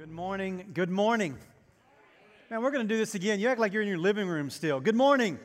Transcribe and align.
Good 0.00 0.10
morning. 0.10 0.64
Good 0.72 0.88
morning. 0.88 1.36
Man, 2.48 2.62
we're 2.62 2.70
going 2.70 2.88
to 2.88 2.94
do 2.94 2.96
this 2.96 3.14
again. 3.14 3.38
You 3.38 3.48
act 3.48 3.60
like 3.60 3.74
you're 3.74 3.82
in 3.82 3.88
your 3.88 3.98
living 3.98 4.28
room 4.28 4.48
still. 4.48 4.80
Good 4.80 4.94
morning. 4.96 5.38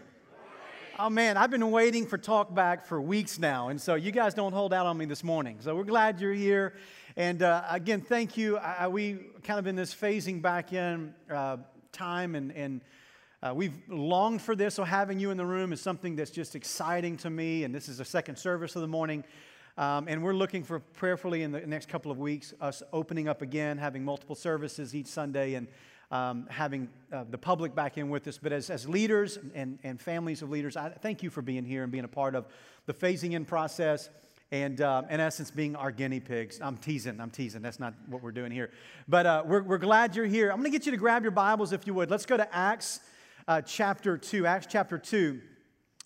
Oh 0.97 1.09
man, 1.09 1.35
I've 1.35 1.51
been 1.51 1.71
waiting 1.71 2.07
for 2.07 2.17
talkback 2.17 2.85
for 2.85 3.01
weeks 3.01 3.37
now, 3.37 3.67
and 3.67 3.81
so 3.81 3.95
you 3.95 4.13
guys 4.13 4.33
don't 4.33 4.53
hold 4.53 4.73
out 4.73 4.85
on 4.85 4.97
me 4.97 5.03
this 5.03 5.25
morning. 5.25 5.57
So 5.59 5.75
we're 5.75 5.83
glad 5.83 6.21
you're 6.21 6.31
here, 6.31 6.73
and 7.17 7.43
uh, 7.43 7.63
again, 7.69 7.99
thank 7.99 8.37
you. 8.37 8.55
I, 8.55 8.87
we 8.87 9.17
kind 9.43 9.59
of 9.59 9.67
in 9.67 9.75
this 9.75 9.93
phasing 9.93 10.41
back 10.41 10.71
in 10.71 11.13
uh, 11.29 11.57
time, 11.91 12.35
and, 12.35 12.53
and 12.53 12.81
uh, 13.43 13.53
we've 13.53 13.75
longed 13.89 14.41
for 14.41 14.55
this. 14.55 14.73
So 14.75 14.85
having 14.85 15.19
you 15.19 15.31
in 15.31 15.37
the 15.37 15.45
room 15.45 15.73
is 15.73 15.81
something 15.81 16.15
that's 16.15 16.31
just 16.31 16.55
exciting 16.55 17.17
to 17.17 17.29
me, 17.29 17.65
and 17.65 17.75
this 17.75 17.89
is 17.89 17.97
the 17.97 18.05
second 18.05 18.37
service 18.37 18.73
of 18.77 18.81
the 18.83 18.87
morning. 18.87 19.25
Um, 19.77 20.07
and 20.07 20.23
we're 20.23 20.33
looking 20.33 20.63
for 20.63 20.79
prayerfully 20.79 21.43
in 21.43 21.51
the 21.51 21.59
next 21.61 21.89
couple 21.89 22.09
of 22.09 22.17
weeks 22.17 22.53
us 22.61 22.81
opening 22.93 23.27
up 23.27 23.41
again, 23.41 23.77
having 23.77 24.05
multiple 24.05 24.35
services 24.35 24.95
each 24.95 25.07
Sunday, 25.07 25.55
and 25.55 25.67
um, 26.11 26.47
having 26.49 26.87
uh, 27.11 27.25
the 27.29 27.37
public 27.37 27.75
back 27.75 27.97
in 27.97 28.09
with 28.09 28.25
us. 28.27 28.37
But 28.41 28.53
as, 28.53 28.69
as 28.69 28.87
leaders 28.87 29.37
and, 29.53 29.79
and 29.83 29.99
families 29.99 30.41
of 30.41 30.49
leaders, 30.49 30.77
I 30.77 30.89
thank 30.89 31.23
you 31.23 31.29
for 31.29 31.41
being 31.41 31.65
here 31.65 31.83
and 31.83 31.91
being 31.91 32.05
a 32.05 32.09
part 32.09 32.35
of 32.35 32.45
the 32.85 32.93
phasing 32.93 33.33
in 33.33 33.43
process 33.43 34.09
and 34.49 34.79
uh, 34.79 35.01
in 35.09 35.19
essence 35.19 35.51
being 35.51 35.75
our 35.75 35.91
guinea 35.91 36.21
pigs. 36.21 36.61
I'm 36.61 36.77
teasing, 36.77 37.19
I'm 37.19 37.31
teasing. 37.31 37.61
That's 37.61 37.79
not 37.79 37.95
what 38.07 38.23
we're 38.23 38.31
doing 38.31 38.51
here. 38.51 38.71
But 39.09 39.25
uh, 39.25 39.43
we're, 39.45 39.63
we're 39.63 39.77
glad 39.77 40.15
you're 40.15 40.25
here. 40.25 40.51
I'm 40.51 40.59
going 40.59 40.71
to 40.71 40.77
get 40.77 40.85
you 40.85 40.93
to 40.93 40.97
grab 40.97 41.23
your 41.23 41.31
Bibles 41.31 41.73
if 41.73 41.85
you 41.85 41.93
would. 41.95 42.09
Let's 42.09 42.25
go 42.25 42.37
to 42.37 42.55
Acts 42.55 43.01
uh, 43.45 43.61
chapter 43.61 44.17
2. 44.17 44.45
Acts 44.45 44.67
chapter 44.69 44.97
2. 44.97 45.41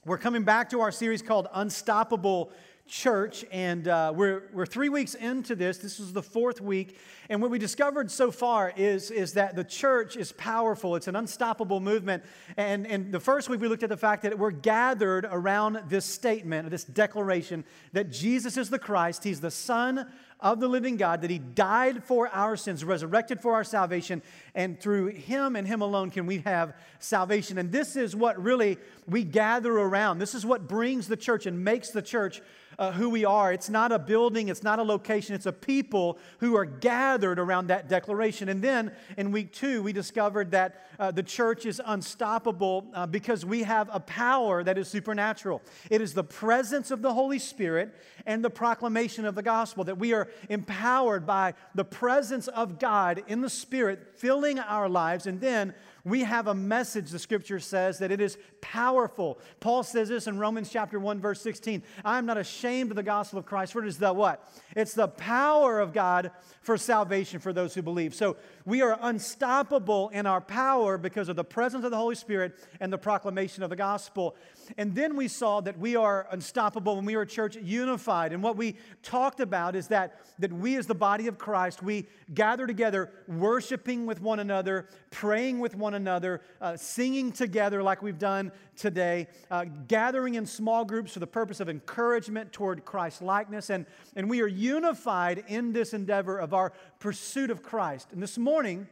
We're 0.05 0.17
coming 0.17 0.43
back 0.43 0.69
to 0.69 0.79
our 0.79 0.91
series 0.91 1.21
called 1.21 1.49
Unstoppable 1.53 2.51
church, 2.89 3.45
and 3.51 3.87
uh, 3.87 4.11
we're, 4.15 4.49
we're 4.51 4.65
three 4.65 4.89
weeks 4.89 5.13
into 5.13 5.55
this. 5.55 5.77
This 5.77 5.99
is 5.99 6.11
the 6.11 6.23
fourth 6.23 6.59
week. 6.59 6.97
And 7.29 7.41
what 7.41 7.51
we 7.51 7.59
discovered 7.59 8.09
so 8.09 8.31
far 8.31 8.73
is, 8.75 9.11
is 9.11 9.33
that 9.33 9.55
the 9.55 9.63
church 9.63 10.17
is 10.17 10.31
powerful, 10.31 10.95
it's 10.95 11.07
an 11.07 11.15
unstoppable 11.15 11.79
movement. 11.79 12.23
And, 12.57 12.87
and 12.87 13.11
the 13.11 13.19
first 13.19 13.47
week, 13.47 13.61
we 13.61 13.67
looked 13.67 13.83
at 13.83 13.89
the 13.89 13.97
fact 13.97 14.23
that 14.23 14.37
we're 14.37 14.51
gathered 14.51 15.27
around 15.29 15.83
this 15.87 16.05
statement, 16.05 16.69
this 16.71 16.83
declaration 16.83 17.63
that 17.93 18.11
Jesus 18.11 18.57
is 18.57 18.69
the 18.69 18.79
Christ, 18.79 19.23
He's 19.23 19.39
the 19.39 19.51
Son 19.51 20.11
of 20.39 20.59
the 20.59 20.67
living 20.67 20.97
God, 20.97 21.21
that 21.21 21.29
He 21.29 21.37
died 21.37 22.03
for 22.03 22.27
our 22.29 22.57
sins, 22.57 22.83
resurrected 22.83 23.39
for 23.39 23.53
our 23.53 23.63
salvation, 23.63 24.23
and 24.55 24.79
through 24.79 25.07
Him 25.07 25.55
and 25.55 25.67
Him 25.67 25.81
alone 25.81 26.09
can 26.09 26.25
we 26.25 26.39
have 26.39 26.73
salvation. 26.97 27.59
And 27.59 27.71
this 27.71 27.95
is 27.95 28.15
what 28.15 28.41
really 28.41 28.77
we 29.07 29.23
gather 29.23 29.71
around. 29.71 30.17
This 30.17 30.33
is 30.33 30.45
what 30.45 30.67
brings 30.67 31.07
the 31.07 31.17
church 31.17 31.45
and 31.45 31.63
makes 31.63 31.91
the 31.91 32.01
church 32.01 32.41
uh, 32.79 32.93
who 32.93 33.09
we 33.09 33.25
are. 33.25 33.51
It's 33.51 33.69
not 33.69 33.91
a 33.91 33.99
building, 33.99 34.47
it's 34.47 34.63
not 34.63 34.79
a 34.79 34.83
location, 34.83 35.35
it's 35.35 35.45
a 35.45 35.51
people 35.51 36.17
who 36.39 36.55
are 36.55 36.65
gathered 36.65 37.37
around 37.37 37.67
that 37.67 37.89
declaration. 37.89 38.47
And 38.47 38.61
then 38.61 38.93
in 39.17 39.31
week 39.31 39.51
two, 39.51 39.83
we 39.83 39.91
discovered 39.91 40.51
that 40.51 40.85
uh, 40.97 41.11
the 41.11 41.21
church 41.21 41.65
is 41.65 41.81
unstoppable 41.85 42.87
uh, 42.93 43.05
because 43.05 43.45
we 43.45 43.63
have 43.63 43.89
a 43.91 43.99
power 43.99 44.63
that 44.63 44.77
is 44.77 44.87
supernatural. 44.87 45.61
It 45.89 45.99
is 45.99 46.13
the 46.13 46.23
presence 46.23 46.89
of 46.89 47.01
the 47.01 47.13
Holy 47.13 47.39
Spirit 47.39 47.93
and 48.25 48.43
the 48.43 48.49
proclamation 48.49 49.25
of 49.25 49.35
the 49.35 49.43
gospel, 49.43 49.83
that 49.83 49.97
we 49.97 50.13
are 50.13 50.29
empowered 50.47 51.25
by 51.25 51.55
the 51.75 51.85
presence 51.85 52.47
of 52.47 52.79
God 52.79 53.23
in 53.27 53.41
the 53.41 53.49
Spirit 53.49 54.17
filling 54.17 54.57
our 54.57 54.87
lives. 54.87 55.27
And 55.27 55.41
then 55.41 55.73
we 56.03 56.21
have 56.23 56.47
a 56.47 56.53
message, 56.53 57.09
the 57.09 57.19
scripture 57.19 57.59
says, 57.59 57.99
that 57.99 58.11
it 58.11 58.21
is 58.21 58.37
powerful. 58.61 59.39
Paul 59.59 59.83
says 59.83 60.09
this 60.09 60.27
in 60.27 60.37
Romans 60.37 60.69
chapter 60.69 60.99
1, 60.99 61.19
verse 61.19 61.41
16. 61.41 61.83
I 62.05 62.17
am 62.17 62.25
not 62.25 62.37
ashamed 62.37 62.91
of 62.91 62.95
the 62.95 63.03
gospel 63.03 63.39
of 63.39 63.45
Christ, 63.45 63.73
for 63.73 63.83
it 63.83 63.87
is 63.87 63.97
the 63.97 64.13
what? 64.13 64.47
It's 64.75 64.93
the 64.93 65.07
power 65.07 65.79
of 65.79 65.93
God 65.93 66.31
for 66.61 66.77
salvation 66.77 67.39
for 67.39 67.53
those 67.53 67.73
who 67.73 67.81
believe. 67.81 68.13
So 68.13 68.37
we 68.65 68.81
are 68.81 68.97
unstoppable 69.01 70.09
in 70.09 70.25
our 70.25 70.41
power 70.41 70.97
because 70.97 71.29
of 71.29 71.35
the 71.35 71.43
presence 71.43 71.83
of 71.83 71.91
the 71.91 71.97
Holy 71.97 72.15
Spirit 72.15 72.53
and 72.79 72.91
the 72.91 72.97
proclamation 72.97 73.63
of 73.63 73.69
the 73.69 73.75
gospel. 73.75 74.35
And 74.77 74.93
then 74.93 75.15
we 75.15 75.27
saw 75.27 75.61
that 75.61 75.79
we 75.79 75.95
are 75.95 76.27
unstoppable 76.31 76.95
when 76.95 77.05
we 77.05 77.15
are 77.15 77.21
a 77.21 77.27
church 77.27 77.55
unified. 77.55 78.33
And 78.33 78.43
what 78.43 78.55
we 78.55 78.75
talked 79.01 79.39
about 79.39 79.75
is 79.75 79.87
that, 79.87 80.19
that 80.39 80.53
we, 80.53 80.75
as 80.77 80.85
the 80.85 80.95
body 80.95 81.27
of 81.27 81.37
Christ, 81.37 81.81
we 81.81 82.07
gather 82.33 82.67
together, 82.67 83.11
worshiping 83.27 84.05
with 84.05 84.21
one 84.21 84.39
another, 84.39 84.87
praying 85.11 85.59
with 85.59 85.75
one 85.75 85.88
another, 85.93 86.41
uh, 86.61 86.77
singing 86.77 87.31
together 87.31 87.81
like 87.83 88.01
we've 88.01 88.19
done 88.19 88.51
today, 88.75 89.27
uh, 89.51 89.65
gathering 89.87 90.35
in 90.35 90.45
small 90.45 90.85
groups 90.85 91.13
for 91.13 91.19
the 91.19 91.27
purpose 91.27 91.59
of 91.59 91.69
encouragement 91.69 92.51
toward 92.51 92.85
Christ 92.85 93.21
likeness. 93.21 93.69
And, 93.69 93.85
and 94.15 94.29
we 94.29 94.41
are 94.41 94.47
unified 94.47 95.43
in 95.47 95.73
this 95.73 95.93
endeavor 95.93 96.37
of 96.37 96.53
our 96.53 96.73
pursuit 96.99 97.51
of 97.51 97.63
Christ. 97.63 98.09
And 98.11 98.21
this 98.21 98.37
morning, 98.37 98.87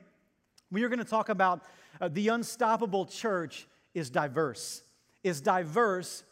we 0.71 0.83
are 0.83 0.89
going 0.89 0.99
to 0.99 1.05
talk 1.05 1.29
about 1.29 1.61
uh, 1.99 2.09
the 2.09 2.27
unstoppable 2.29 3.05
church 3.05 3.67
is 3.93 4.09
diverse 4.09 4.83
is 5.27 5.41
diverse 5.41 6.23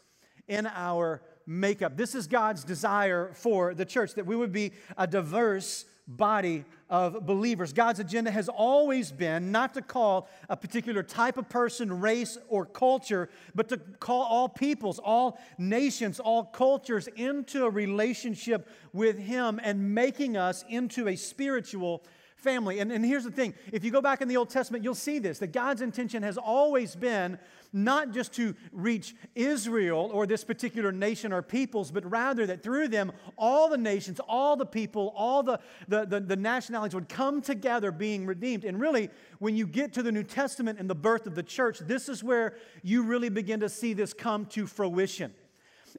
in 0.48 0.66
our 0.66 1.22
makeup. 1.46 1.96
This 1.96 2.14
is 2.14 2.26
God's 2.26 2.64
desire 2.64 3.32
for 3.34 3.74
the 3.74 3.84
church, 3.84 4.14
that 4.14 4.26
we 4.26 4.34
would 4.36 4.52
be 4.52 4.72
a 4.96 5.06
diverse 5.06 5.84
body 6.08 6.64
of 6.88 7.26
believers. 7.26 7.72
God's 7.72 7.98
agenda 7.98 8.30
has 8.30 8.48
always 8.48 9.10
been 9.10 9.50
not 9.50 9.74
to 9.74 9.82
call 9.82 10.28
a 10.48 10.56
particular 10.56 11.02
type 11.02 11.36
of 11.36 11.48
person, 11.48 12.00
race, 12.00 12.38
or 12.48 12.64
culture, 12.64 13.28
but 13.54 13.68
to 13.70 13.78
call 13.98 14.22
all 14.22 14.48
peoples, 14.48 15.00
all 15.00 15.38
nations, 15.58 16.20
all 16.20 16.44
cultures 16.44 17.08
into 17.16 17.64
a 17.64 17.70
relationship 17.70 18.68
with 18.92 19.18
Him 19.18 19.60
and 19.62 19.94
making 19.94 20.36
us 20.36 20.64
into 20.68 21.08
a 21.08 21.16
spiritual 21.16 22.04
family. 22.46 22.78
And, 22.78 22.92
and 22.92 23.04
here's 23.04 23.24
the 23.24 23.30
thing 23.32 23.54
if 23.72 23.84
you 23.84 23.90
go 23.90 24.00
back 24.00 24.20
in 24.22 24.28
the 24.28 24.36
Old 24.36 24.50
Testament, 24.50 24.84
you'll 24.84 24.94
see 24.94 25.18
this 25.18 25.40
that 25.40 25.48
God's 25.48 25.82
intention 25.82 26.22
has 26.22 26.38
always 26.38 26.94
been 26.94 27.38
not 27.72 28.12
just 28.12 28.32
to 28.34 28.54
reach 28.70 29.16
Israel 29.34 30.10
or 30.12 30.26
this 30.26 30.44
particular 30.44 30.92
nation 30.92 31.32
or 31.32 31.42
peoples, 31.42 31.90
but 31.90 32.08
rather 32.08 32.46
that 32.46 32.62
through 32.62 32.86
them, 32.88 33.10
all 33.36 33.68
the 33.68 33.76
nations, 33.76 34.20
all 34.28 34.56
the 34.56 34.64
people, 34.64 35.12
all 35.16 35.42
the, 35.42 35.58
the, 35.88 36.06
the, 36.06 36.20
the 36.20 36.36
nationalities 36.36 36.94
would 36.94 37.08
come 37.08 37.42
together 37.42 37.90
being 37.90 38.24
redeemed. 38.26 38.64
And 38.64 38.80
really, 38.80 39.10
when 39.40 39.56
you 39.56 39.66
get 39.66 39.92
to 39.94 40.02
the 40.02 40.12
New 40.12 40.22
Testament 40.22 40.78
and 40.78 40.88
the 40.88 40.94
birth 40.94 41.26
of 41.26 41.34
the 41.34 41.42
church, 41.42 41.80
this 41.80 42.08
is 42.08 42.22
where 42.22 42.54
you 42.84 43.02
really 43.02 43.28
begin 43.28 43.58
to 43.60 43.68
see 43.68 43.92
this 43.92 44.14
come 44.14 44.46
to 44.46 44.66
fruition. 44.68 45.34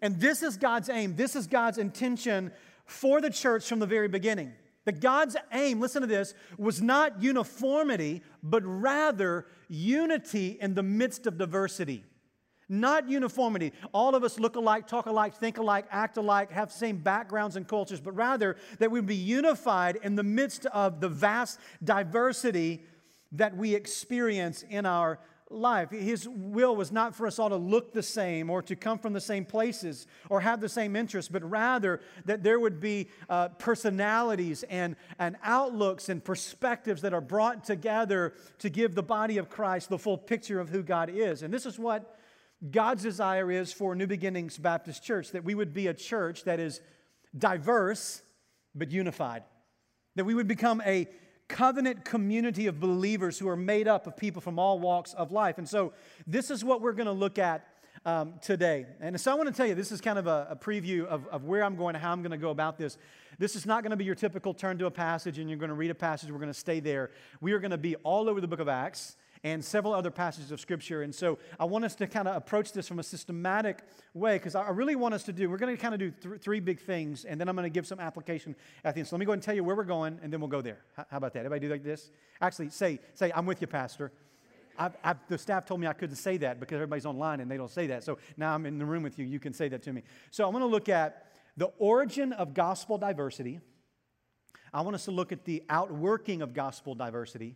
And 0.01 0.19
this 0.19 0.41
is 0.43 0.55
God's 0.55 0.89
aim, 0.89 1.17
this 1.17 1.35
is 1.35 1.45
God's 1.45 1.77
intention 1.77 2.51
for 2.85 3.19
the 3.19 3.29
church 3.29 3.67
from 3.67 3.79
the 3.79 3.85
very 3.85 4.07
beginning. 4.07 4.53
That 4.87 5.01
God's 5.01 5.35
aim, 5.51 5.81
listen 5.81 6.01
to 6.01 6.07
this, 6.07 6.33
was 6.57 6.81
not 6.81 7.21
uniformity, 7.21 8.21
but 8.41 8.63
rather 8.63 9.45
unity 9.67 10.57
in 10.61 10.75
the 10.75 10.81
midst 10.81 11.27
of 11.27 11.37
diversity. 11.37 12.05
Not 12.69 13.09
uniformity. 13.09 13.73
All 13.93 14.15
of 14.15 14.23
us 14.23 14.39
look 14.39 14.55
alike, 14.55 14.87
talk 14.87 15.05
alike, 15.05 15.33
think 15.35 15.57
alike, 15.57 15.87
act 15.91 16.15
alike, 16.15 16.51
have 16.51 16.69
the 16.69 16.77
same 16.77 16.99
backgrounds 16.99 17.57
and 17.57 17.67
cultures, 17.67 17.99
but 17.99 18.15
rather 18.15 18.55
that 18.79 18.89
we 18.89 19.01
be 19.01 19.13
unified 19.13 19.99
in 20.03 20.15
the 20.15 20.23
midst 20.23 20.65
of 20.67 21.01
the 21.01 21.09
vast 21.09 21.59
diversity 21.83 22.81
that 23.33 23.57
we 23.57 23.75
experience 23.75 24.63
in 24.69 24.85
our 24.85 25.19
life. 25.49 25.91
His 25.91 26.27
will 26.27 26.75
was 26.75 26.91
not 26.91 27.15
for 27.15 27.27
us 27.27 27.39
all 27.39 27.49
to 27.49 27.55
look 27.55 27.93
the 27.93 28.03
same 28.03 28.49
or 28.49 28.61
to 28.63 28.75
come 28.75 28.99
from 28.99 29.13
the 29.13 29.21
same 29.21 29.45
places 29.45 30.07
or 30.29 30.41
have 30.41 30.59
the 30.59 30.69
same 30.69 30.95
interests, 30.95 31.31
but 31.31 31.49
rather 31.49 32.01
that 32.25 32.43
there 32.43 32.59
would 32.59 32.79
be 32.79 33.09
uh, 33.29 33.49
personalities 33.49 34.63
and, 34.63 34.95
and 35.19 35.37
outlooks 35.43 36.09
and 36.09 36.23
perspectives 36.23 37.01
that 37.01 37.13
are 37.13 37.21
brought 37.21 37.63
together 37.63 38.33
to 38.59 38.69
give 38.69 38.95
the 38.95 39.03
body 39.03 39.37
of 39.37 39.49
Christ 39.49 39.89
the 39.89 39.99
full 39.99 40.17
picture 40.17 40.59
of 40.59 40.69
who 40.69 40.83
God 40.83 41.09
is. 41.09 41.43
And 41.43 41.53
this 41.53 41.65
is 41.65 41.79
what 41.79 42.17
God's 42.71 43.03
desire 43.03 43.51
is 43.51 43.71
for 43.71 43.95
New 43.95 44.07
Beginnings 44.07 44.57
Baptist 44.57 45.03
Church 45.03 45.31
that 45.31 45.43
we 45.43 45.55
would 45.55 45.73
be 45.73 45.87
a 45.87 45.93
church 45.93 46.43
that 46.45 46.59
is 46.59 46.81
diverse 47.37 48.21
but 48.73 48.91
unified, 48.91 49.43
that 50.15 50.25
we 50.25 50.33
would 50.33 50.47
become 50.47 50.81
a 50.85 51.07
covenant 51.47 52.05
community 52.05 52.67
of 52.67 52.79
believers 52.79 53.39
who 53.39 53.47
are 53.47 53.55
made 53.55 53.87
up 53.87 54.07
of 54.07 54.17
people 54.17 54.41
from 54.41 54.59
all 54.59 54.79
walks 54.79 55.13
of 55.13 55.31
life. 55.31 55.57
And 55.57 55.67
so, 55.67 55.93
this 56.25 56.51
is 56.51 56.63
what 56.63 56.81
we're 56.81 56.93
going 56.93 57.07
to 57.07 57.11
look 57.11 57.39
at 57.39 57.67
um, 58.05 58.33
today. 58.41 58.85
And 58.99 59.19
so, 59.19 59.31
I 59.31 59.35
want 59.35 59.47
to 59.47 59.55
tell 59.55 59.65
you 59.65 59.75
this 59.75 59.91
is 59.91 60.01
kind 60.01 60.19
of 60.19 60.27
a, 60.27 60.47
a 60.51 60.55
preview 60.55 61.05
of, 61.05 61.27
of 61.27 61.45
where 61.45 61.63
I'm 61.63 61.75
going 61.75 61.95
how 61.95 62.11
I'm 62.11 62.21
going 62.21 62.31
to 62.31 62.37
go 62.37 62.49
about 62.49 62.77
this. 62.77 62.97
This 63.39 63.55
is 63.55 63.65
not 63.65 63.83
going 63.83 63.91
to 63.91 63.97
be 63.97 64.05
your 64.05 64.15
typical 64.15 64.53
turn 64.53 64.77
to 64.79 64.87
a 64.87 64.91
passage 64.91 65.37
and 65.37 65.49
you're 65.49 65.59
going 65.59 65.69
to 65.69 65.75
read 65.75 65.91
a 65.91 65.95
passage, 65.95 66.31
we're 66.31 66.39
going 66.39 66.47
to 66.47 66.53
stay 66.53 66.79
there. 66.79 67.11
We 67.39 67.53
are 67.53 67.59
going 67.59 67.71
to 67.71 67.77
be 67.77 67.95
all 67.97 68.29
over 68.29 68.41
the 68.41 68.47
book 68.47 68.59
of 68.59 68.67
Acts 68.67 69.15
and 69.43 69.63
several 69.63 69.93
other 69.93 70.11
passages 70.11 70.51
of 70.51 70.59
Scripture. 70.59 71.01
And 71.01 71.13
so 71.13 71.39
I 71.59 71.65
want 71.65 71.85
us 71.85 71.95
to 71.95 72.07
kind 72.07 72.27
of 72.27 72.35
approach 72.35 72.73
this 72.73 72.87
from 72.87 72.99
a 72.99 73.03
systematic 73.03 73.79
way 74.13 74.37
because 74.37 74.55
I 74.55 74.69
really 74.69 74.95
want 74.95 75.13
us 75.13 75.23
to 75.23 75.33
do, 75.33 75.49
we're 75.49 75.57
going 75.57 75.75
to 75.75 75.81
kind 75.81 75.93
of 75.93 75.99
do 75.99 76.11
th- 76.11 76.41
three 76.41 76.59
big 76.59 76.79
things, 76.79 77.25
and 77.25 77.39
then 77.39 77.47
I'm 77.49 77.55
going 77.55 77.65
to 77.65 77.73
give 77.73 77.87
some 77.87 77.99
application 77.99 78.55
at 78.83 78.95
the 78.95 78.99
end. 78.99 79.07
So 79.07 79.15
let 79.15 79.19
me 79.19 79.25
go 79.25 79.31
and 79.33 79.41
tell 79.41 79.55
you 79.55 79.63
where 79.63 79.75
we're 79.75 79.83
going, 79.83 80.19
and 80.21 80.31
then 80.31 80.39
we'll 80.39 80.49
go 80.49 80.61
there. 80.61 80.79
How, 80.95 81.05
how 81.09 81.17
about 81.17 81.33
that? 81.33 81.39
Everybody 81.39 81.67
do 81.67 81.71
like 81.71 81.83
this? 81.83 82.11
Actually, 82.41 82.69
say, 82.69 82.99
say, 83.13 83.31
I'm 83.35 83.45
with 83.45 83.61
you, 83.61 83.67
Pastor. 83.67 84.11
I've, 84.79 84.95
I've, 85.03 85.17
the 85.27 85.37
staff 85.37 85.65
told 85.65 85.81
me 85.81 85.87
I 85.87 85.93
couldn't 85.93 86.17
say 86.17 86.37
that 86.37 86.59
because 86.59 86.75
everybody's 86.75 87.07
online 87.07 87.39
and 87.39 87.49
they 87.49 87.57
don't 87.57 87.71
say 87.71 87.87
that. 87.87 88.03
So 88.03 88.19
now 88.37 88.53
I'm 88.53 88.65
in 88.67 88.77
the 88.77 88.85
room 88.85 89.01
with 89.01 89.17
you. 89.17 89.25
You 89.25 89.39
can 89.39 89.51
say 89.53 89.67
that 89.69 89.81
to 89.83 89.93
me. 89.93 90.03
So 90.29 90.45
I 90.45 90.49
want 90.49 90.61
to 90.61 90.67
look 90.67 90.87
at 90.87 91.25
the 91.57 91.71
origin 91.79 92.31
of 92.33 92.53
gospel 92.53 92.99
diversity 92.99 93.59
I 94.73 94.81
want 94.81 94.95
us 94.95 95.05
to 95.05 95.11
look 95.11 95.31
at 95.31 95.45
the 95.45 95.63
outworking 95.69 96.41
of 96.41 96.53
gospel 96.53 96.95
diversity, 96.95 97.55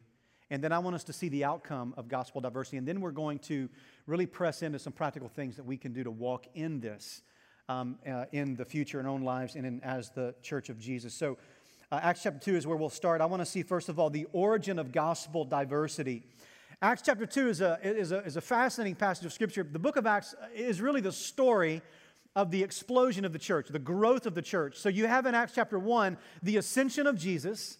and 0.51 0.61
then 0.61 0.73
I 0.73 0.79
want 0.79 0.95
us 0.95 1.05
to 1.05 1.13
see 1.13 1.29
the 1.29 1.45
outcome 1.45 1.93
of 1.95 2.09
gospel 2.09 2.41
diversity. 2.41 2.75
And 2.75 2.85
then 2.85 2.99
we're 2.99 3.11
going 3.11 3.39
to 3.39 3.69
really 4.05 4.25
press 4.25 4.61
into 4.61 4.79
some 4.79 4.91
practical 4.91 5.29
things 5.29 5.55
that 5.55 5.65
we 5.65 5.77
can 5.77 5.93
do 5.93 6.03
to 6.03 6.11
walk 6.11 6.45
in 6.53 6.81
this 6.81 7.21
um, 7.69 7.97
uh, 8.05 8.25
in 8.33 8.55
the 8.55 8.65
future 8.65 8.99
in 8.99 9.05
our 9.05 9.11
own 9.13 9.23
lives 9.23 9.55
and 9.55 9.65
in, 9.65 9.81
as 9.81 10.09
the 10.09 10.35
church 10.43 10.67
of 10.67 10.77
Jesus. 10.77 11.13
So, 11.13 11.37
uh, 11.89 11.99
Acts 12.03 12.23
chapter 12.23 12.39
2 12.39 12.55
is 12.57 12.67
where 12.67 12.75
we'll 12.75 12.89
start. 12.89 13.21
I 13.21 13.25
want 13.25 13.41
to 13.41 13.45
see, 13.45 13.63
first 13.63 13.87
of 13.87 13.97
all, 13.97 14.09
the 14.09 14.27
origin 14.33 14.77
of 14.77 14.91
gospel 14.91 15.45
diversity. 15.45 16.23
Acts 16.81 17.01
chapter 17.05 17.25
2 17.25 17.47
is 17.47 17.61
a, 17.61 17.79
is, 17.81 18.11
a, 18.11 18.19
is 18.19 18.35
a 18.35 18.41
fascinating 18.41 18.95
passage 18.95 19.25
of 19.25 19.31
Scripture. 19.31 19.63
The 19.63 19.79
book 19.79 19.95
of 19.95 20.05
Acts 20.05 20.35
is 20.53 20.81
really 20.81 21.01
the 21.01 21.11
story 21.11 21.81
of 22.35 22.51
the 22.51 22.61
explosion 22.61 23.23
of 23.23 23.33
the 23.33 23.39
church, 23.39 23.69
the 23.69 23.79
growth 23.79 24.25
of 24.25 24.35
the 24.35 24.41
church. 24.41 24.77
So 24.77 24.89
you 24.89 25.05
have 25.07 25.25
in 25.25 25.35
Acts 25.35 25.53
chapter 25.53 25.79
1 25.79 26.17
the 26.43 26.57
ascension 26.57 27.07
of 27.07 27.17
Jesus. 27.17 27.77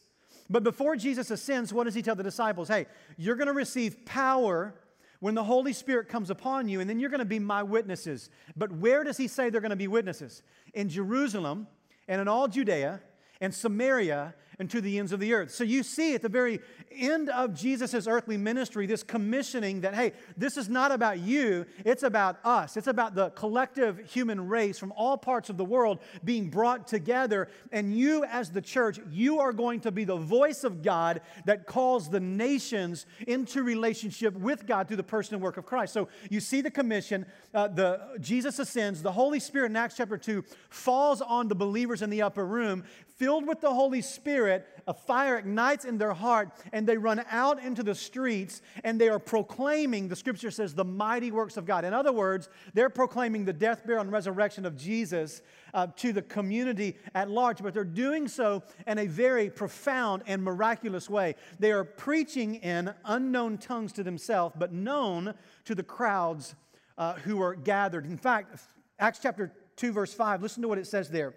But 0.51 0.63
before 0.63 0.97
Jesus 0.97 1.31
ascends, 1.31 1.73
what 1.73 1.85
does 1.85 1.95
he 1.95 2.01
tell 2.01 2.15
the 2.15 2.23
disciples? 2.23 2.67
Hey, 2.67 2.85
you're 3.17 3.37
going 3.37 3.47
to 3.47 3.53
receive 3.53 4.05
power 4.05 4.75
when 5.21 5.33
the 5.33 5.43
Holy 5.43 5.71
Spirit 5.71 6.09
comes 6.09 6.29
upon 6.29 6.67
you, 6.67 6.81
and 6.81 6.89
then 6.89 6.99
you're 6.99 7.09
going 7.09 7.19
to 7.19 7.25
be 7.25 7.39
my 7.39 7.63
witnesses. 7.63 8.29
But 8.57 8.71
where 8.71 9.05
does 9.05 9.15
he 9.15 9.29
say 9.29 9.49
they're 9.49 9.61
going 9.61 9.69
to 9.69 9.77
be 9.77 9.87
witnesses? 9.87 10.43
In 10.73 10.89
Jerusalem 10.89 11.67
and 12.07 12.19
in 12.19 12.27
all 12.27 12.49
Judea 12.49 12.99
and 13.39 13.53
Samaria 13.53 14.35
and 14.61 14.69
to 14.69 14.79
the 14.79 14.99
ends 14.99 15.11
of 15.11 15.19
the 15.19 15.33
earth. 15.33 15.51
So 15.51 15.63
you 15.63 15.81
see 15.81 16.13
at 16.13 16.21
the 16.21 16.29
very 16.29 16.59
end 16.91 17.29
of 17.29 17.55
Jesus' 17.55 18.05
earthly 18.07 18.37
ministry 18.37 18.85
this 18.85 19.01
commissioning 19.01 19.81
that, 19.81 19.95
hey, 19.95 20.13
this 20.37 20.55
is 20.55 20.69
not 20.69 20.91
about 20.91 21.17
you, 21.17 21.65
it's 21.83 22.03
about 22.03 22.37
us. 22.45 22.77
It's 22.77 22.85
about 22.85 23.15
the 23.15 23.31
collective 23.31 23.99
human 24.07 24.47
race 24.47 24.77
from 24.77 24.93
all 24.95 25.17
parts 25.17 25.49
of 25.49 25.57
the 25.57 25.65
world 25.65 25.97
being 26.23 26.49
brought 26.49 26.87
together. 26.87 27.49
And 27.71 27.97
you, 27.97 28.23
as 28.25 28.51
the 28.51 28.61
church, 28.61 28.99
you 29.09 29.39
are 29.39 29.51
going 29.51 29.79
to 29.81 29.91
be 29.91 30.03
the 30.03 30.15
voice 30.15 30.63
of 30.63 30.83
God 30.83 31.21
that 31.45 31.65
calls 31.65 32.09
the 32.09 32.19
nations 32.19 33.07
into 33.27 33.63
relationship 33.63 34.35
with 34.35 34.67
God 34.67 34.87
through 34.87 34.97
the 34.97 35.03
person 35.03 35.33
and 35.33 35.43
work 35.43 35.57
of 35.57 35.65
Christ. 35.65 35.91
So 35.91 36.07
you 36.29 36.39
see 36.39 36.61
the 36.61 36.69
commission, 36.69 37.25
uh, 37.55 37.67
the 37.67 38.17
Jesus 38.19 38.59
ascends, 38.59 39.01
the 39.01 39.11
Holy 39.11 39.39
Spirit 39.39 39.71
in 39.71 39.75
Acts 39.75 39.97
chapter 39.97 40.19
2 40.19 40.45
falls 40.69 41.19
on 41.19 41.47
the 41.47 41.55
believers 41.55 42.03
in 42.03 42.11
the 42.11 42.21
upper 42.21 42.45
room, 42.45 42.83
filled 43.17 43.47
with 43.47 43.61
the 43.61 43.73
Holy 43.73 44.01
Spirit, 44.01 44.50
a 44.87 44.93
fire 44.93 45.37
ignites 45.37 45.85
in 45.85 45.97
their 45.97 46.13
heart, 46.13 46.49
and 46.73 46.87
they 46.87 46.97
run 46.97 47.23
out 47.29 47.63
into 47.63 47.83
the 47.83 47.95
streets 47.95 48.61
and 48.83 48.99
they 48.99 49.09
are 49.09 49.19
proclaiming, 49.19 50.07
the 50.07 50.15
scripture 50.15 50.51
says, 50.51 50.73
the 50.73 50.85
mighty 50.85 51.31
works 51.31 51.57
of 51.57 51.65
God. 51.65 51.85
In 51.85 51.93
other 51.93 52.11
words, 52.11 52.49
they're 52.73 52.89
proclaiming 52.89 53.45
the 53.45 53.53
death, 53.53 53.85
burial, 53.85 54.01
and 54.01 54.11
resurrection 54.11 54.65
of 54.65 54.75
Jesus 54.75 55.41
uh, 55.73 55.87
to 55.97 56.13
the 56.13 56.21
community 56.21 56.97
at 57.13 57.29
large, 57.29 57.61
but 57.61 57.73
they're 57.73 57.83
doing 57.83 58.27
so 58.27 58.63
in 58.87 58.97
a 58.97 59.07
very 59.07 59.49
profound 59.49 60.23
and 60.27 60.43
miraculous 60.43 61.09
way. 61.09 61.35
They 61.59 61.71
are 61.71 61.83
preaching 61.83 62.55
in 62.55 62.93
unknown 63.05 63.57
tongues 63.57 63.93
to 63.93 64.03
themselves, 64.03 64.55
but 64.57 64.73
known 64.73 65.33
to 65.65 65.75
the 65.75 65.83
crowds 65.83 66.55
uh, 66.97 67.13
who 67.13 67.41
are 67.41 67.55
gathered. 67.55 68.05
In 68.05 68.17
fact, 68.17 68.59
Acts 68.99 69.19
chapter 69.21 69.51
2, 69.77 69.91
verse 69.91 70.13
5, 70.13 70.41
listen 70.41 70.61
to 70.61 70.67
what 70.67 70.77
it 70.77 70.87
says 70.87 71.09
there. 71.09 71.33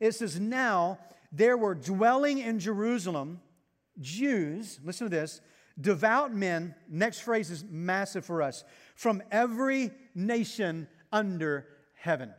It 0.00 0.14
says, 0.14 0.38
Now, 0.38 0.98
there 1.32 1.56
were 1.56 1.74
dwelling 1.74 2.38
in 2.38 2.58
Jerusalem 2.58 3.40
Jews, 4.00 4.80
listen 4.84 5.06
to 5.06 5.10
this, 5.10 5.40
devout 5.80 6.34
men, 6.34 6.74
next 6.88 7.20
phrase 7.20 7.50
is 7.50 7.64
massive 7.68 8.24
for 8.24 8.42
us, 8.42 8.64
from 8.94 9.22
every 9.30 9.90
nation 10.14 10.88
under 11.12 11.66
heaven. 11.94 12.32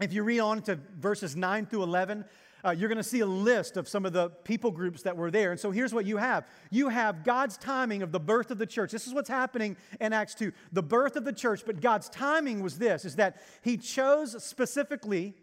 If 0.00 0.12
you 0.12 0.22
read 0.22 0.40
on 0.40 0.62
to 0.62 0.78
verses 0.98 1.36
9 1.36 1.66
through 1.66 1.82
11, 1.82 2.24
uh, 2.64 2.70
you're 2.70 2.88
going 2.88 2.96
to 2.96 3.02
see 3.02 3.20
a 3.20 3.26
list 3.26 3.76
of 3.76 3.88
some 3.88 4.06
of 4.06 4.12
the 4.12 4.30
people 4.30 4.70
groups 4.70 5.02
that 5.02 5.16
were 5.16 5.30
there. 5.30 5.50
And 5.50 5.58
so 5.58 5.70
here's 5.70 5.92
what 5.92 6.06
you 6.06 6.16
have 6.16 6.46
you 6.70 6.88
have 6.88 7.24
God's 7.24 7.56
timing 7.56 8.02
of 8.02 8.12
the 8.12 8.20
birth 8.20 8.50
of 8.50 8.58
the 8.58 8.66
church. 8.66 8.92
This 8.92 9.06
is 9.06 9.14
what's 9.14 9.28
happening 9.28 9.76
in 10.00 10.12
Acts 10.12 10.34
2 10.36 10.52
the 10.72 10.82
birth 10.82 11.16
of 11.16 11.24
the 11.24 11.32
church. 11.32 11.62
But 11.66 11.80
God's 11.80 12.08
timing 12.08 12.62
was 12.62 12.78
this 12.78 13.04
is 13.04 13.16
that 13.16 13.42
He 13.62 13.76
chose 13.76 14.42
specifically 14.44 15.34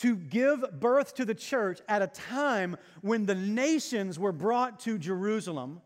to 0.00 0.16
give 0.16 0.64
birth 0.80 1.14
to 1.14 1.24
the 1.24 1.34
church 1.34 1.80
at 1.88 2.02
a 2.02 2.06
time 2.06 2.76
when 3.02 3.26
the 3.26 3.34
nations 3.34 4.18
were 4.18 4.32
brought 4.32 4.80
to 4.80 4.98
Jerusalem. 4.98 5.82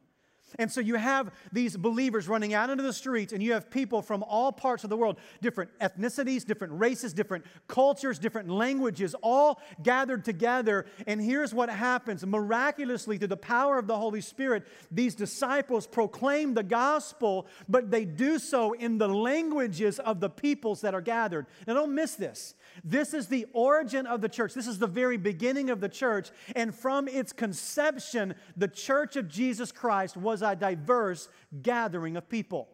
And 0.59 0.71
so 0.71 0.81
you 0.81 0.95
have 0.95 1.33
these 1.53 1.77
believers 1.77 2.29
running 2.29 2.55
out 2.55 2.71
into 2.71 2.83
the 2.83 2.93
streets, 2.93 3.33
and 3.33 3.43
you 3.43 3.55
have 3.55 3.71
people 3.71 4.03
from 4.03 4.23
all 4.23 4.53
parts 4.53 4.85
of 4.85 4.91
the 4.91 4.97
world, 4.97 5.19
different 5.43 5.77
ethnicities, 5.81 6.45
different 6.45 6.79
races, 6.79 7.13
different 7.13 7.45
cultures, 7.67 8.19
different 8.21 8.49
languages, 8.49 9.15
all 9.21 9.61
gathered 9.83 10.25
together. 10.25 10.87
And 11.07 11.21
here's 11.21 11.53
what 11.53 11.69
happens 11.69 12.25
miraculously, 12.25 13.19
through 13.19 13.29
the 13.29 13.37
power 13.37 13.79
of 13.79 13.87
the 13.87 13.97
Holy 13.97 14.21
Spirit, 14.21 14.65
these 14.91 15.15
disciples 15.15 15.87
proclaim 15.87 16.55
the 16.55 16.63
gospel, 16.63 17.47
but 17.69 17.91
they 17.91 18.05
do 18.05 18.39
so 18.39 18.75
in 18.75 18.99
the 18.99 19.09
languages 19.09 19.99
of 19.99 20.21
the 20.21 20.31
peoples 20.31 20.83
that 20.83 20.95
are 20.95 21.01
gathered. 21.01 21.47
Now, 21.67 21.75
don't 21.75 21.95
miss 21.95 22.15
this. 22.15 22.55
This 22.82 23.15
is 23.15 23.29
the 23.29 23.47
origin 23.53 24.06
of 24.06 24.21
the 24.21 24.29
church. 24.29 24.55
This 24.55 24.67
is 24.67 24.79
the 24.79 24.87
very 24.87 25.17
beginning 25.17 25.71
of 25.71 25.81
the 25.81 25.88
church. 25.88 26.31
And 26.56 26.75
from 26.75 27.06
its 27.09 27.32
conception, 27.32 28.35
the 28.56 28.69
church 28.69 29.17
of 29.17 29.29
Jesus 29.29 29.71
Christ 29.71 30.17
was 30.17 30.43
a 30.43 30.56
diverse 30.56 31.29
gathering 31.62 32.17
of 32.17 32.29
people. 32.29 32.69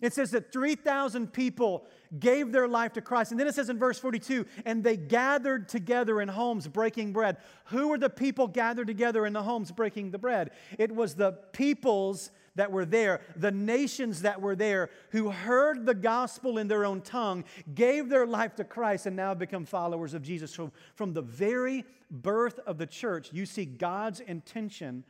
It 0.00 0.12
says 0.12 0.32
that 0.32 0.52
3,000 0.52 1.32
people 1.32 1.86
gave 2.18 2.50
their 2.50 2.66
life 2.66 2.94
to 2.94 3.00
Christ. 3.00 3.30
And 3.30 3.38
then 3.38 3.46
it 3.46 3.54
says 3.54 3.70
in 3.70 3.78
verse 3.78 3.98
42 3.98 4.46
and 4.66 4.82
they 4.82 4.96
gathered 4.96 5.68
together 5.68 6.20
in 6.20 6.28
homes 6.28 6.66
breaking 6.66 7.12
bread. 7.12 7.36
Who 7.66 7.88
were 7.88 7.98
the 7.98 8.10
people 8.10 8.48
gathered 8.48 8.88
together 8.88 9.26
in 9.26 9.32
the 9.32 9.42
homes 9.42 9.70
breaking 9.70 10.10
the 10.10 10.18
bread? 10.18 10.50
It 10.76 10.92
was 10.92 11.14
the 11.14 11.32
peoples 11.52 12.30
that 12.54 12.70
were 12.70 12.84
there, 12.84 13.20
the 13.36 13.50
nations 13.50 14.22
that 14.22 14.40
were 14.40 14.54
there, 14.54 14.90
who 15.10 15.30
heard 15.30 15.86
the 15.86 15.94
gospel 15.94 16.58
in 16.58 16.68
their 16.68 16.84
own 16.84 17.00
tongue, 17.00 17.44
gave 17.74 18.08
their 18.08 18.26
life 18.26 18.54
to 18.56 18.64
Christ, 18.64 19.06
and 19.06 19.16
now 19.16 19.34
become 19.34 19.64
followers 19.64 20.14
of 20.14 20.22
Jesus. 20.22 20.52
So, 20.52 20.70
from 20.94 21.12
the 21.12 21.22
very 21.22 21.84
birth 22.10 22.58
of 22.66 22.78
the 22.78 22.86
church, 22.86 23.30
you 23.32 23.46
see 23.46 23.64
God's 23.64 24.20
intention 24.20 25.04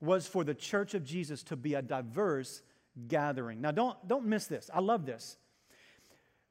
was 0.00 0.26
for 0.26 0.44
the 0.44 0.54
church 0.54 0.94
of 0.94 1.04
Jesus 1.04 1.42
to 1.44 1.56
be 1.56 1.74
a 1.74 1.82
diverse 1.82 2.62
gathering. 3.08 3.60
Now, 3.60 3.72
don't, 3.72 4.08
don't 4.08 4.24
miss 4.24 4.46
this. 4.46 4.70
I 4.72 4.80
love 4.80 5.06
this. 5.06 5.36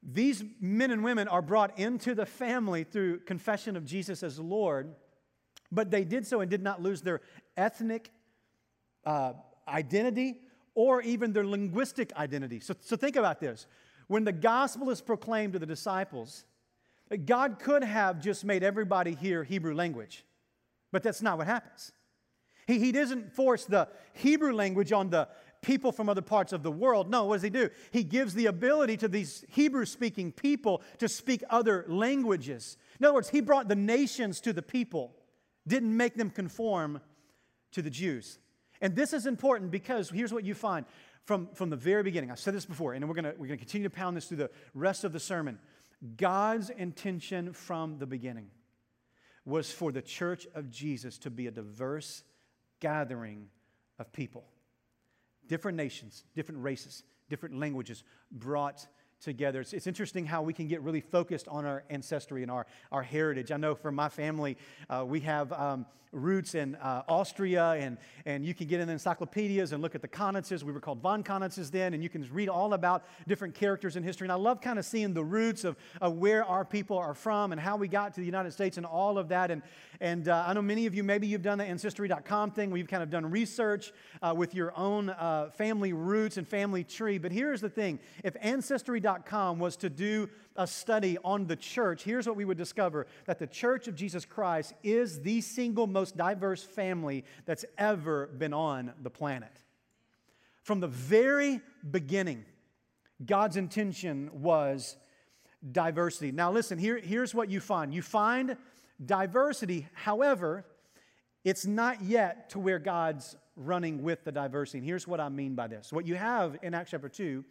These 0.03 0.43
men 0.59 0.91
and 0.91 1.03
women 1.03 1.27
are 1.27 1.41
brought 1.41 1.79
into 1.79 2.13
the 2.13 2.27
family 2.27 2.83
through 2.83 3.19
confession 3.21 3.75
of 3.75 3.85
Jesus 3.85 4.21
as 4.21 4.39
Lord, 4.39 4.93
but 5.71 5.89
they 5.89 6.03
did 6.03 6.27
so 6.27 6.41
and 6.41 6.51
did 6.51 6.61
not 6.61 6.81
lose 6.81 7.01
their 7.01 7.21
ethnic 7.57 8.11
uh, 9.03 9.33
identity 9.67 10.39
or 10.73 11.01
even 11.01 11.33
their 11.33 11.45
linguistic 11.45 12.13
identity. 12.15 12.59
So, 12.59 12.75
so 12.81 12.95
think 12.95 13.15
about 13.15 13.39
this. 13.39 13.67
When 14.07 14.23
the 14.23 14.31
gospel 14.31 14.89
is 14.89 15.01
proclaimed 15.01 15.53
to 15.53 15.59
the 15.59 15.65
disciples, 15.65 16.45
God 17.25 17.59
could 17.59 17.83
have 17.83 18.21
just 18.21 18.45
made 18.45 18.63
everybody 18.63 19.15
hear 19.15 19.43
Hebrew 19.43 19.73
language, 19.73 20.25
but 20.91 21.03
that's 21.03 21.21
not 21.21 21.37
what 21.37 21.47
happens. 21.47 21.91
He, 22.67 22.79
he 22.79 22.91
doesn't 22.91 23.31
force 23.33 23.65
the 23.65 23.87
Hebrew 24.13 24.53
language 24.53 24.91
on 24.91 25.09
the 25.09 25.27
people 25.61 25.91
from 25.91 26.09
other 26.09 26.21
parts 26.21 26.53
of 26.53 26.61
the 26.61 26.71
world. 26.71 27.09
No, 27.09 27.25
what 27.25 27.35
does 27.35 27.43
he 27.43 27.49
do? 27.49 27.69
He 27.91 28.03
gives 28.03 28.33
the 28.33 28.45
ability 28.47 28.97
to 28.97 29.07
these 29.07 29.43
Hebrew 29.49 29.85
speaking 29.85 30.31
people 30.31 30.81
to 30.99 31.07
speak 31.07 31.43
other 31.49 31.85
languages. 31.87 32.77
In 32.99 33.05
other 33.05 33.15
words, 33.15 33.29
he 33.29 33.41
brought 33.41 33.67
the 33.67 33.75
nations 33.75 34.41
to 34.41 34.53
the 34.53 34.61
people, 34.61 35.15
didn't 35.67 35.95
make 35.95 36.15
them 36.15 36.29
conform 36.29 37.01
to 37.71 37.81
the 37.81 37.89
Jews. 37.89 38.39
And 38.85 38.95
this 38.95 39.13
is 39.13 39.25
important 39.25 39.71
because 39.71 40.11
here's 40.11 40.31
what 40.31 40.43
you 40.43 40.53
find 40.53 40.85
from, 41.23 41.47
from 41.55 41.71
the 41.71 41.75
very 41.75 42.03
beginning. 42.03 42.29
I've 42.29 42.37
said 42.37 42.53
this 42.53 42.67
before, 42.67 42.93
and 42.93 43.09
we're 43.09 43.15
going 43.15 43.25
we're 43.39 43.47
going 43.47 43.57
to 43.57 43.65
continue 43.65 43.89
to 43.89 43.95
pound 43.95 44.15
this 44.15 44.27
through 44.27 44.37
the 44.37 44.51
rest 44.75 45.03
of 45.03 45.11
the 45.11 45.19
sermon. 45.19 45.57
God's 46.17 46.69
intention 46.69 47.51
from 47.51 47.97
the 47.97 48.05
beginning 48.05 48.51
was 49.43 49.71
for 49.71 49.91
the 49.91 50.03
church 50.03 50.45
of 50.53 50.69
Jesus 50.69 51.17
to 51.17 51.31
be 51.31 51.47
a 51.47 51.51
diverse 51.51 52.23
gathering 52.79 53.47
of 53.97 54.13
people. 54.13 54.45
Different 55.47 55.77
nations, 55.77 56.23
different 56.35 56.61
races, 56.61 57.01
different 57.27 57.57
languages 57.57 58.03
brought 58.31 58.85
together. 59.21 59.61
It's, 59.61 59.73
it's, 59.73 59.87
interesting 59.87 60.25
how 60.25 60.41
we 60.41 60.53
can 60.53 60.67
get 60.67 60.81
really 60.81 61.01
focused 61.01 61.47
on 61.47 61.65
our 61.65 61.83
ancestry 61.89 62.41
and 62.41 62.51
our, 62.51 62.65
our 62.91 63.03
heritage. 63.03 63.51
I 63.51 63.57
know 63.57 63.75
for 63.75 63.91
my 63.91 64.09
family, 64.09 64.57
uh, 64.89 65.05
we 65.07 65.21
have 65.21 65.51
um, 65.53 65.85
roots 66.11 66.55
in 66.55 66.75
uh, 66.75 67.03
Austria, 67.07 67.71
and, 67.71 67.97
and 68.25 68.45
you 68.45 68.53
can 68.53 68.67
get 68.67 68.79
in 68.79 68.89
encyclopedias 68.89 69.73
and 69.73 69.81
look 69.81 69.95
at 69.95 70.01
the 70.01 70.07
Konitzes. 70.07 70.63
We 70.63 70.71
were 70.71 70.79
called 70.79 71.01
von 71.01 71.23
Konitzes 71.23 71.69
then, 71.69 71.93
and 71.93 72.01
you 72.01 72.09
can 72.09 72.27
read 72.31 72.49
all 72.49 72.73
about 72.73 73.03
different 73.27 73.53
characters 73.53 73.95
in 73.95 74.03
history. 74.03 74.25
And 74.25 74.31
I 74.31 74.35
love 74.35 74.61
kind 74.61 74.79
of 74.79 74.85
seeing 74.85 75.13
the 75.13 75.23
roots 75.23 75.63
of, 75.63 75.75
of 76.01 76.13
where 76.13 76.45
our 76.45 76.65
people 76.65 76.97
are 76.97 77.13
from 77.13 77.51
and 77.51 77.59
how 77.59 77.75
we 77.75 77.87
got 77.87 78.13
to 78.13 78.19
the 78.19 78.25
United 78.25 78.51
States 78.51 78.77
and 78.77 78.85
all 78.85 79.17
of 79.17 79.29
that. 79.29 79.51
And, 79.51 79.61
and 79.99 80.27
uh, 80.29 80.45
I 80.47 80.53
know 80.53 80.61
many 80.61 80.85
of 80.85 80.95
you, 80.95 81.03
maybe 81.03 81.27
you've 81.27 81.41
done 81.41 81.57
the 81.57 81.65
Ancestry.com 81.65 82.51
thing 82.51 82.69
where 82.69 82.77
you've 82.77 82.87
kind 82.87 83.03
of 83.03 83.09
done 83.09 83.29
research 83.29 83.91
uh, 84.21 84.33
with 84.35 84.55
your 84.55 84.77
own 84.77 85.09
uh, 85.09 85.49
family 85.51 85.93
roots 85.93 86.37
and 86.37 86.47
family 86.47 86.83
tree. 86.83 87.17
But 87.17 87.31
here's 87.31 87.61
the 87.61 87.69
thing 87.69 87.99
if 88.23 88.35
Ancestry.com 88.39 89.04
study.com 89.05 89.59
was 89.59 89.77
to 89.77 89.89
do 89.89 90.29
a 90.55 90.65
study 90.65 91.17
on 91.23 91.45
the 91.47 91.55
church, 91.55 92.03
here's 92.03 92.25
what 92.25 92.35
we 92.35 92.45
would 92.45 92.57
discover 92.57 93.05
that 93.25 93.39
the 93.39 93.47
church 93.47 93.87
of 93.87 93.95
Jesus 93.95 94.25
Christ 94.25 94.73
is 94.83 95.21
the 95.21 95.41
single 95.41 95.85
most 95.85 96.17
diverse 96.17 96.63
family 96.63 97.23
that's 97.45 97.65
ever 97.77 98.27
been 98.27 98.53
on 98.53 98.93
the 99.03 99.09
planet. 99.09 99.51
From 100.63 100.79
the 100.79 100.87
very 100.87 101.61
beginning, 101.89 102.45
God's 103.23 103.57
intention 103.57 104.29
was 104.33 104.97
diversity. 105.71 106.31
Now, 106.31 106.51
listen, 106.51 106.79
here, 106.79 106.97
here's 106.97 107.35
what 107.35 107.49
you 107.49 107.59
find 107.59 107.93
you 107.93 108.01
find 108.01 108.57
diversity, 109.05 109.87
however, 109.93 110.65
it's 111.43 111.65
not 111.65 112.01
yet 112.01 112.49
to 112.51 112.59
where 112.59 112.79
God's 112.79 113.35
running 113.55 114.01
with 114.01 114.23
the 114.23 114.31
diversity. 114.31 114.79
And 114.79 114.87
here's 114.87 115.07
what 115.07 115.19
I 115.19 115.29
mean 115.29 115.53
by 115.53 115.67
this 115.67 115.93
what 115.93 116.07
you 116.07 116.15
have 116.15 116.57
in 116.63 116.73
Acts 116.73 116.91
chapter 116.91 117.09
2 117.09 117.43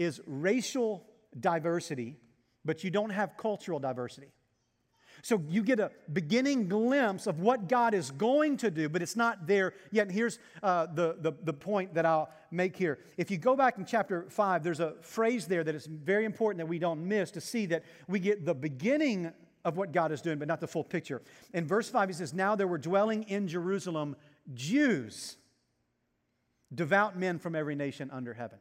is 0.00 0.18
racial 0.26 1.04
diversity, 1.38 2.16
but 2.64 2.82
you 2.82 2.90
don't 2.90 3.10
have 3.10 3.36
cultural 3.36 3.78
diversity. 3.78 4.32
So 5.22 5.42
you 5.46 5.62
get 5.62 5.78
a 5.78 5.90
beginning 6.10 6.68
glimpse 6.68 7.26
of 7.26 7.40
what 7.40 7.68
God 7.68 7.92
is 7.92 8.10
going 8.10 8.56
to 8.58 8.70
do, 8.70 8.88
but 8.88 9.02
it's 9.02 9.14
not 9.14 9.46
there 9.46 9.74
yet. 9.90 10.06
And 10.06 10.12
here's 10.12 10.38
uh, 10.62 10.86
the, 10.86 11.16
the, 11.20 11.32
the 11.42 11.52
point 11.52 11.92
that 11.92 12.06
I'll 12.06 12.30
make 12.50 12.76
here. 12.76 12.98
If 13.18 13.30
you 13.30 13.36
go 13.36 13.54
back 13.54 13.76
in 13.76 13.84
chapter 13.84 14.24
5, 14.30 14.62
there's 14.62 14.80
a 14.80 14.94
phrase 15.02 15.46
there 15.46 15.62
that 15.62 15.74
is 15.74 15.84
very 15.84 16.24
important 16.24 16.58
that 16.58 16.66
we 16.66 16.78
don't 16.78 17.06
miss 17.06 17.30
to 17.32 17.40
see 17.42 17.66
that 17.66 17.84
we 18.08 18.20
get 18.20 18.46
the 18.46 18.54
beginning 18.54 19.30
of 19.66 19.76
what 19.76 19.92
God 19.92 20.12
is 20.12 20.22
doing, 20.22 20.38
but 20.38 20.48
not 20.48 20.60
the 20.60 20.66
full 20.66 20.84
picture. 20.84 21.20
In 21.52 21.66
verse 21.66 21.90
5, 21.90 22.08
he 22.08 22.14
says, 22.14 22.32
Now 22.32 22.56
there 22.56 22.66
were 22.66 22.78
dwelling 22.78 23.24
in 23.24 23.46
Jerusalem 23.46 24.16
Jews, 24.54 25.36
devout 26.74 27.18
men 27.18 27.38
from 27.38 27.54
every 27.54 27.74
nation 27.74 28.10
under 28.10 28.32
heaven. 28.32 28.58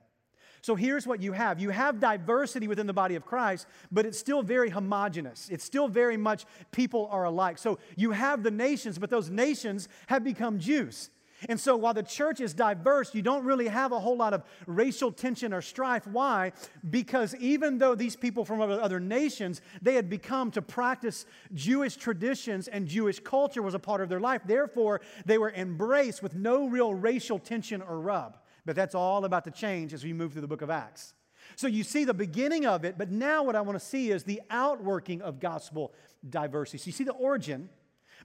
So 0.62 0.76
here's 0.76 1.08
what 1.08 1.22
you 1.22 1.32
have 1.32 1.60
you 1.60 1.70
have 1.70 2.00
diversity 2.00 2.68
within 2.68 2.88
the 2.88 2.94
body 2.94 3.16
of 3.16 3.26
Christ, 3.26 3.68
but 3.92 4.06
it's 4.06 4.20
still 4.20 4.42
very 4.42 4.70
homogenous. 4.70 5.50
It's 5.50 5.64
still 5.64 5.88
very 5.88 6.18
much 6.18 6.46
people 6.72 7.08
are 7.12 7.26
alike. 7.26 7.58
So 7.58 7.80
you 7.96 8.12
have 8.12 8.44
the 8.44 8.52
nations, 8.52 8.98
but 8.98 9.10
those 9.10 9.30
nations 9.30 9.88
have 10.08 10.24
become 10.24 10.60
Jews. 10.60 11.10
And 11.48 11.60
so 11.60 11.78
while 11.78 11.94
the 11.94 12.04
church 12.04 12.42
is 12.42 12.54
diverse, 12.54 13.16
you 13.16 13.22
don't 13.22 13.46
really 13.46 13.68
have 13.68 13.92
a 13.92 14.00
whole 14.00 14.18
lot 14.18 14.34
of 14.34 14.44
racial 14.68 15.12
tension 15.12 15.54
or 15.54 15.62
strife. 15.62 16.06
Why? 16.06 16.52
Because 16.90 17.34
even 17.36 17.78
though 17.78 17.96
these 17.96 18.16
people 18.16 18.44
from 18.44 18.60
other 18.60 19.00
nations, 19.00 19.62
they 19.82 19.94
had 19.94 20.10
become 20.10 20.52
to 20.52 20.62
practice 20.62 21.26
Jewish 21.54 21.96
traditions 21.96 22.68
and 22.68 22.88
Jewish 22.88 23.20
culture 23.20 23.62
was 23.62 23.74
a 23.74 23.80
part 23.80 24.02
of 24.02 24.10
their 24.10 24.20
life, 24.20 24.42
therefore 24.46 25.02
they 25.26 25.38
were 25.38 25.52
embraced 25.52 26.22
with 26.22 26.36
no 26.36 26.68
real 26.68 26.94
racial 26.94 27.40
tension 27.40 27.82
or 27.82 28.00
rub. 28.00 28.38
But 28.70 28.76
that's 28.76 28.94
all 28.94 29.26
about 29.26 29.46
to 29.46 29.52
change 29.52 29.96
as 29.96 30.04
we 30.04 30.14
move 30.14 30.34
through 30.34 30.42
the 30.42 30.48
book 30.48 30.62
of 30.62 30.70
Acts. 30.70 31.16
So 31.56 31.66
you 31.66 31.84
see 31.84 32.06
the 32.06 32.14
beginning 32.14 32.68
of 32.68 32.86
it, 32.86 33.00
but 33.00 33.10
now 33.10 33.42
what 33.42 33.56
I 33.56 33.62
want 33.62 33.80
to 33.80 33.84
see 33.84 34.12
is 34.12 34.24
the 34.24 34.44
outworking 34.52 35.24
of 35.24 35.40
gospel 35.40 35.92
diversity. 36.30 36.78
So 36.78 36.86
you 36.86 36.92
see 36.92 37.04
the 37.04 37.14
origin, 37.14 37.70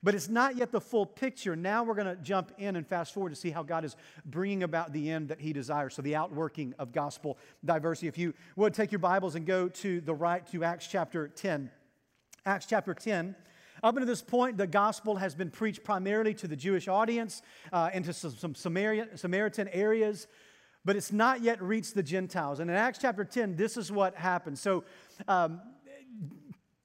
but 0.03 0.15
it's 0.15 0.29
not 0.29 0.59
yet 0.59 0.71
the 0.71 0.83
full 0.83 1.07
picture. 1.07 1.57
Now 1.57 1.83
we're 1.83 1.95
going 1.95 2.15
to 2.15 2.23
jump 2.23 2.53
in 2.59 2.77
and 2.77 2.87
fast 2.87 3.15
forward 3.15 3.31
to 3.31 3.37
see 3.37 3.49
how 3.49 3.63
God 3.63 3.87
is 3.87 3.97
bringing 4.27 4.65
about 4.65 4.93
the 4.93 5.11
end 5.11 5.29
that 5.29 5.41
He 5.41 5.55
desires. 5.55 5.95
So 5.95 6.03
the 6.03 6.15
outworking 6.15 6.75
of 6.79 6.93
gospel 6.93 7.39
diversity. 7.65 8.09
If 8.09 8.19
you 8.19 8.35
would 8.55 8.75
take 8.75 8.93
your 8.93 8.99
Bibles 8.99 9.37
and 9.37 9.47
go 9.47 9.71
to 9.71 10.03
the 10.03 10.15
right 10.15 10.47
to 10.49 10.63
Acts 10.63 10.87
chapter 10.87 11.29
10. 11.29 11.71
Acts 12.45 12.67
chapter 12.67 12.93
10. 12.93 13.35
Up 13.85 13.97
until 13.97 14.07
this 14.07 14.23
point, 14.23 14.57
the 14.57 14.67
gospel 14.67 15.17
has 15.17 15.35
been 15.35 15.51
preached 15.51 15.85
primarily 15.85 16.33
to 16.35 16.49
the 16.49 16.57
Jewish 16.57 16.89
audience 16.89 17.43
uh, 17.71 17.91
and 17.93 18.03
to 18.07 18.15
some, 18.15 18.55
some 18.55 18.55
Samaritan 18.55 19.69
areas, 19.69 20.27
but 20.87 20.97
it's 20.97 21.13
not 21.13 21.43
yet 21.43 21.61
reached 21.63 21.95
the 21.95 22.03
Gentiles. 22.03 22.61
And 22.61 22.71
in 22.71 22.77
Acts 22.77 22.99
chapter 22.99 23.27
10, 23.27 23.57
this 23.57 23.77
is 23.77 23.93
what 23.93 24.17
happens. 24.17 24.59
So, 24.59 24.85
um, 25.29 25.61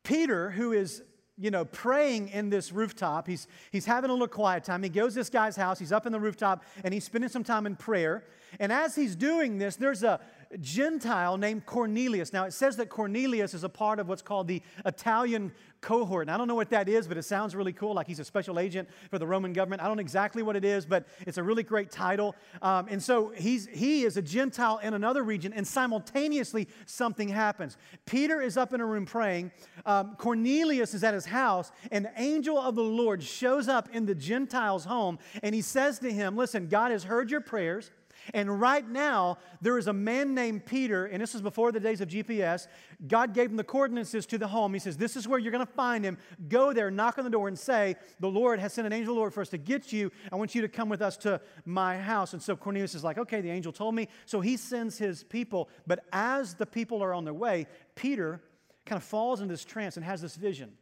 Peter, 0.04 0.52
who 0.52 0.74
is 0.74 1.02
you 1.38 1.52
know, 1.52 1.64
praying 1.64 2.28
in 2.30 2.50
this 2.50 2.74
rooftop. 2.74 3.26
He's, 3.26 3.48
he's 3.72 3.86
having 3.86 4.10
a 4.10 4.14
little 4.14 4.28
quiet 4.28 4.66
time. 4.66 4.84
He 4.84 4.90
goes 4.90 5.14
to 5.14 5.20
this 5.22 5.30
guy's 5.30 5.56
house. 5.56 5.80
He's 5.80 5.94
up 5.94 6.06
in 6.06 6.12
the 6.12 6.20
rooftop 6.20 6.66
and 6.84 6.94
he's 6.94 7.06
spending 7.06 7.30
some 7.30 7.46
time 7.46 7.66
in 7.66 7.78
prayer. 7.78 8.26
And 8.60 8.74
as 8.74 8.94
he's 8.94 9.16
doing 9.16 9.58
this, 9.58 9.78
there's 9.78 10.04
a, 10.04 10.20
Gentile 10.60 11.38
named 11.38 11.66
Cornelius. 11.66 12.34
Now, 12.34 12.46
it 12.46 12.54
says 12.54 12.76
that 12.78 12.90
Cornelius 12.90 13.54
is 13.54 13.64
a 13.64 13.70
part 13.70 14.00
of 14.00 14.08
what's 14.08 14.24
called 14.24 14.48
the 14.48 14.64
Italian 14.84 15.52
cohort. 15.82 16.24
And 16.24 16.32
I 16.32 16.38
don't 16.38 16.48
know 16.48 16.56
what 16.56 16.72
that 16.72 16.90
is, 16.90 17.08
but 17.08 17.18
it 17.18 17.24
sounds 17.24 17.56
really 17.56 17.72
cool, 17.72 17.94
like 17.94 18.08
he's 18.08 18.20
a 18.20 18.26
special 18.26 18.60
agent 18.60 18.90
for 19.10 19.20
the 19.20 19.28
Roman 19.28 19.54
government. 19.54 19.82
I 19.82 19.88
don't 19.88 19.98
know 19.98 20.02
exactly 20.02 20.42
what 20.42 20.56
it 20.56 20.66
is, 20.66 20.86
but 20.86 21.08
it's 21.22 21.38
a 21.38 21.44
really 21.44 21.64
great 21.64 21.92
title. 21.92 22.36
Um, 22.62 22.88
and 22.90 23.02
so 23.02 23.30
he's, 23.30 23.68
he 23.68 24.04
is 24.04 24.18
a 24.18 24.22
Gentile 24.22 24.80
in 24.80 24.94
another 24.94 25.24
region, 25.24 25.54
and 25.54 25.66
simultaneously 25.66 26.68
something 26.86 27.30
happens. 27.30 27.78
Peter 28.06 28.42
is 28.42 28.58
up 28.58 28.74
in 28.74 28.82
a 28.82 28.86
room 28.86 29.06
praying. 29.06 29.52
Um, 29.86 30.16
Cornelius 30.18 30.94
is 30.94 31.04
at 31.04 31.14
his 31.14 31.26
house. 31.26 31.72
An 31.92 32.10
angel 32.18 32.58
of 32.58 32.76
the 32.76 32.84
Lord 32.84 33.22
shows 33.24 33.68
up 33.68 33.90
in 33.94 34.06
the 34.06 34.16
Gentile's 34.16 34.86
home, 34.86 35.20
and 35.44 35.54
he 35.54 35.62
says 35.62 36.00
to 36.00 36.12
him, 36.12 36.36
Listen, 36.36 36.68
God 36.68 36.92
has 36.92 37.04
heard 37.04 37.30
your 37.30 37.42
prayers. 37.42 37.92
And 38.34 38.60
right 38.60 38.88
now, 38.88 39.38
there 39.62 39.78
is 39.78 39.88
a 39.88 39.94
man 39.94 40.34
named 40.34 40.66
Peter, 40.66 41.06
and 41.06 41.22
this 41.22 41.36
is 41.36 41.42
before 41.42 41.72
the 41.72 41.80
days 41.80 42.02
of 42.02 42.10
GPS. 42.10 42.68
God 43.08 43.34
gave 43.34 43.50
him 43.50 43.58
the 43.58 43.64
coordinates 43.64 44.12
to 44.26 44.38
the 44.38 44.48
home. 44.48 44.74
He 44.74 44.80
says, 44.80 44.98
This 44.98 45.16
is 45.16 45.28
where 45.28 45.40
you're 45.40 45.52
going 45.52 45.66
to 45.66 45.74
find 45.74 46.04
him. 46.04 46.18
Go 46.48 46.74
there, 46.74 46.92
knock 46.92 47.18
on 47.18 47.24
the 47.24 47.30
door, 47.30 47.48
and 47.48 47.58
say, 47.58 47.96
The 48.20 48.30
Lord 48.30 48.60
has 48.60 48.74
sent 48.74 48.88
an 48.88 48.94
angel 48.94 49.14
of 49.14 49.16
the 49.16 49.20
Lord 49.20 49.34
for 49.34 49.42
us 49.42 49.50
to 49.50 49.58
get 49.58 49.92
you. 49.92 50.12
I 50.32 50.36
want 50.36 50.56
you 50.56 50.62
to 50.62 50.68
come 50.68 50.90
with 50.90 51.02
us 51.02 51.18
to 51.18 51.42
my 51.66 51.98
house. 51.98 52.34
And 52.34 52.42
so 52.42 52.56
Cornelius 52.56 52.96
is 52.96 53.04
like, 53.04 53.18
Okay, 53.18 53.42
the 53.42 53.52
angel 53.52 53.72
told 53.72 53.96
me. 53.96 54.08
So 54.26 54.42
he 54.42 54.58
sends 54.58 54.98
his 54.98 55.24
people. 55.24 55.70
But 55.88 56.06
as 56.12 56.56
the 56.56 56.66
people 56.66 57.04
are 57.04 57.14
on 57.14 57.26
their 57.26 57.34
way, 57.34 57.68
Peter 57.96 58.42
kind 58.86 58.98
of 58.98 59.04
falls 59.04 59.42
into 59.42 59.54
this 59.54 59.66
trance 59.66 59.98
and 59.98 60.06
has 60.06 60.22
this 60.22 60.36
vision. 60.36 60.74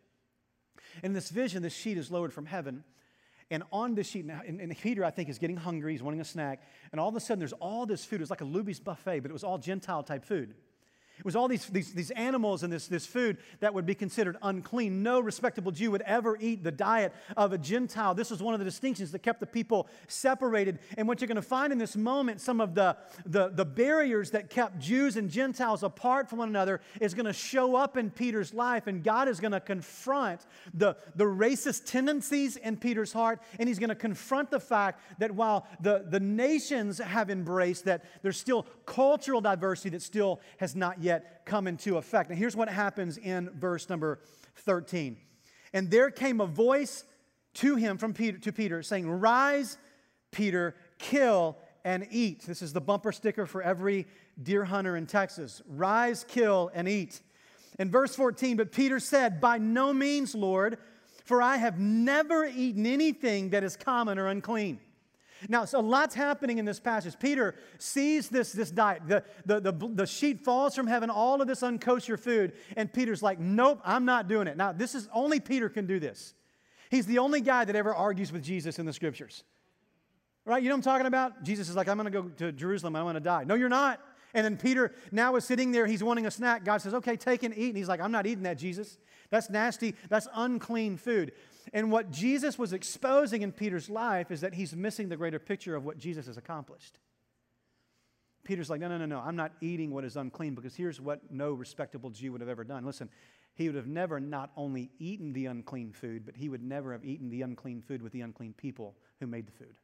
In 1.04 1.14
this 1.14 1.30
vision, 1.30 1.62
this 1.62 1.76
sheet 1.76 1.98
is 1.98 2.10
lowered 2.10 2.34
from 2.34 2.46
heaven 2.46 2.84
and 3.50 3.64
on 3.72 3.96
this 3.96 4.08
sheet, 4.08 4.26
and, 4.26 4.60
and 4.60 4.78
Peter, 4.78 5.06
I 5.06 5.12
think, 5.12 5.30
is 5.30 5.38
getting 5.38 5.56
hungry. 5.56 5.94
He's 5.94 6.04
wanting 6.04 6.20
a 6.20 6.26
snack. 6.26 6.62
And 6.92 7.00
all 7.00 7.08
of 7.08 7.16
a 7.16 7.20
sudden, 7.20 7.40
there's 7.40 7.54
all 7.54 7.86
this 7.86 8.04
food. 8.04 8.18
It 8.18 8.22
was 8.24 8.30
like 8.30 8.42
a 8.42 8.46
Luby's 8.46 8.80
buffet, 8.80 9.22
but 9.22 9.32
it 9.32 9.34
was 9.34 9.44
all 9.44 9.58
Gentile 9.58 10.04
type 10.04 10.26
food. 10.26 10.54
It 11.18 11.26
was 11.26 11.36
all 11.36 11.48
these, 11.48 11.66
these, 11.68 11.94
these 11.94 12.12
animals 12.12 12.62
and 12.62 12.72
this, 12.72 12.88
this 12.88 13.06
food 13.06 13.38
that 13.60 13.74
would 13.74 13.86
be 13.86 13.96
considered 13.96 14.38
unclean. 14.44 15.02
No 15.02 15.20
respectable 15.20 15.72
Jew 15.72 15.92
would 15.92 16.04
ever 16.04 16.38
eat 16.40 16.64
the 16.64 16.72
diet 16.72 17.14
of 17.36 17.54
a 17.54 17.58
Gentile. 17.58 18.14
This 18.14 18.30
was 18.30 18.42
one 18.42 18.54
of 18.54 18.60
the 18.60 18.66
distinctions 18.66 19.12
that 19.12 19.24
kept 19.24 19.40
the 19.40 19.48
people 19.48 19.88
separated. 20.08 20.78
And 20.96 21.08
what 21.08 21.20
you're 21.20 21.28
going 21.28 21.38
to 21.38 21.42
find 21.42 21.74
in 21.74 21.80
this 21.80 21.96
moment, 21.96 22.40
some 22.40 22.62
of 22.62 22.76
the, 22.76 22.96
the, 23.26 23.50
the 23.50 23.66
barriers 23.66 24.32
that 24.32 24.52
kept 24.52 24.78
Jews 24.80 25.18
and 25.18 25.30
Gentiles 25.30 25.82
apart 25.82 26.30
from 26.30 26.40
one 26.40 26.50
another 26.50 26.82
is 27.02 27.16
going 27.16 27.26
to 27.26 27.34
show 27.34 27.76
up 27.76 27.98
in 27.98 28.12
Peter's 28.12 28.54
life. 28.54 28.86
And 28.86 29.04
God 29.04 29.28
is 29.28 29.40
going 29.40 29.54
to 29.54 29.60
confront 29.60 30.46
the, 30.74 30.96
the 31.16 31.26
racist 31.26 31.86
tendencies 31.86 32.58
in 32.58 32.78
Peter's 32.78 33.12
heart. 33.12 33.42
And 33.58 33.68
he's 33.68 33.80
going 33.80 33.90
to 33.90 33.96
confront 33.96 34.52
the 34.52 34.60
fact 34.60 35.02
that 35.20 35.32
while 35.32 35.66
the, 35.80 36.06
the 36.08 36.20
nations 36.20 37.00
have 37.00 37.32
embraced 37.32 37.86
that, 37.86 38.06
there's 38.22 38.38
still 38.38 38.68
cultural 38.86 39.42
diversity 39.42 39.90
that 39.90 40.04
still 40.04 40.42
has 40.58 40.76
not 40.76 41.02
yet 41.02 41.07
yet 41.08 41.46
come 41.46 41.68
into 41.68 41.98
effect. 41.98 42.30
Now, 42.30 42.36
here's 42.36 42.56
what 42.56 42.70
happens 42.70 43.18
in 43.18 43.50
verse 43.50 43.90
number 43.90 44.20
13. 44.58 45.18
And 45.74 45.90
there 45.90 46.12
came 46.12 46.42
a 46.42 46.46
voice 46.46 47.04
to 47.56 47.76
him 47.76 47.98
from 47.98 48.14
Peter, 48.14 48.38
to 48.38 48.52
Peter 48.52 48.84
saying, 48.84 49.10
Rise, 49.10 49.78
Peter, 50.32 50.76
kill 51.00 51.58
and 51.84 52.08
eat. 52.12 52.46
This 52.46 52.62
is 52.62 52.74
the 52.74 52.82
bumper 52.82 53.12
sticker 53.12 53.46
for 53.46 53.62
every 53.62 54.06
deer 54.42 54.66
hunter 54.66 54.96
in 54.96 55.08
Texas. 55.08 55.62
Rise, 55.68 56.26
kill, 56.28 56.70
and 56.74 56.88
eat. 56.88 57.22
In 57.80 57.90
verse 57.90 58.16
14, 58.16 58.58
but 58.58 58.72
Peter 58.72 59.00
said, 59.00 59.40
By 59.42 59.58
no 59.58 59.94
means, 59.94 60.36
Lord, 60.36 60.78
for 61.26 61.42
I 61.42 61.58
have 61.58 61.80
never 61.80 62.46
eaten 62.46 62.86
anything 62.86 63.52
that 63.52 63.64
is 63.64 63.76
common 63.76 64.18
or 64.20 64.28
unclean. 64.28 64.80
Now, 65.50 65.66
so 65.66 65.80
a 65.80 65.82
lot's 65.82 66.16
happening 66.16 66.58
in 66.58 66.66
this 66.66 66.80
passage. 66.80 67.18
Peter 67.20 67.56
sees 67.78 68.30
this, 68.30 68.52
this 68.52 68.72
diet. 68.72 69.04
The, 69.08 69.24
the, 69.46 69.60
the, 69.60 69.72
the 69.72 70.08
sheet 70.08 70.44
falls 70.44 70.76
from 70.76 70.88
heaven, 70.88 71.10
all 71.10 71.42
of 71.42 71.48
this 71.48 71.62
unkosher 71.62 72.20
food, 72.20 72.54
and 72.76 72.92
Peter's 72.92 73.22
like, 73.22 73.40
nope, 73.40 73.82
I'm 73.86 74.06
not 74.06 74.28
doing 74.28 74.48
it. 74.48 74.58
Now, 74.58 74.72
this 74.72 74.96
is 74.96 75.08
only 75.14 75.40
Peter 75.40 75.70
can 75.70 75.86
do 75.86 76.00
this. 76.00 76.34
He's 76.90 77.06
the 77.06 77.20
only 77.20 77.42
guy 77.42 77.66
that 77.66 77.76
ever 77.76 77.94
argues 77.94 78.32
with 78.32 78.44
Jesus 78.44 78.80
in 78.80 78.86
the 78.86 78.94
scriptures. 78.94 79.44
Right? 80.46 80.64
You 80.64 80.70
know 80.70 80.76
what 80.76 80.88
I'm 80.88 80.94
talking 80.94 81.08
about? 81.08 81.44
Jesus 81.44 81.68
is 81.68 81.76
like, 81.76 81.90
I'm 81.90 81.98
going 81.98 82.12
to 82.12 82.22
go 82.22 82.30
to 82.30 82.52
Jerusalem. 82.54 82.96
I 82.96 83.04
want 83.04 83.18
to 83.18 83.20
die. 83.20 83.44
No, 83.44 83.56
you're 83.56 83.68
not. 83.68 84.00
And 84.34 84.46
then 84.46 84.56
Peter 84.56 84.94
now 85.12 85.36
is 85.36 85.44
sitting 85.44 85.72
there. 85.72 85.86
He's 85.86 86.04
wanting 86.04 86.26
a 86.26 86.32
snack. 86.32 86.64
God 86.64 86.82
says, 86.82 86.94
okay, 86.94 87.18
take 87.18 87.44
and 87.44 87.58
eat. 87.58 87.70
And 87.70 87.78
he's 87.78 87.90
like, 87.90 88.00
I'm 88.00 88.12
not 88.12 88.26
eating 88.26 88.44
that, 88.44 88.58
Jesus. 88.58 88.98
That's 89.30 89.50
nasty. 89.50 89.96
That's 90.10 90.28
unclean 90.34 90.96
food. 90.96 91.34
And 91.74 91.92
what 91.92 92.12
Jesus 92.12 92.58
was 92.58 92.74
exposing 92.74 93.42
in 93.42 93.52
Peter's 93.52 93.90
life 93.90 94.32
is 94.32 94.42
that 94.42 94.54
he's 94.54 94.76
missing 94.76 95.10
the 95.10 95.18
greater 95.18 95.40
picture 95.40 95.76
of 95.76 95.84
what 95.84 95.98
Jesus 95.98 96.28
has 96.28 96.38
accomplished. 96.38 97.00
Peter's 98.44 98.70
like, 98.70 98.80
no, 98.80 98.88
no, 98.88 98.98
no, 98.98 99.06
no, 99.06 99.20
I'm 99.20 99.36
not 99.36 99.52
eating 99.60 99.92
what 99.92 100.06
is 100.06 100.16
unclean 100.16 100.56
because 100.56 100.76
here's 100.76 101.02
what 101.02 101.32
no 101.32 101.52
respectable 101.52 102.10
Jew 102.10 102.32
would 102.32 102.42
have 102.42 102.50
ever 102.50 102.64
done. 102.64 102.86
Listen, 102.86 103.10
he 103.56 103.68
would 103.68 103.76
have 103.76 103.88
never 103.88 104.20
not 104.20 104.52
only 104.56 104.90
eaten 105.00 105.34
the 105.34 105.48
unclean 105.48 105.92
food, 105.92 106.26
but 106.26 106.38
he 106.38 106.48
would 106.48 106.64
never 106.64 106.94
have 106.94 107.04
eaten 107.04 107.30
the 107.30 107.42
unclean 107.42 107.82
food 107.82 108.02
with 108.02 108.14
the 108.14 108.22
unclean 108.22 108.54
people 108.54 108.96
who 109.20 109.28
made 109.28 109.48
the 109.48 109.52
food. 109.52 109.76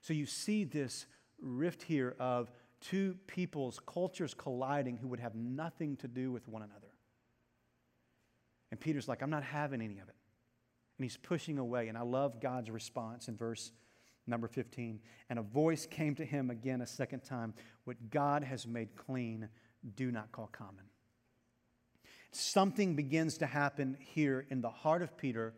So 0.00 0.14
you 0.14 0.26
see 0.26 0.64
this 0.64 1.06
rift 1.40 1.82
here 1.82 2.16
of 2.18 2.50
two 2.80 3.16
people's 3.26 3.78
cultures 3.86 4.34
colliding 4.34 4.96
who 4.96 5.08
would 5.08 5.20
have 5.20 5.34
nothing 5.34 5.96
to 5.98 6.08
do 6.08 6.32
with 6.32 6.48
one 6.48 6.62
another. 6.62 6.89
And 8.70 8.78
Peter's 8.78 9.08
like, 9.08 9.22
I'm 9.22 9.30
not 9.30 9.42
having 9.42 9.80
any 9.80 9.98
of 9.98 10.08
it. 10.08 10.14
And 10.98 11.04
he's 11.04 11.16
pushing 11.16 11.58
away. 11.58 11.88
And 11.88 11.96
I 11.96 12.02
love 12.02 12.40
God's 12.40 12.70
response 12.70 13.28
in 13.28 13.36
verse 13.36 13.72
number 14.26 14.48
15. 14.48 15.00
And 15.28 15.38
a 15.38 15.42
voice 15.42 15.86
came 15.86 16.14
to 16.16 16.24
him 16.24 16.50
again 16.50 16.80
a 16.80 16.86
second 16.86 17.24
time 17.24 17.54
What 17.84 18.10
God 18.10 18.44
has 18.44 18.66
made 18.66 18.96
clean, 18.96 19.48
do 19.96 20.10
not 20.10 20.30
call 20.30 20.48
common. 20.52 20.84
Something 22.32 22.94
begins 22.94 23.38
to 23.38 23.46
happen 23.46 23.96
here 23.98 24.46
in 24.50 24.60
the 24.60 24.70
heart 24.70 25.02
of 25.02 25.16
Peter 25.16 25.54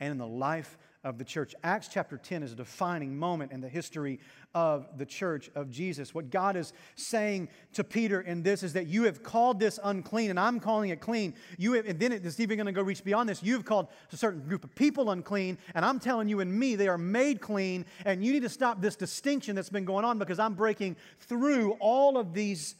and 0.00 0.10
in 0.10 0.18
the 0.18 0.26
life 0.26 0.76
of 1.06 1.18
the 1.18 1.24
church. 1.24 1.54
Acts 1.62 1.86
chapter 1.86 2.18
10 2.18 2.42
is 2.42 2.52
a 2.52 2.56
defining 2.56 3.16
moment 3.16 3.52
in 3.52 3.60
the 3.60 3.68
history 3.68 4.18
of 4.54 4.98
the 4.98 5.06
church 5.06 5.48
of 5.54 5.70
Jesus. 5.70 6.12
What 6.12 6.30
God 6.30 6.56
is 6.56 6.72
saying 6.96 7.48
to 7.74 7.84
Peter 7.84 8.20
in 8.20 8.42
this 8.42 8.64
is 8.64 8.72
that 8.72 8.88
you 8.88 9.04
have 9.04 9.22
called 9.22 9.60
this 9.60 9.78
unclean, 9.84 10.30
and 10.30 10.40
I'm 10.40 10.58
calling 10.58 10.90
it 10.90 11.00
clean. 11.00 11.34
You 11.58 11.74
have, 11.74 11.86
and 11.86 12.00
then 12.00 12.10
it's 12.10 12.40
even 12.40 12.56
going 12.56 12.66
to 12.66 12.72
go 12.72 12.82
reach 12.82 13.04
beyond 13.04 13.28
this. 13.28 13.40
You've 13.40 13.64
called 13.64 13.86
a 14.12 14.16
certain 14.16 14.40
group 14.40 14.64
of 14.64 14.74
people 14.74 15.10
unclean, 15.10 15.58
and 15.76 15.84
I'm 15.84 16.00
telling 16.00 16.28
you 16.28 16.40
and 16.40 16.52
me 16.52 16.74
they 16.74 16.88
are 16.88 16.98
made 16.98 17.40
clean, 17.40 17.86
and 18.04 18.24
you 18.24 18.32
need 18.32 18.42
to 18.42 18.48
stop 18.48 18.80
this 18.80 18.96
distinction 18.96 19.54
that's 19.54 19.70
been 19.70 19.84
going 19.84 20.04
on 20.04 20.18
because 20.18 20.40
I'm 20.40 20.54
breaking 20.54 20.96
through 21.20 21.76
all 21.78 22.18
of 22.18 22.34
these 22.34 22.74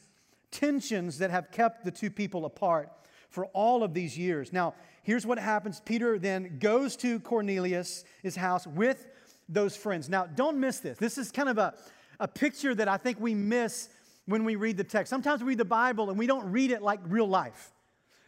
tensions 0.51 1.19
that 1.19 1.31
have 1.31 1.49
kept 1.49 1.85
the 1.85 1.91
two 1.91 2.09
people 2.09 2.43
apart 2.43 2.91
for 3.29 3.45
all 3.47 3.83
of 3.83 3.93
these 3.93 4.17
years. 4.17 4.53
Now, 4.53 4.73
here's 5.03 5.25
what 5.25 5.39
happens 5.39 5.81
Peter 5.85 6.17
then 6.19 6.57
goes 6.59 6.95
to 6.97 7.19
Cornelius' 7.19 8.03
house 8.35 8.65
with 8.67 9.07
those 9.49 9.75
friends. 9.75 10.09
Now, 10.09 10.25
don't 10.25 10.59
miss 10.59 10.79
this. 10.79 10.97
This 10.97 11.17
is 11.17 11.31
kind 11.31 11.49
of 11.49 11.57
a, 11.57 11.73
a 12.19 12.27
picture 12.27 12.75
that 12.75 12.87
I 12.87 12.97
think 12.97 13.19
we 13.19 13.33
miss 13.33 13.89
when 14.25 14.43
we 14.43 14.55
read 14.55 14.77
the 14.77 14.83
text. 14.83 15.09
Sometimes 15.09 15.41
we 15.41 15.49
read 15.49 15.57
the 15.57 15.65
Bible 15.65 16.09
and 16.09 16.19
we 16.19 16.27
don't 16.27 16.51
read 16.51 16.71
it 16.71 16.81
like 16.81 16.99
real 17.05 17.27
life. 17.27 17.71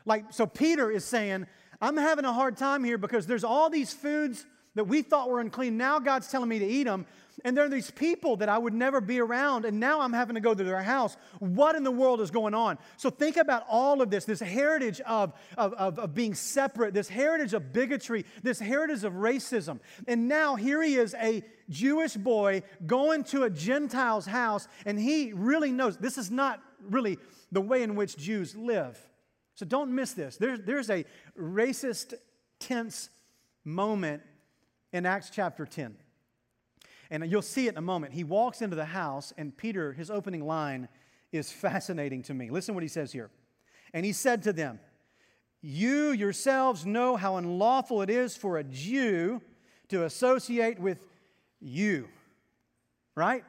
Like, 0.06 0.32
so 0.32 0.46
Peter 0.46 0.90
is 0.90 1.04
saying, 1.04 1.46
I'm 1.82 1.98
having 1.98 2.26
a 2.26 2.34
hard 2.34 2.58
time 2.58 2.84
here 2.84 2.98
because 2.98 3.28
there's 3.28 3.44
all 3.44 3.70
these 3.70 3.94
foods 3.94 4.46
that 4.76 4.86
we 4.86 5.02
thought 5.02 5.30
were 5.30 5.40
unclean. 5.40 5.78
Now 5.78 6.00
God's 6.00 6.28
telling 6.28 6.50
me 6.50 6.60
to 6.60 6.66
eat 6.66 6.84
them. 6.84 7.06
And 7.46 7.56
there 7.56 7.66
are 7.66 7.70
these 7.70 7.90
people 7.92 8.38
that 8.38 8.50
I 8.50 8.58
would 8.58 8.74
never 8.74 9.00
be 9.00 9.20
around, 9.20 9.64
and 9.64 9.80
now 9.80 10.02
I'm 10.02 10.12
having 10.12 10.36
to 10.36 10.42
go 10.42 10.54
to 10.54 10.64
their 10.64 10.82
house. 10.82 11.16
What 11.40 11.76
in 11.76 11.84
the 11.84 11.92
world 11.92 12.20
is 12.20 12.32
going 12.32 12.54
on? 12.54 12.78
So 12.98 13.10
think 13.10 13.38
about 13.38 13.66
all 13.70 14.02
of 14.02 14.10
this 14.10 14.26
this 14.26 14.42
heritage 14.42 15.00
of, 15.02 15.34
of, 15.58 15.74
of, 15.74 16.00
of 16.00 16.14
being 16.14 16.34
separate, 16.34 16.94
this 16.94 17.08
heritage 17.08 17.54
of 17.54 17.72
bigotry, 17.72 18.26
this 18.44 18.60
heritage 18.60 19.04
of 19.04 19.14
racism. 19.14 19.80
And 20.08 20.28
now 20.28 20.56
here 20.56 20.82
he 20.84 20.96
is, 20.96 21.16
a 21.16 21.44
Jewish 21.70 22.16
boy 22.16 22.64
going 22.86 23.24
to 23.26 23.44
a 23.44 23.50
Gentile's 23.50 24.26
house, 24.26 24.68
and 24.86 25.00
he 25.00 25.32
really 25.34 25.72
knows 25.72 25.98
this 25.98 26.18
is 26.18 26.30
not 26.30 26.62
really 26.90 27.18
the 27.52 27.62
way 27.62 27.84
in 27.84 27.96
which 27.96 28.18
Jews 28.18 28.56
live. 28.56 29.00
So 29.56 29.66
don't 29.66 29.94
miss 29.94 30.14
this. 30.14 30.38
There's, 30.38 30.60
there's 30.62 30.90
a 30.90 31.06
racist, 31.38 32.14
tense 32.60 33.10
moment 33.64 34.24
in 34.92 35.06
Acts 35.06 35.30
chapter 35.30 35.66
10. 35.66 35.96
And 37.12 37.30
you'll 37.32 37.42
see 37.42 37.68
it 37.68 37.72
in 37.72 37.78
a 37.78 37.82
moment. 37.82 38.14
He 38.14 38.24
walks 38.24 38.62
into 38.62 38.76
the 38.76 38.86
house, 38.86 39.34
and 39.38 39.56
Peter, 39.56 39.94
his 39.94 40.12
opening 40.12 40.46
line 40.46 40.88
is 41.32 41.52
fascinating 41.52 42.22
to 42.24 42.34
me. 42.34 42.50
Listen 42.50 42.76
what 42.76 42.84
he 42.84 42.90
says 42.90 43.12
here. 43.12 43.30
And 43.94 44.06
he 44.06 44.14
said 44.14 44.44
to 44.44 44.54
them, 44.54 44.80
You 45.62 46.12
yourselves 46.12 46.86
know 46.86 47.16
how 47.16 47.38
unlawful 47.38 48.02
it 48.02 48.10
is 48.10 48.38
for 48.38 48.58
a 48.58 48.64
Jew 48.64 49.42
to 49.90 50.06
associate 50.06 50.80
with 50.80 51.04
you. 51.60 52.08
Right? 53.16 53.44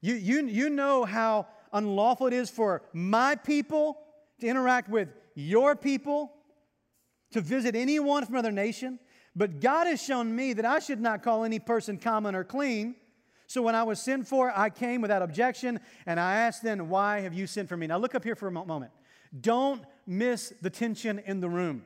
You, 0.00 0.14
you, 0.14 0.46
you 0.46 0.70
know 0.70 1.04
how 1.04 1.46
unlawful 1.72 2.26
it 2.26 2.32
is 2.32 2.50
for 2.50 2.82
my 2.92 3.36
people 3.36 3.98
to 4.40 4.46
interact 4.46 4.88
with 4.88 5.08
your 5.34 5.76
people, 5.76 6.32
to 7.32 7.40
visit 7.40 7.74
anyone 7.74 8.24
from 8.24 8.34
another 8.34 8.52
nation. 8.52 8.98
But 9.34 9.60
God 9.60 9.86
has 9.86 10.02
shown 10.02 10.34
me 10.34 10.52
that 10.52 10.64
I 10.64 10.78
should 10.78 11.00
not 11.00 11.22
call 11.22 11.44
any 11.44 11.58
person 11.58 11.96
common 11.96 12.34
or 12.34 12.44
clean. 12.44 12.96
So 13.46 13.62
when 13.62 13.74
I 13.74 13.82
was 13.82 14.00
sent 14.00 14.26
for, 14.26 14.52
I 14.56 14.70
came 14.70 15.00
without 15.00 15.22
objection, 15.22 15.80
and 16.06 16.18
I 16.18 16.36
asked 16.36 16.62
them, 16.62 16.88
Why 16.88 17.20
have 17.20 17.34
you 17.34 17.46
sent 17.46 17.68
for 17.68 17.76
me? 17.76 17.86
Now 17.86 17.98
look 17.98 18.14
up 18.14 18.24
here 18.24 18.34
for 18.34 18.48
a 18.48 18.52
moment. 18.52 18.92
Don't 19.38 19.82
miss 20.06 20.52
the 20.60 20.70
tension 20.70 21.18
in 21.26 21.40
the 21.40 21.48
room. 21.48 21.84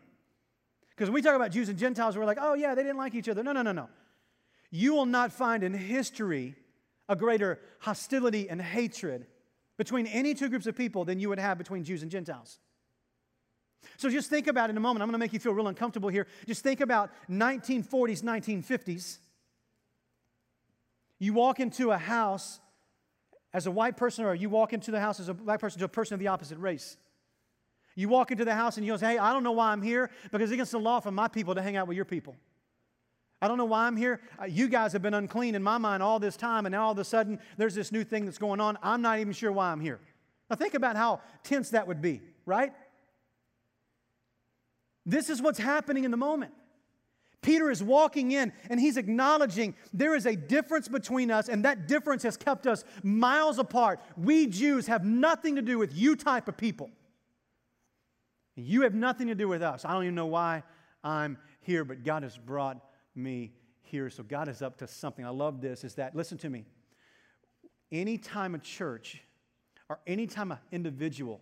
Because 0.91 1.11
when 1.11 1.15
we 1.15 1.23
talk 1.23 1.37
about 1.37 1.51
Jews 1.51 1.69
and 1.69 1.79
Gentiles, 1.79 2.17
we're 2.17 2.25
like, 2.25 2.39
oh, 2.41 2.55
yeah, 2.55 2.75
they 2.75 2.83
didn't 2.83 2.97
like 2.97 3.15
each 3.15 3.29
other. 3.29 3.43
No, 3.43 3.53
no, 3.53 3.63
no, 3.63 3.73
no. 3.73 3.89
You 4.71 4.95
will 4.95 5.07
not 5.07 5.31
find 5.31 5.63
in 5.63 5.75
history 5.75 6.55
a 7.09 7.15
greater 7.15 7.61
hostility 7.81 8.49
and 8.49 8.61
hatred 8.61 9.27
between 9.77 10.07
any 10.07 10.35
two 10.35 10.49
groups 10.49 10.67
of 10.67 10.75
people 10.75 11.05
than 11.05 11.21
you 11.21 11.29
would 11.29 11.39
have 11.39 11.59
between 11.59 11.85
Jews 11.85 12.03
and 12.03 12.11
Gentiles. 12.11 12.59
So 13.97 14.11
just 14.11 14.31
think 14.31 14.47
about 14.47 14.71
in 14.71 14.77
a 14.77 14.81
moment. 14.81 15.03
I'm 15.03 15.09
going 15.09 15.15
to 15.15 15.19
make 15.19 15.33
you 15.33 15.39
feel 15.39 15.53
real 15.53 15.69
uncomfortable 15.69 16.09
here. 16.09 16.27
Just 16.47 16.63
think 16.63 16.81
about 16.81 17.11
1940s, 17.31 18.23
1950s. 18.23 19.19
You 21.19 21.33
walk 21.33 21.61
into 21.61 21.91
a 21.91 21.99
house 21.99 22.61
as 23.53 23.67
a 23.67 23.71
white 23.71 23.97
person, 23.97 24.25
or 24.25 24.35
you 24.35 24.51
walk 24.51 24.73
into 24.73 24.91
the 24.91 25.01
house 25.01 25.19
as 25.19 25.29
a 25.29 25.35
black 25.35 25.61
person 25.61 25.79
to 25.79 25.87
a 25.87 25.89
person 25.89 26.15
of 26.15 26.21
the 26.21 26.29
opposite 26.29 26.59
race. 26.59 26.97
You 27.95 28.11
walk 28.11 28.31
into 28.31 28.45
the 28.45 28.55
house 28.55 28.77
and 28.77 28.85
you 28.85 28.97
say, 28.99 29.13
Hey, 29.13 29.19
I 29.19 29.33
don't 29.33 29.43
know 29.43 29.53
why 29.53 29.73
I'm 29.73 29.81
here 29.81 30.11
because 30.31 30.51
it's 30.51 30.53
against 30.53 30.73
the 30.73 30.79
law 30.79 31.01
for 31.01 31.11
my 31.11 31.29
people 31.29 31.55
to 31.55 31.63
hang 31.63 31.77
out 31.77 31.89
with 31.89 31.97
your 31.97 32.05
people. 32.05 32.37
I 33.41 33.49
don't 33.49 33.59
know 33.59 33.65
why 33.65 33.87
I'm 33.87 33.97
here. 33.97 34.21
Uh, 34.41 34.45
you 34.45 34.69
guys 34.69 34.93
have 34.93 35.03
been 35.03 35.15
unclean 35.15 35.55
in 35.55 35.63
my 35.63 35.79
mind 35.79 36.03
all 36.03 36.19
this 36.19 36.37
time, 36.37 36.67
and 36.67 36.73
now 36.73 36.87
all 36.87 36.93
of 36.93 36.99
a 36.99 37.05
sudden 37.05 37.39
there's 37.57 37.75
this 37.75 37.93
new 37.93 38.05
thing 38.05 38.25
that's 38.25 38.39
going 38.39 38.61
on. 38.61 38.79
I'm 38.83 39.03
not 39.03 39.19
even 39.19 39.33
sure 39.33 39.53
why 39.53 39.73
I'm 39.73 39.81
here. 39.81 40.01
Now 40.51 40.57
think 40.57 40.75
about 40.75 40.97
how 40.97 41.21
tense 41.43 41.71
that 41.71 41.87
would 41.87 42.01
be, 42.01 42.23
right? 42.45 42.73
This 45.07 45.31
is 45.31 45.41
what's 45.41 45.59
happening 45.59 46.05
in 46.05 46.11
the 46.11 46.17
moment. 46.17 46.53
Peter 47.41 47.71
is 47.71 47.81
walking 47.81 48.33
in 48.33 48.53
and 48.69 48.81
he's 48.81 48.97
acknowledging 48.97 49.77
there 49.93 50.17
is 50.17 50.27
a 50.27 50.35
difference 50.35 50.89
between 50.89 51.31
us, 51.31 51.49
and 51.49 51.65
that 51.65 51.87
difference 51.87 52.25
has 52.25 52.37
kept 52.37 52.67
us 52.67 52.83
miles 53.05 53.61
apart. 53.61 54.01
We 54.17 54.49
Jews 54.49 54.89
have 54.89 55.05
nothing 55.05 55.55
to 55.55 55.63
do 55.63 55.79
with 55.79 55.95
you 55.95 56.17
type 56.17 56.49
of 56.49 56.57
people. 56.57 56.91
You 58.57 58.83
have 58.83 58.95
nothing 58.95 59.29
to 59.29 59.37
do 59.37 59.47
with 59.47 59.63
us. 59.63 59.85
I 59.85 59.93
don't 59.93 60.03
even 60.03 60.15
know 60.17 60.27
why 60.27 60.65
I'm 61.05 61.39
here, 61.61 61.85
but 61.85 62.03
God 62.03 62.25
has 62.25 62.37
brought 62.37 62.79
me 63.15 63.53
here. 63.83 64.11
So 64.11 64.25
God 64.25 64.49
is 64.49 64.61
up 64.61 64.79
to 64.79 64.89
something. 64.89 65.25
I 65.25 65.29
love 65.29 65.61
this 65.61 65.85
is 65.85 65.95
that, 65.97 66.17
listen 66.17 66.39
to 66.39 66.51
me, 66.51 66.65
anytime 67.93 68.57
a 68.57 68.59
church 68.59 69.23
or 69.89 70.01
anytime 70.07 70.51
an 70.51 70.59
individual 70.73 71.41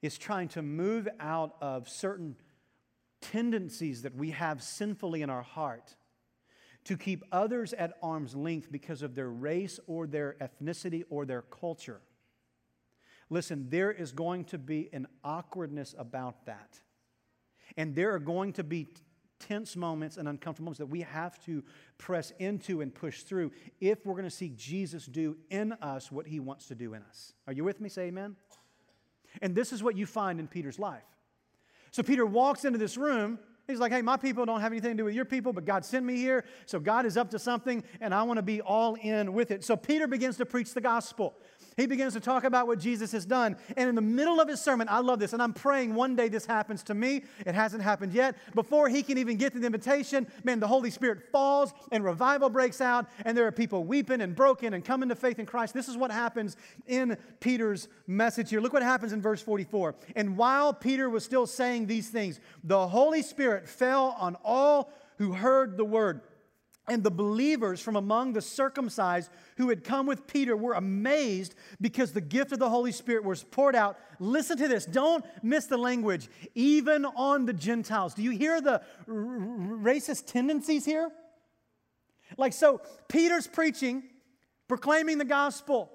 is 0.00 0.16
trying 0.16 0.48
to 0.48 0.62
move 0.62 1.06
out 1.20 1.56
of 1.60 1.88
certain 1.88 2.36
tendencies 3.20 4.02
that 4.02 4.14
we 4.14 4.30
have 4.30 4.62
sinfully 4.62 5.22
in 5.22 5.30
our 5.30 5.42
heart 5.42 5.96
to 6.84 6.96
keep 6.96 7.22
others 7.32 7.72
at 7.74 7.94
arm's 8.02 8.34
length 8.34 8.70
because 8.70 9.02
of 9.02 9.14
their 9.14 9.28
race 9.28 9.78
or 9.86 10.06
their 10.06 10.36
ethnicity 10.40 11.04
or 11.10 11.26
their 11.26 11.42
culture. 11.42 12.00
Listen, 13.30 13.66
there 13.68 13.90
is 13.90 14.12
going 14.12 14.44
to 14.46 14.58
be 14.58 14.88
an 14.92 15.06
awkwardness 15.22 15.94
about 15.98 16.46
that. 16.46 16.80
And 17.76 17.94
there 17.94 18.14
are 18.14 18.18
going 18.18 18.54
to 18.54 18.64
be 18.64 18.86
tense 19.38 19.76
moments 19.76 20.16
and 20.16 20.28
uncomfortable 20.28 20.64
moments 20.64 20.78
that 20.78 20.86
we 20.86 21.02
have 21.02 21.42
to 21.44 21.62
press 21.98 22.32
into 22.38 22.80
and 22.80 22.94
push 22.94 23.22
through 23.22 23.52
if 23.80 24.04
we're 24.04 24.14
going 24.14 24.24
to 24.24 24.30
see 24.30 24.52
Jesus 24.56 25.06
do 25.06 25.36
in 25.50 25.72
us 25.74 26.10
what 26.10 26.26
he 26.26 26.40
wants 26.40 26.66
to 26.68 26.74
do 26.74 26.94
in 26.94 27.02
us. 27.02 27.34
Are 27.46 27.52
you 27.52 27.64
with 27.64 27.80
me? 27.80 27.88
Say 27.88 28.04
amen. 28.04 28.36
And 29.42 29.54
this 29.54 29.72
is 29.72 29.82
what 29.82 29.96
you 29.96 30.06
find 30.06 30.40
in 30.40 30.48
Peter's 30.48 30.78
life. 30.78 31.04
So 31.90 32.02
Peter 32.02 32.26
walks 32.26 32.64
into 32.64 32.78
this 32.78 32.96
room. 32.96 33.38
He's 33.68 33.80
like, 33.80 33.92
hey, 33.92 34.00
my 34.00 34.16
people 34.16 34.46
don't 34.46 34.62
have 34.62 34.72
anything 34.72 34.92
to 34.92 34.96
do 34.96 35.04
with 35.04 35.14
your 35.14 35.26
people, 35.26 35.52
but 35.52 35.66
God 35.66 35.84
sent 35.84 36.02
me 36.02 36.16
here. 36.16 36.46
So 36.64 36.80
God 36.80 37.04
is 37.04 37.18
up 37.18 37.30
to 37.32 37.38
something, 37.38 37.84
and 38.00 38.14
I 38.14 38.22
want 38.22 38.38
to 38.38 38.42
be 38.42 38.62
all 38.62 38.94
in 38.94 39.34
with 39.34 39.50
it. 39.50 39.62
So 39.62 39.76
Peter 39.76 40.06
begins 40.06 40.38
to 40.38 40.46
preach 40.46 40.72
the 40.72 40.80
gospel. 40.80 41.36
He 41.76 41.86
begins 41.86 42.14
to 42.14 42.20
talk 42.20 42.42
about 42.42 42.66
what 42.66 42.80
Jesus 42.80 43.12
has 43.12 43.24
done. 43.24 43.56
And 43.76 43.88
in 43.88 43.94
the 43.94 44.00
middle 44.00 44.40
of 44.40 44.48
his 44.48 44.60
sermon, 44.60 44.88
I 44.90 44.98
love 44.98 45.20
this, 45.20 45.34
and 45.34 45.42
I'm 45.42 45.52
praying 45.52 45.94
one 45.94 46.16
day 46.16 46.28
this 46.28 46.46
happens 46.46 46.82
to 46.84 46.94
me. 46.94 47.22
It 47.46 47.54
hasn't 47.54 47.82
happened 47.82 48.14
yet. 48.14 48.36
Before 48.54 48.88
he 48.88 49.02
can 49.02 49.18
even 49.18 49.36
get 49.36 49.52
to 49.52 49.60
the 49.60 49.66
invitation, 49.66 50.26
man, 50.42 50.60
the 50.60 50.66
Holy 50.66 50.90
Spirit 50.90 51.30
falls 51.30 51.72
and 51.92 52.02
revival 52.02 52.48
breaks 52.48 52.80
out, 52.80 53.06
and 53.24 53.36
there 53.36 53.46
are 53.46 53.52
people 53.52 53.84
weeping 53.84 54.22
and 54.22 54.34
broken 54.34 54.72
and 54.74 54.84
coming 54.84 55.10
to 55.10 55.14
faith 55.14 55.38
in 55.38 55.46
Christ. 55.46 55.74
This 55.74 55.88
is 55.88 55.96
what 55.96 56.10
happens 56.10 56.56
in 56.86 57.16
Peter's 57.38 57.86
message 58.06 58.48
here. 58.50 58.60
Look 58.60 58.72
what 58.72 58.82
happens 58.82 59.12
in 59.12 59.20
verse 59.20 59.42
44. 59.42 59.94
And 60.16 60.36
while 60.36 60.72
Peter 60.72 61.08
was 61.08 61.22
still 61.22 61.46
saying 61.46 61.86
these 61.86 62.08
things, 62.08 62.40
the 62.64 62.88
Holy 62.88 63.22
Spirit 63.22 63.57
fell 63.66 64.14
on 64.18 64.36
all 64.44 64.92
who 65.16 65.32
heard 65.32 65.78
the 65.78 65.84
word. 65.84 66.20
And 66.86 67.02
the 67.02 67.10
believers 67.10 67.80
from 67.80 67.96
among 67.96 68.32
the 68.32 68.40
circumcised 68.40 69.30
who 69.58 69.68
had 69.68 69.84
come 69.84 70.06
with 70.06 70.26
Peter 70.26 70.56
were 70.56 70.72
amazed 70.72 71.54
because 71.80 72.12
the 72.12 72.20
gift 72.20 72.52
of 72.52 72.58
the 72.58 72.70
Holy 72.70 72.92
Spirit 72.92 73.24
was 73.24 73.44
poured 73.44 73.76
out. 73.76 73.98
Listen 74.18 74.56
to 74.56 74.68
this. 74.68 74.86
Don't 74.86 75.24
miss 75.42 75.66
the 75.66 75.76
language. 75.76 76.28
Even 76.54 77.04
on 77.04 77.44
the 77.44 77.52
Gentiles. 77.52 78.14
Do 78.14 78.22
you 78.22 78.30
hear 78.30 78.60
the 78.60 78.80
racist 79.06 80.26
tendencies 80.26 80.86
here? 80.86 81.10
Like, 82.38 82.54
so 82.54 82.80
Peter's 83.08 83.46
preaching, 83.46 84.04
proclaiming 84.66 85.18
the 85.18 85.24
gospel. 85.24 85.90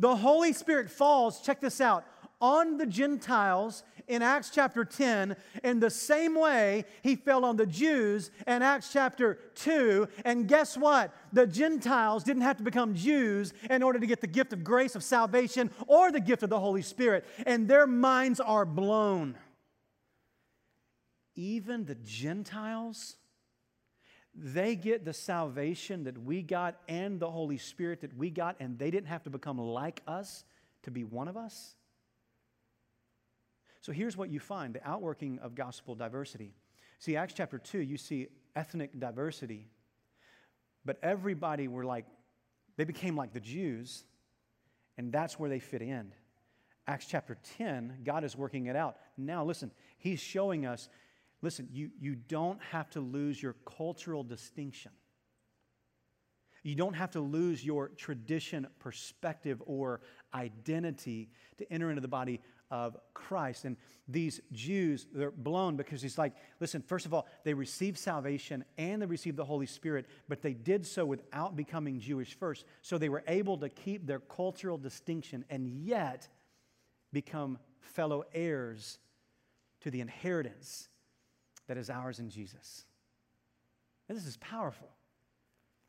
The 0.00 0.16
Holy 0.16 0.52
Spirit 0.52 0.90
falls, 0.90 1.40
check 1.42 1.60
this 1.60 1.80
out, 1.80 2.04
on 2.40 2.76
the 2.76 2.86
Gentiles 2.86 3.84
in 4.08 4.22
Acts 4.22 4.50
chapter 4.50 4.84
10 4.84 5.36
in 5.62 5.80
the 5.80 5.90
same 5.90 6.34
way 6.34 6.84
he 7.02 7.16
fell 7.16 7.44
on 7.44 7.56
the 7.56 7.66
Jews 7.66 8.30
in 8.46 8.62
Acts 8.62 8.92
chapter 8.92 9.38
2. 9.54 10.08
And 10.24 10.48
guess 10.48 10.76
what? 10.76 11.14
The 11.32 11.46
Gentiles 11.46 12.24
didn't 12.24 12.42
have 12.42 12.56
to 12.58 12.62
become 12.62 12.94
Jews 12.94 13.52
in 13.68 13.82
order 13.82 13.98
to 13.98 14.06
get 14.06 14.20
the 14.20 14.26
gift 14.26 14.52
of 14.52 14.64
grace 14.64 14.94
of 14.94 15.02
salvation 15.02 15.70
or 15.86 16.12
the 16.12 16.20
gift 16.20 16.42
of 16.42 16.50
the 16.50 16.60
Holy 16.60 16.82
Spirit. 16.82 17.24
And 17.46 17.68
their 17.68 17.86
minds 17.86 18.40
are 18.40 18.64
blown. 18.64 19.36
Even 21.36 21.84
the 21.84 21.96
Gentiles, 21.96 23.16
they 24.34 24.76
get 24.76 25.04
the 25.04 25.12
salvation 25.12 26.04
that 26.04 26.18
we 26.18 26.42
got 26.42 26.76
and 26.88 27.18
the 27.18 27.30
Holy 27.30 27.58
Spirit 27.58 28.00
that 28.02 28.16
we 28.16 28.30
got, 28.30 28.56
and 28.60 28.78
they 28.78 28.90
didn't 28.90 29.08
have 29.08 29.24
to 29.24 29.30
become 29.30 29.58
like 29.58 30.02
us 30.06 30.44
to 30.82 30.90
be 30.90 31.02
one 31.02 31.28
of 31.28 31.36
us. 31.36 31.74
So 33.84 33.92
here's 33.92 34.16
what 34.16 34.30
you 34.30 34.40
find 34.40 34.74
the 34.74 34.88
outworking 34.88 35.38
of 35.40 35.54
gospel 35.54 35.94
diversity. 35.94 36.54
See, 37.00 37.16
Acts 37.16 37.34
chapter 37.36 37.58
2, 37.58 37.80
you 37.80 37.98
see 37.98 38.28
ethnic 38.56 38.98
diversity, 38.98 39.68
but 40.86 40.98
everybody 41.02 41.68
were 41.68 41.84
like, 41.84 42.06
they 42.78 42.84
became 42.84 43.14
like 43.14 43.34
the 43.34 43.40
Jews, 43.40 44.04
and 44.96 45.12
that's 45.12 45.38
where 45.38 45.50
they 45.50 45.58
fit 45.58 45.82
in. 45.82 46.12
Acts 46.86 47.04
chapter 47.04 47.36
10, 47.58 47.98
God 48.04 48.24
is 48.24 48.34
working 48.34 48.66
it 48.66 48.74
out. 48.74 48.96
Now, 49.18 49.44
listen, 49.44 49.70
He's 49.98 50.18
showing 50.18 50.64
us 50.64 50.88
listen, 51.42 51.68
you, 51.70 51.90
you 52.00 52.14
don't 52.14 52.62
have 52.62 52.88
to 52.88 53.00
lose 53.00 53.42
your 53.42 53.54
cultural 53.66 54.24
distinction. 54.24 54.92
You 56.62 56.74
don't 56.74 56.94
have 56.94 57.10
to 57.10 57.20
lose 57.20 57.62
your 57.62 57.88
tradition, 57.88 58.66
perspective, 58.78 59.62
or 59.66 60.00
identity 60.32 61.28
to 61.58 61.70
enter 61.70 61.90
into 61.90 62.00
the 62.00 62.08
body 62.08 62.40
of 62.70 62.96
Christ. 63.12 63.64
And 63.64 63.76
these 64.08 64.40
Jews, 64.52 65.06
they're 65.12 65.30
blown 65.30 65.76
because 65.76 66.02
he's 66.02 66.18
like, 66.18 66.34
listen, 66.60 66.82
first 66.82 67.06
of 67.06 67.14
all, 67.14 67.26
they 67.44 67.54
received 67.54 67.98
salvation 67.98 68.64
and 68.76 69.00
they 69.00 69.06
received 69.06 69.36
the 69.36 69.44
Holy 69.44 69.66
Spirit, 69.66 70.06
but 70.28 70.42
they 70.42 70.52
did 70.52 70.86
so 70.86 71.06
without 71.06 71.56
becoming 71.56 72.00
Jewish 72.00 72.34
first. 72.34 72.64
So 72.82 72.98
they 72.98 73.08
were 73.08 73.24
able 73.26 73.56
to 73.58 73.68
keep 73.68 74.06
their 74.06 74.20
cultural 74.20 74.76
distinction 74.76 75.44
and 75.48 75.68
yet 75.68 76.28
become 77.12 77.58
fellow 77.80 78.24
heirs 78.34 78.98
to 79.80 79.90
the 79.90 80.00
inheritance 80.00 80.88
that 81.66 81.76
is 81.76 81.88
ours 81.88 82.18
in 82.18 82.28
Jesus. 82.28 82.84
And 84.08 84.18
this 84.18 84.26
is 84.26 84.36
powerful. 84.38 84.88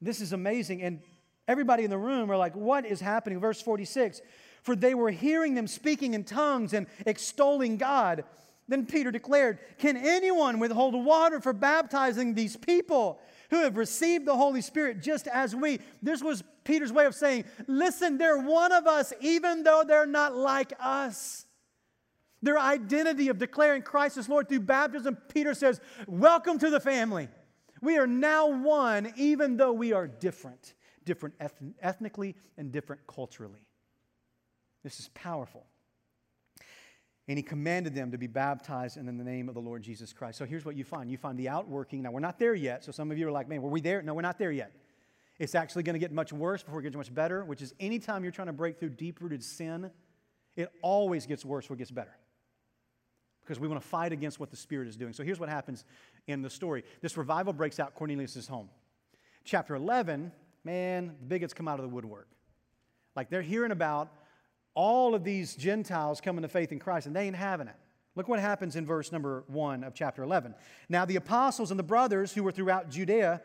This 0.02 0.22
is 0.22 0.34
amazing. 0.34 0.82
And 0.82 1.02
everybody 1.48 1.84
in 1.84 1.90
the 1.90 1.98
room 1.98 2.32
are 2.32 2.38
like, 2.38 2.56
what 2.56 2.86
is 2.86 3.02
happening? 3.02 3.40
Verse 3.40 3.62
46 3.62 4.22
for 4.66 4.76
they 4.76 4.96
were 4.96 5.12
hearing 5.12 5.54
them 5.54 5.68
speaking 5.68 6.16
in 6.16 6.24
tongues 6.24 6.74
and 6.74 6.88
extolling 7.06 7.78
God. 7.78 8.24
Then 8.68 8.88
Peter 8.88 9.12
declared, 9.12 9.60
Can 9.78 9.96
anyone 9.96 10.58
withhold 10.58 10.96
water 11.06 11.40
for 11.40 11.54
baptizing 11.54 12.34
these 12.34 12.58
people 12.58 13.20
who 13.52 13.62
have 13.62 13.78
received 13.78 14.26
the 14.26 14.36
Holy 14.36 14.62
Spirit 14.62 15.04
just 15.04 15.28
as 15.28 15.56
we? 15.56 15.80
This 16.02 16.24
was 16.24 16.44
Peter's 16.64 16.92
way 16.92 17.06
of 17.06 17.14
saying, 17.14 17.46
Listen, 17.68 18.18
they're 18.18 18.40
one 18.40 18.72
of 18.72 18.88
us, 18.88 19.14
even 19.22 19.62
though 19.62 19.84
they're 19.88 20.08
not 20.08 20.36
like 20.36 20.74
us. 20.80 21.46
Their 22.42 22.58
identity 22.58 23.28
of 23.28 23.38
declaring 23.38 23.84
Christ 23.84 24.18
as 24.18 24.28
Lord 24.28 24.50
through 24.50 24.62
baptism, 24.62 25.16
Peter 25.32 25.54
says, 25.54 25.80
Welcome 26.08 26.58
to 26.58 26.72
the 26.72 26.80
family. 26.80 27.30
We 27.84 28.00
are 28.00 28.08
now 28.08 28.48
one, 28.48 29.14
even 29.16 29.58
though 29.58 29.74
we 29.74 29.94
are 29.94 30.08
different, 30.08 30.74
different 31.04 31.36
ethnically 31.80 32.36
and 32.58 32.72
different 32.72 33.06
culturally. 33.06 33.65
This 34.86 35.00
is 35.00 35.10
powerful. 35.16 35.66
And 37.28 37.40
he 37.40 37.44
commanded 37.44 37.96
them 37.96 38.12
to 38.12 38.20
be 38.20 38.28
baptized 38.28 38.98
in 38.98 39.08
the 39.08 39.24
name 39.24 39.50
of 39.50 39.56
the 39.56 39.60
Lord 39.60 39.82
Jesus 39.82 40.14
Christ. 40.14 40.38
So 40.38 40.46
here's 40.46 40.64
what 40.64 40.76
you 40.76 40.84
find 40.84 41.10
you 41.10 41.18
find 41.18 41.40
the 41.40 41.50
outworking. 41.50 42.04
Now, 42.04 42.12
we're 42.12 42.20
not 42.20 42.38
there 42.38 42.54
yet. 42.54 42.86
So 42.86 42.92
some 42.92 43.10
of 43.10 43.18
you 43.18 43.28
are 43.28 43.32
like, 43.32 43.50
man, 43.50 43.64
were 43.64 43.70
we 43.72 43.82
there? 43.82 44.04
No, 44.04 44.14
we're 44.14 44.22
not 44.22 44.38
there 44.38 44.52
yet. 44.52 44.72
It's 45.40 45.56
actually 45.56 45.82
going 45.82 45.96
to 45.96 46.00
get 46.00 46.12
much 46.12 46.32
worse 46.32 46.62
before 46.62 46.82
it 46.82 46.84
gets 46.84 46.96
much 46.96 47.12
better, 47.12 47.44
which 47.44 47.64
is 47.64 47.74
anytime 47.80 48.22
you're 48.22 48.32
trying 48.32 48.46
to 48.46 48.54
break 48.54 48.80
through 48.80 48.90
deep 48.90 49.22
rooted 49.22 49.44
sin, 49.44 49.90
it 50.56 50.72
always 50.84 51.26
gets 51.26 51.44
worse 51.44 51.66
before 51.66 51.78
it 51.78 51.80
gets 51.80 51.90
better. 51.90 52.16
Because 53.44 53.60
we 53.60 53.68
want 53.68 53.82
to 53.82 53.88
fight 53.88 54.12
against 54.12 54.40
what 54.40 54.52
the 54.52 54.56
Spirit 54.56 54.88
is 54.88 54.96
doing. 54.96 55.14
So 55.14 55.24
here's 55.24 55.40
what 55.40 55.50
happens 55.50 55.84
in 56.28 56.44
the 56.44 56.50
story 56.50 56.84
this 57.02 57.18
revival 57.18 57.54
breaks 57.54 57.80
out 57.80 57.96
Cornelius' 57.96 58.48
home. 58.48 58.70
Chapter 59.46 59.74
11, 59.74 60.32
man, 60.64 61.16
the 61.20 61.26
bigots 61.26 61.56
come 61.56 61.68
out 61.68 61.80
of 61.80 61.84
the 61.84 61.90
woodwork. 61.90 62.28
Like 63.16 63.32
they're 63.32 63.42
hearing 63.42 63.72
about 63.72 64.12
all 64.76 65.16
of 65.16 65.24
these 65.24 65.56
Gentiles 65.56 66.22
coming 66.22 66.44
to 66.44 66.48
faith 66.48 66.72
in 66.72 66.80
Christ, 66.80 67.08
and 67.08 67.16
they 67.16 67.26
ain't 67.26 67.36
having 67.36 67.68
it. 67.68 67.76
Look 68.16 68.28
what 68.28 68.40
happens 68.40 68.76
in 68.76 68.86
verse 68.86 69.12
number 69.12 69.44
one 69.48 69.84
of 69.84 69.94
chapter 69.94 70.24
11. 70.24 70.54
Now, 70.88 71.06
the 71.06 71.16
apostles 71.16 71.72
and 71.72 71.80
the 71.80 71.84
brothers 71.84 72.34
who 72.34 72.44
were 72.44 72.52
throughout 72.52 72.90
Judea 72.90 73.42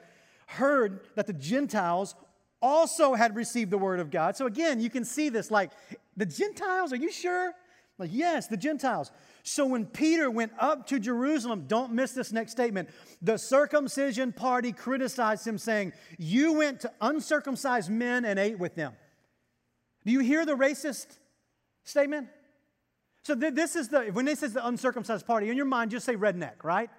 heard 0.47 1.01
that 1.17 1.27
the 1.27 1.33
Gentiles 1.33 2.15
also 2.63 3.15
had 3.15 3.35
received 3.35 3.71
the 3.71 3.79
word 3.79 4.01
of 4.01 4.11
God. 4.11 4.37
So, 4.37 4.47
again, 4.47 4.81
you 4.81 4.91
can 4.91 5.05
see 5.05 5.29
this 5.29 5.51
like, 5.51 5.73
the 6.17 6.27
Gentiles, 6.27 6.93
are 6.93 6.97
you 6.97 7.11
sure? 7.11 7.53
Like, 7.99 8.11
yes, 8.13 8.47
the 8.47 8.57
Gentiles. 8.57 9.11
So, 9.43 9.67
when 9.67 9.87
Peter 9.87 10.31
went 10.31 10.53
up 10.59 10.87
to 10.89 11.01
Jerusalem, 11.01 11.65
don't 11.67 11.93
miss 11.93 12.13
this 12.13 12.33
next 12.33 12.53
statement. 12.53 12.91
The 13.23 13.39
circumcision 13.39 14.33
party 14.33 14.73
criticized 14.73 15.47
him, 15.47 15.59
saying, 15.59 15.93
You 16.19 16.53
went 16.53 16.81
to 16.81 16.93
uncircumcised 17.01 17.91
men 17.91 18.25
and 18.25 18.39
ate 18.39 18.59
with 18.59 18.75
them. 18.75 18.93
Do 20.05 20.13
you 20.13 20.21
hear 20.21 20.47
the 20.47 20.57
racist 20.57 21.19
statement? 21.85 22.29
So 23.23 23.35
th- 23.35 23.55
this 23.55 23.77
is 23.77 23.89
the, 23.89 24.05
when 24.07 24.27
it 24.29 24.39
says 24.39 24.53
the 24.53 24.67
uncircumcised 24.67 25.27
party, 25.27 25.51
in 25.51 25.57
your 25.57 25.67
mind, 25.67 25.91
just 25.91 26.07
say 26.07 26.17
redneck, 26.17 26.65
right? 26.65 26.91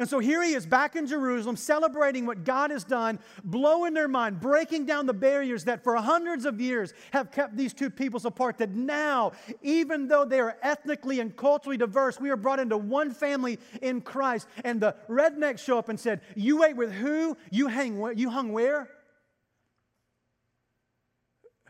And 0.00 0.08
so 0.08 0.20
here 0.20 0.44
he 0.44 0.52
is 0.52 0.64
back 0.64 0.94
in 0.94 1.08
Jerusalem 1.08 1.56
celebrating 1.56 2.24
what 2.24 2.44
God 2.44 2.70
has 2.70 2.84
done, 2.84 3.18
blowing 3.42 3.94
their 3.94 4.06
mind, 4.06 4.38
breaking 4.38 4.86
down 4.86 5.06
the 5.06 5.12
barriers 5.12 5.64
that 5.64 5.82
for 5.82 5.96
hundreds 5.96 6.44
of 6.44 6.60
years 6.60 6.94
have 7.10 7.32
kept 7.32 7.56
these 7.56 7.74
two 7.74 7.90
peoples 7.90 8.24
apart. 8.24 8.58
That 8.58 8.70
now, 8.70 9.32
even 9.60 10.06
though 10.06 10.24
they 10.24 10.38
are 10.38 10.56
ethnically 10.62 11.18
and 11.18 11.36
culturally 11.36 11.76
diverse, 11.76 12.20
we 12.20 12.30
are 12.30 12.36
brought 12.36 12.60
into 12.60 12.78
one 12.78 13.10
family 13.10 13.58
in 13.82 14.00
Christ. 14.00 14.46
And 14.64 14.80
the 14.80 14.94
rednecks 15.08 15.58
show 15.58 15.78
up 15.78 15.88
and 15.88 15.98
said, 15.98 16.20
You 16.36 16.62
ate 16.62 16.76
with 16.76 16.92
who? 16.92 17.36
You, 17.50 17.66
hang, 17.66 18.00
you 18.16 18.30
hung 18.30 18.52
where? 18.52 18.88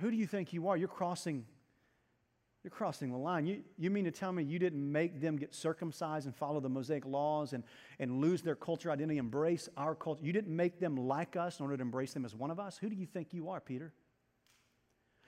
Who 0.01 0.11
do 0.11 0.17
you 0.19 0.27
think 0.27 0.53
you 0.53 0.69
are? 0.69 0.77
You're 0.77 0.89
crossing, 0.89 1.47
you're 2.69 2.77
crossing 2.77 3.11
the 3.11 3.17
line. 3.17 3.47
You, 3.47 3.63
you 3.79 3.89
mean 3.89 4.05
to 4.05 4.11
tell 4.11 4.31
me 4.31 4.43
you 4.43 4.59
didn't 4.59 4.93
make 4.93 5.23
them 5.23 5.37
get 5.37 5.55
circumcised 5.55 6.27
and 6.27 6.37
follow 6.37 6.61
the 6.61 6.69
Mosaic 6.69 7.07
laws 7.07 7.55
and, 7.55 7.65
and 7.99 8.21
lose 8.21 8.43
their 8.43 8.55
culture 8.55 8.91
identity, 8.91 9.17
embrace 9.17 9.71
our 9.79 9.95
culture? 9.95 10.23
You 10.23 10.35
didn't 10.35 10.55
make 10.55 10.79
them 10.79 10.95
like 10.95 11.35
us 11.35 11.61
in 11.61 11.65
order 11.65 11.79
to 11.79 11.83
embrace 11.83 12.13
them 12.13 12.27
as 12.27 12.35
one 12.35 12.51
of 12.51 12.61
us? 12.61 12.77
Who 12.77 12.91
do 12.91 12.95
you 12.95 13.07
think 13.07 13.33
you 13.33 13.49
are, 13.49 13.59
Peter? 13.59 13.95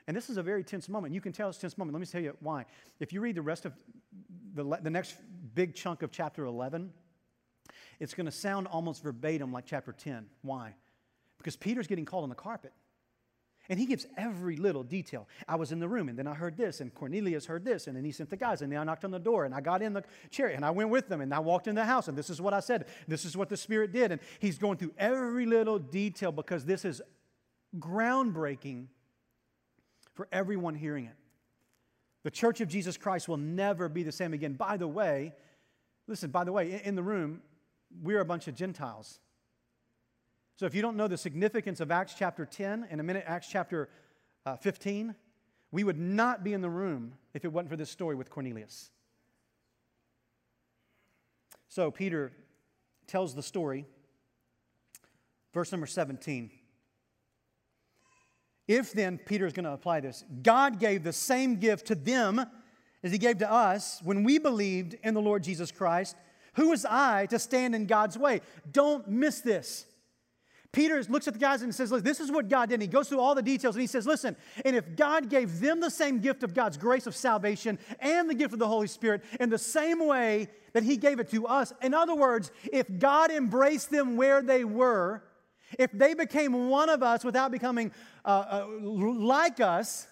And 0.07 0.15
this 0.15 0.29
is 0.29 0.37
a 0.37 0.43
very 0.43 0.63
tense 0.63 0.87
moment. 0.87 1.15
You 1.15 1.23
can 1.23 1.33
tell 1.33 1.49
it's 1.49 1.57
a 1.57 1.63
tense 1.63 1.79
moment. 1.79 1.95
Let 1.95 2.01
me 2.01 2.07
tell 2.07 2.21
you 2.21 2.37
why. 2.41 2.67
If 2.99 3.11
you 3.15 3.23
read 3.23 3.37
the 3.37 3.43
rest 3.43 3.65
of 3.65 3.73
the, 4.53 4.79
the 4.83 4.91
next 4.91 5.15
big 5.55 5.75
chunk 5.75 6.03
of 6.03 6.13
chapter 6.13 6.45
11, 6.45 6.93
it's 8.01 8.13
going 8.13 8.27
to 8.27 8.33
sound 8.33 8.67
almost 8.67 9.03
verbatim 9.03 9.51
like 9.51 9.65
chapter 9.65 9.93
10. 9.93 10.27
Why? 10.43 10.75
Because 11.39 11.57
Peter's 11.57 11.87
getting 11.87 12.05
called 12.05 12.25
on 12.25 12.29
the 12.29 12.35
carpet. 12.35 12.75
And 13.71 13.79
he 13.79 13.87
gives 13.87 14.05
every 14.17 14.57
little 14.57 14.83
detail. 14.83 15.29
I 15.49 15.55
was 15.55 15.71
in 15.71 15.79
the 15.79 15.89
room, 15.89 16.09
and 16.09 16.19
then 16.19 16.27
I 16.27 16.35
heard 16.35 16.57
this, 16.57 16.81
and 16.81 16.93
Cornelius 16.93 17.47
heard 17.47 17.65
this, 17.65 17.87
and 17.87 17.97
then 17.97 18.05
he 18.05 18.11
sent 18.11 18.29
the 18.29 18.37
guys, 18.37 18.63
and 18.63 18.73
then 18.73 18.81
I 18.81 18.85
knocked 18.85 19.05
on 19.05 19.13
the 19.13 19.19
door, 19.21 19.45
and 19.45 19.55
I 19.55 19.61
got 19.61 19.81
in 19.81 19.93
the 19.93 20.03
chair, 20.29 20.49
and 20.49 20.65
I 20.65 20.71
went 20.71 20.91
with 20.91 21.09
them, 21.09 21.21
and 21.21 21.33
I 21.33 21.39
walked 21.39 21.69
in 21.69 21.77
the 21.77 21.85
house, 21.85 22.09
and 22.09 22.19
this 22.19 22.31
is 22.31 22.41
what 22.41 22.53
I 22.53 22.59
said. 22.59 22.87
This 23.07 23.25
is 23.25 23.37
what 23.37 23.49
the 23.49 23.57
Spirit 23.57 23.93
did. 23.93 24.11
And 24.11 24.21
he's 24.41 24.59
going 24.59 24.77
through 24.77 24.93
every 24.99 25.47
little 25.47 25.79
detail 25.79 26.33
because 26.33 26.65
this 26.65 26.85
is 26.85 27.01
groundbreaking 27.79 28.87
for 30.15 30.27
everyone 30.33 30.75
hearing 30.75 31.05
it. 31.05 31.15
The 32.25 32.31
church 32.33 32.61
of 32.61 32.67
Jesus 32.67 32.97
Christ 32.97 33.29
will 33.29 33.37
never 33.37 33.89
be 33.89 34.03
the 34.03 34.11
same 34.11 34.35
again. 34.35 34.55
By 34.55 34.79
the 34.79 34.89
way, 34.89 35.33
listen, 36.09 36.31
by 36.31 36.43
the 36.43 36.51
way, 36.53 36.83
in 36.85 36.97
the 36.97 37.05
room, 37.05 37.41
we're 38.03 38.21
a 38.21 38.25
bunch 38.25 38.49
of 38.49 38.57
Gentiles. 38.57 39.21
So 40.61 40.67
if 40.67 40.75
you 40.75 40.83
don't 40.83 40.99
know 40.99 41.09
the 41.09 41.17
significance 41.17 41.81
of 41.81 41.91
Acts 41.91 42.13
chapter 42.13 42.45
10, 42.45 42.89
in 42.91 43.01
a 43.01 43.03
minute, 43.03 43.25
Acts 43.27 43.49
chapter 43.51 43.89
uh, 44.45 44.57
15, 44.57 45.15
we 45.73 45.85
would 45.85 45.99
not 45.99 46.45
be 46.45 46.53
in 46.53 46.61
the 46.61 46.69
room 46.69 47.15
if 47.33 47.47
it 47.47 47.49
wasn't 47.49 47.71
for 47.71 47.77
this 47.77 47.89
story 47.89 48.15
with 48.15 48.29
Cornelius. 48.29 48.91
So 51.71 51.91
Peter 51.91 52.31
tells 53.07 53.35
the 53.35 53.43
story, 53.43 53.87
verse 55.55 55.73
number 55.73 55.87
17. 55.87 56.51
If 58.69 58.93
then, 58.93 59.17
Peter 59.17 59.47
is 59.47 59.55
going 59.55 59.65
to 59.65 59.73
apply 59.73 60.01
this, 60.01 60.27
God 60.43 60.79
gave 60.79 61.05
the 61.05 61.15
same 61.15 61.57
gift 61.57 61.87
to 61.87 61.95
them 61.95 62.45
as 63.03 63.13
he 63.13 63.17
gave 63.17 63.39
to 63.39 63.51
us 63.51 64.03
when 64.05 64.25
we 64.25 64.37
believed 64.37 64.95
in 65.03 65.15
the 65.15 65.23
Lord 65.23 65.43
Jesus 65.43 65.73
Christ, 65.73 66.17
who 66.53 66.69
was 66.69 66.85
I 66.85 67.25
to 67.31 67.39
stand 67.39 67.75
in 67.75 67.87
God's 67.87 68.19
way? 68.19 68.43
Don't 68.71 69.09
miss 69.09 69.41
this. 69.41 69.87
Peter 70.73 71.03
looks 71.09 71.27
at 71.27 71.35
the 71.35 71.41
guys 71.41 71.63
and 71.63 71.75
says, 71.75 71.91
this 71.91 72.21
is 72.21 72.31
what 72.31 72.49
God 72.49 72.69
did. 72.69 72.75
And 72.75 72.83
he 72.83 72.89
goes 72.89 73.09
through 73.09 73.19
all 73.19 73.35
the 73.35 73.43
details 73.43 73.75
and 73.75 73.81
he 73.81 73.89
says, 73.89 74.07
Listen, 74.07 74.37
and 74.65 74.77
if 74.77 74.95
God 74.95 75.29
gave 75.29 75.59
them 75.59 75.81
the 75.81 75.91
same 75.91 76.21
gift 76.21 76.45
of 76.45 76.55
God's 76.55 76.77
grace 76.77 77.09
of 77.09 77.17
salvation 77.17 77.79
and 77.99 78.31
the 78.31 78.35
gift 78.35 78.53
of 78.53 78.61
the 78.61 78.69
Holy 78.69 78.87
Spirit 78.87 79.25
in 79.41 79.51
the 79.51 79.59
same 79.59 80.07
way 80.07 80.49
that 80.73 80.85
he 80.85 80.97
gave 80.97 81.19
it 81.19 81.29
to 81.31 81.47
us, 81.47 81.73
in 81.83 81.93
other 81.93 82.15
words, 82.15 82.53
if 82.73 82.87
God 83.01 83.33
embraced 83.33 83.91
them 83.91 84.17
where 84.17 84.43
they 84.43 84.65
were, 84.65 85.25
if 85.77 85.91
they 85.91 86.15
became 86.15 86.69
one 86.69 86.89
of 86.89 87.03
us 87.03 87.25
without 87.25 87.51
becoming 87.51 87.93
uh, 88.25 88.29
uh, 88.29 88.67
like 88.81 89.59
us, 89.59 90.07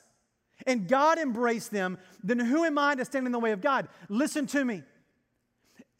and 0.66 0.88
God 0.88 1.18
embraced 1.18 1.70
them, 1.70 1.98
then 2.24 2.40
who 2.40 2.64
am 2.64 2.78
I 2.78 2.96
to 2.96 3.04
stand 3.04 3.26
in 3.26 3.32
the 3.32 3.38
way 3.38 3.52
of 3.52 3.60
God? 3.60 3.86
Listen 4.08 4.46
to 4.48 4.64
me. 4.64 4.82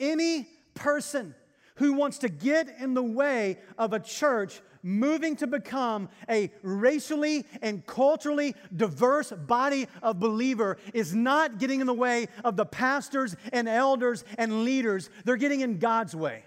Any 0.00 0.48
person 0.74 1.34
who 1.78 1.92
wants 1.94 2.18
to 2.18 2.28
get 2.28 2.74
in 2.78 2.94
the 2.94 3.02
way 3.02 3.58
of 3.76 3.92
a 3.92 4.00
church 4.00 4.60
moving 4.82 5.36
to 5.36 5.46
become 5.46 6.08
a 6.28 6.50
racially 6.62 7.44
and 7.62 7.86
culturally 7.86 8.54
diverse 8.74 9.30
body 9.32 9.86
of 10.02 10.20
believer 10.20 10.76
is 10.94 11.14
not 11.14 11.58
getting 11.58 11.80
in 11.80 11.86
the 11.86 11.94
way 11.94 12.28
of 12.44 12.56
the 12.56 12.66
pastors 12.66 13.36
and 13.52 13.68
elders 13.68 14.24
and 14.36 14.64
leaders. 14.64 15.10
They're 15.24 15.36
getting 15.36 15.60
in 15.60 15.78
God's 15.78 16.14
way. 16.14 16.44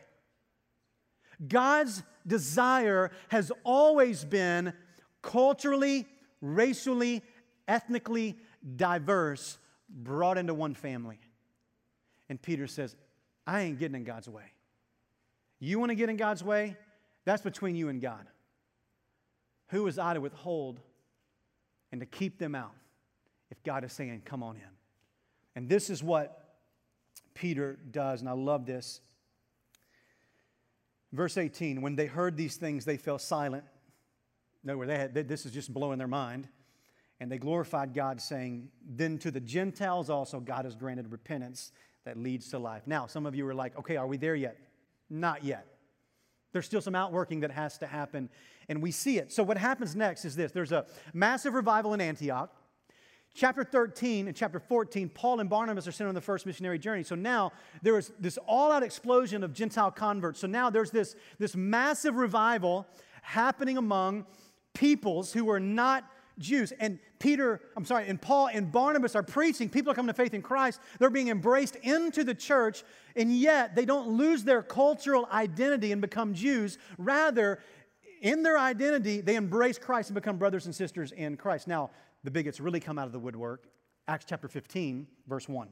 God's 1.45 2.03
desire 2.25 3.11
has 3.29 3.51
always 3.63 4.23
been 4.23 4.73
culturally, 5.21 6.07
racially, 6.41 7.23
ethnically 7.67 8.37
diverse, 8.75 9.57
brought 9.89 10.37
into 10.37 10.53
one 10.53 10.75
family. 10.75 11.19
And 12.29 12.41
Peter 12.41 12.67
says, 12.67 12.95
I 13.47 13.61
ain't 13.61 13.79
getting 13.79 13.95
in 13.95 14.03
God's 14.03 14.29
way. 14.29 14.53
You 15.63 15.77
want 15.79 15.91
to 15.91 15.95
get 15.95 16.09
in 16.09 16.17
God's 16.17 16.43
way? 16.43 16.75
That's 17.23 17.43
between 17.43 17.75
you 17.75 17.87
and 17.87 18.01
God. 18.01 18.25
Who 19.67 19.85
is 19.87 19.99
I 19.99 20.15
to 20.15 20.19
withhold 20.19 20.81
and 21.91 22.01
to 22.01 22.07
keep 22.07 22.39
them 22.39 22.55
out 22.55 22.73
if 23.51 23.61
God 23.63 23.85
is 23.85 23.93
saying, 23.93 24.23
Come 24.25 24.41
on 24.43 24.55
in? 24.55 24.61
And 25.55 25.69
this 25.69 25.89
is 25.89 26.03
what 26.03 26.55
Peter 27.35 27.77
does, 27.91 28.21
and 28.21 28.29
I 28.29 28.33
love 28.33 28.65
this. 28.65 29.01
Verse 31.13 31.37
18 31.37 31.81
When 31.81 31.95
they 31.95 32.07
heard 32.07 32.35
these 32.35 32.55
things, 32.55 32.83
they 32.83 32.97
fell 32.97 33.19
silent. 33.19 33.63
No, 34.63 34.77
where 34.77 34.87
they 34.87 34.97
had, 34.97 35.13
this 35.13 35.45
is 35.45 35.51
just 35.51 35.71
blowing 35.73 35.99
their 35.99 36.07
mind. 36.07 36.47
And 37.19 37.31
they 37.31 37.37
glorified 37.37 37.93
God, 37.93 38.19
saying, 38.19 38.69
Then 38.83 39.19
to 39.19 39.29
the 39.29 39.39
Gentiles 39.39 40.09
also 40.09 40.39
God 40.39 40.65
has 40.65 40.75
granted 40.75 41.11
repentance 41.11 41.71
that 42.03 42.17
leads 42.17 42.49
to 42.49 42.57
life. 42.57 42.81
Now, 42.87 43.05
some 43.05 43.27
of 43.27 43.35
you 43.35 43.47
are 43.47 43.53
like, 43.53 43.77
Okay, 43.77 43.95
are 43.95 44.07
we 44.07 44.17
there 44.17 44.35
yet? 44.35 44.57
Not 45.11 45.43
yet. 45.43 45.67
There's 46.53 46.65
still 46.65 46.81
some 46.81 46.95
outworking 46.95 47.41
that 47.41 47.51
has 47.51 47.77
to 47.79 47.87
happen, 47.87 48.29
and 48.69 48.81
we 48.81 48.91
see 48.91 49.17
it. 49.17 49.31
So, 49.31 49.43
what 49.43 49.57
happens 49.57 49.95
next 49.95 50.25
is 50.25 50.35
this 50.35 50.51
there's 50.51 50.71
a 50.71 50.85
massive 51.13 51.53
revival 51.53 51.93
in 51.93 52.01
Antioch. 52.01 52.51
Chapter 53.33 53.63
13 53.63 54.27
and 54.27 54.35
chapter 54.35 54.59
14, 54.59 55.07
Paul 55.07 55.39
and 55.39 55.49
Barnabas 55.49 55.87
are 55.87 55.91
sent 55.93 56.09
on 56.09 56.15
the 56.15 56.19
first 56.19 56.45
missionary 56.45 56.77
journey. 56.77 57.01
So 57.01 57.15
now 57.15 57.53
there 57.81 57.97
is 57.97 58.11
this 58.19 58.37
all 58.45 58.73
out 58.73 58.83
explosion 58.83 59.41
of 59.41 59.53
Gentile 59.53 59.89
converts. 59.89 60.41
So 60.41 60.47
now 60.47 60.69
there's 60.69 60.91
this, 60.91 61.15
this 61.39 61.55
massive 61.55 62.17
revival 62.17 62.85
happening 63.21 63.77
among 63.77 64.25
peoples 64.73 65.31
who 65.31 65.49
are 65.49 65.61
not 65.61 66.03
Jews. 66.39 66.71
And 66.79 66.99
Peter, 67.19 67.61
I'm 67.75 67.85
sorry, 67.85 68.07
and 68.07 68.21
Paul 68.21 68.49
and 68.51 68.71
Barnabas 68.71 69.15
are 69.15 69.23
preaching. 69.23 69.69
People 69.69 69.91
are 69.91 69.95
coming 69.95 70.13
to 70.13 70.13
faith 70.13 70.33
in 70.33 70.41
Christ. 70.41 70.79
They're 70.99 71.09
being 71.09 71.29
embraced 71.29 71.75
into 71.77 72.23
the 72.23 72.33
church, 72.35 72.83
and 73.15 73.35
yet 73.35 73.75
they 73.75 73.85
don't 73.85 74.09
lose 74.09 74.43
their 74.43 74.63
cultural 74.63 75.27
identity 75.31 75.91
and 75.91 76.01
become 76.01 76.33
Jews. 76.33 76.77
Rather, 76.97 77.59
in 78.21 78.43
their 78.43 78.57
identity, 78.57 79.21
they 79.21 79.35
embrace 79.35 79.77
Christ 79.77 80.09
and 80.09 80.15
become 80.15 80.37
brothers 80.37 80.65
and 80.65 80.75
sisters 80.75 81.11
in 81.11 81.37
Christ. 81.37 81.67
Now, 81.67 81.91
the 82.23 82.31
bigots 82.31 82.59
really 82.59 82.79
come 82.79 82.99
out 82.99 83.07
of 83.07 83.11
the 83.11 83.19
woodwork. 83.19 83.67
Acts 84.07 84.25
chapter 84.27 84.47
15, 84.47 85.07
verse 85.27 85.49
1. 85.49 85.69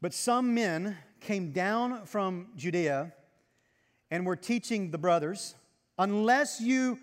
But 0.00 0.14
some 0.14 0.54
men 0.54 0.96
came 1.20 1.50
down 1.52 2.06
from 2.06 2.48
Judea 2.56 3.12
and 4.10 4.24
were 4.24 4.36
teaching 4.36 4.90
the 4.90 4.98
brothers, 4.98 5.54
unless 5.98 6.60
you 6.60 6.98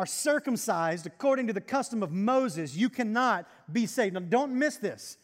are 0.00 0.06
circumcised 0.06 1.04
according 1.04 1.46
to 1.46 1.52
the 1.52 1.60
custom 1.60 2.02
of 2.02 2.10
Moses, 2.10 2.74
you 2.74 2.88
cannot 2.88 3.46
be 3.70 3.84
saved. 3.84 4.14
Now, 4.14 4.20
don't 4.20 4.58
miss 4.58 4.78
this. 4.78 5.18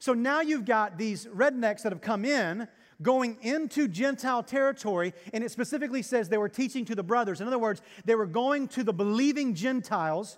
So 0.00 0.12
now 0.12 0.42
you've 0.42 0.66
got 0.66 0.98
these 0.98 1.24
rednecks 1.24 1.80
that 1.80 1.92
have 1.92 2.02
come 2.02 2.26
in 2.26 2.68
going 3.00 3.38
into 3.40 3.88
Gentile 3.88 4.42
territory, 4.42 5.14
and 5.32 5.42
it 5.42 5.50
specifically 5.50 6.02
says 6.02 6.28
they 6.28 6.36
were 6.36 6.50
teaching 6.50 6.84
to 6.84 6.94
the 6.94 7.02
brothers. 7.02 7.40
In 7.40 7.46
other 7.46 7.58
words, 7.58 7.80
they 8.04 8.14
were 8.16 8.26
going 8.26 8.68
to 8.68 8.84
the 8.84 8.92
believing 8.92 9.54
Gentiles 9.54 10.36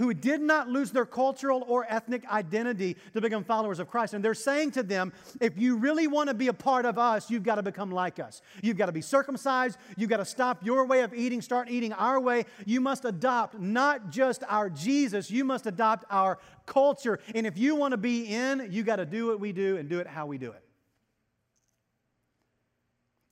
who 0.00 0.14
did 0.14 0.40
not 0.40 0.66
lose 0.66 0.90
their 0.90 1.04
cultural 1.04 1.62
or 1.68 1.86
ethnic 1.86 2.26
identity 2.30 2.96
to 3.12 3.20
become 3.20 3.44
followers 3.44 3.78
of 3.78 3.86
Christ. 3.86 4.14
And 4.14 4.24
they're 4.24 4.32
saying 4.32 4.70
to 4.72 4.82
them, 4.82 5.12
if 5.42 5.58
you 5.58 5.76
really 5.76 6.06
want 6.06 6.28
to 6.28 6.34
be 6.34 6.48
a 6.48 6.54
part 6.54 6.86
of 6.86 6.98
us, 6.98 7.30
you've 7.30 7.42
got 7.42 7.56
to 7.56 7.62
become 7.62 7.92
like 7.92 8.18
us. 8.18 8.40
You've 8.62 8.78
got 8.78 8.86
to 8.86 8.92
be 8.92 9.02
circumcised. 9.02 9.76
You've 9.98 10.08
got 10.08 10.16
to 10.16 10.24
stop 10.24 10.64
your 10.64 10.86
way 10.86 11.02
of 11.02 11.12
eating, 11.12 11.42
start 11.42 11.70
eating 11.70 11.92
our 11.92 12.18
way. 12.18 12.46
You 12.64 12.80
must 12.80 13.04
adopt 13.04 13.60
not 13.60 14.08
just 14.08 14.42
our 14.48 14.70
Jesus, 14.70 15.30
you 15.30 15.44
must 15.44 15.66
adopt 15.66 16.06
our 16.10 16.38
culture. 16.64 17.20
And 17.34 17.46
if 17.46 17.58
you 17.58 17.74
want 17.74 17.92
to 17.92 17.98
be 17.98 18.24
in, 18.24 18.68
you 18.70 18.82
got 18.84 18.96
to 18.96 19.06
do 19.06 19.26
what 19.26 19.38
we 19.38 19.52
do 19.52 19.76
and 19.76 19.86
do 19.86 19.98
it 19.98 20.06
how 20.06 20.24
we 20.24 20.38
do 20.38 20.52
it. 20.52 20.64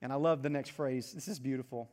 And 0.02 0.12
I 0.12 0.16
love 0.16 0.42
the 0.42 0.50
next 0.50 0.72
phrase. 0.72 1.12
This 1.12 1.28
is 1.28 1.38
beautiful. 1.40 1.88